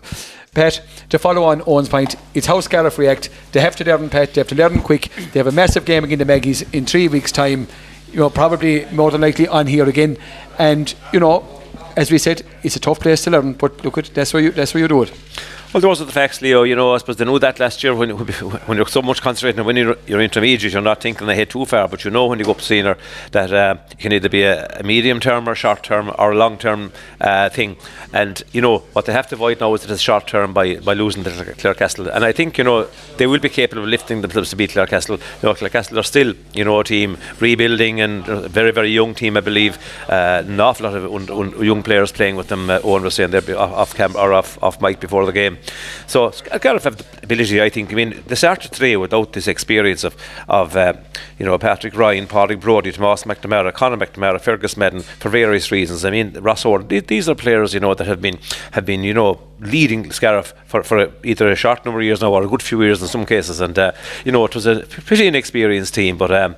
[0.54, 0.80] Pat,
[1.10, 3.28] to follow on Owen's point, it's how Scariff react.
[3.52, 4.32] They have to learn, Pat.
[4.32, 5.10] They have to learn quick.
[5.32, 7.68] They have a massive game against the Maggies in three weeks' time.
[8.10, 10.16] You know, probably more than likely on here again.
[10.58, 11.44] And you know,
[11.98, 13.52] as we said, it's a tough place to learn.
[13.52, 15.12] But look at that's where you that's where you do it.
[15.72, 16.62] Well, those are the facts, Leo.
[16.62, 18.10] You know, I suppose they knew that last year when
[18.66, 21.88] when you're so much concentrating on winning your intermediate, you're not thinking ahead too far.
[21.88, 22.96] But you know when you go up senior
[23.32, 26.36] that uh, it can either be a, a, medium term or short term or a
[26.36, 27.76] long term uh, thing.
[28.12, 30.76] And you know what they have to avoid now is that it's short term by,
[30.76, 32.14] by losing to Clarecastle.
[32.14, 35.18] And I think you know they will be capable of lifting themselves to beat Clarecastle.
[35.18, 39.14] You know, Clarecastle are still you know a team rebuilding and a very very young
[39.14, 39.78] team, I believe.
[40.08, 42.70] Uh, an awful lot of un, un, young players playing with them.
[42.70, 45.55] Uh, Owen was saying they're off, off camp or off off mic before the game.
[46.06, 47.92] So Scariff have the ability, I think.
[47.92, 50.16] I mean, they started today without this experience of,
[50.48, 50.94] of uh,
[51.38, 56.04] you know, Patrick Ryan, Patrick Brody, Tomas McNamara, Conor McNamara, Fergus Madden, for various reasons.
[56.04, 58.38] I mean, Ross Orr, these are players, you know, that have been,
[58.72, 62.32] have been you know, leading Scariff for, for either a short number of years now
[62.32, 63.60] or a good few years in some cases.
[63.60, 63.92] And, uh,
[64.24, 66.56] you know, it was a pretty inexperienced team, but um,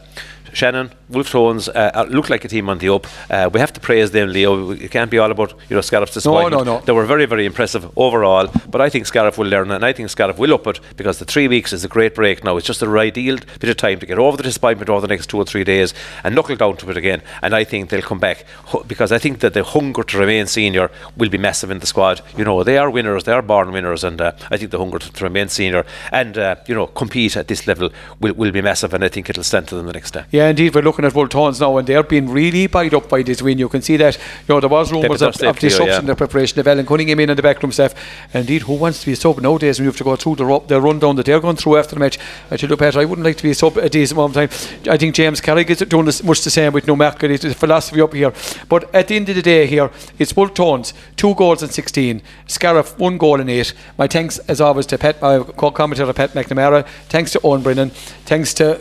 [0.52, 3.06] Shannon, Wolfe Tones uh, uh, look like a team on the up.
[3.30, 4.70] Uh, we have to praise them, Leo.
[4.70, 6.64] It can't be all about you know Scariff's disappointment.
[6.64, 6.84] No, no, no.
[6.84, 8.48] They were very, very impressive overall.
[8.68, 11.18] But I think Scariff will learn, that and I think Scariff will up it because
[11.18, 12.56] the three weeks is a great break now.
[12.56, 15.28] It's just a ideal bit of time to get over the disappointment over the next
[15.28, 15.94] two or three days
[16.24, 17.22] and knuckle down to it again.
[17.42, 18.44] And I think they'll come back
[18.86, 22.20] because I think that the hunger to remain senior will be massive in the squad.
[22.36, 24.98] You know, they are winners, they are born winners, and uh, I think the hunger
[24.98, 28.62] to, to remain senior and uh, you know compete at this level will, will be
[28.62, 30.24] massive, and I think it'll stand to them the next day.
[30.30, 30.74] Yeah, indeed.
[30.74, 33.58] We're looking at Wolfe Tones now, and they're being really buyed up by this win.
[33.58, 34.16] You can see that.
[34.16, 35.98] You know, there was rumours of, of disruption yeah.
[36.00, 37.94] in the preparation of Ellen Cunningham in and the backroom staff.
[38.32, 40.36] And indeed, who wants to be a sub nowadays when you have to go through
[40.36, 42.18] the, the rundown that they're going through after the match?
[42.50, 44.92] I tell you, Peter, I wouldn't like to be a sub at this moment time.
[44.92, 47.30] I think James Carrick is doing this, much the same with no market.
[47.30, 48.32] It's a philosophy up here.
[48.68, 52.22] But at the end of the day, here, it's Wolfe Tones, two goals and 16.
[52.46, 53.72] Scariff, one goal and eight.
[53.96, 56.86] My thanks, as always, to Pat, my co commentator Pat McNamara.
[57.08, 57.90] Thanks to Owen Brennan.
[57.90, 58.80] Thanks to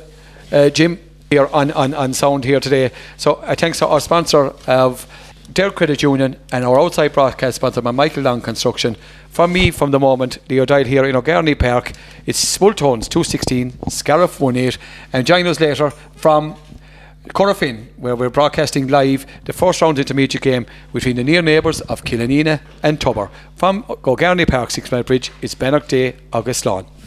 [0.51, 0.99] uh, Jim
[1.29, 2.91] here on, on, on sound here today.
[3.17, 5.07] So thanks to our sponsor of
[5.51, 8.95] Derg Credit Union and our outside broadcast sponsor, Michael Long Construction.
[9.29, 11.91] From me, from the moment, Leo died here in O'Garney Park.
[12.25, 14.71] It's Smultones 216, Scariff 18,
[15.13, 16.55] and join us later from
[17.29, 22.03] Corofin, where we're broadcasting live the first round intermediate game between the near neighbours of
[22.03, 23.29] Killanena and Tubber.
[23.55, 26.87] From O'Garney Park, Six Mile Bridge, it's Bannock Day, August Lawn.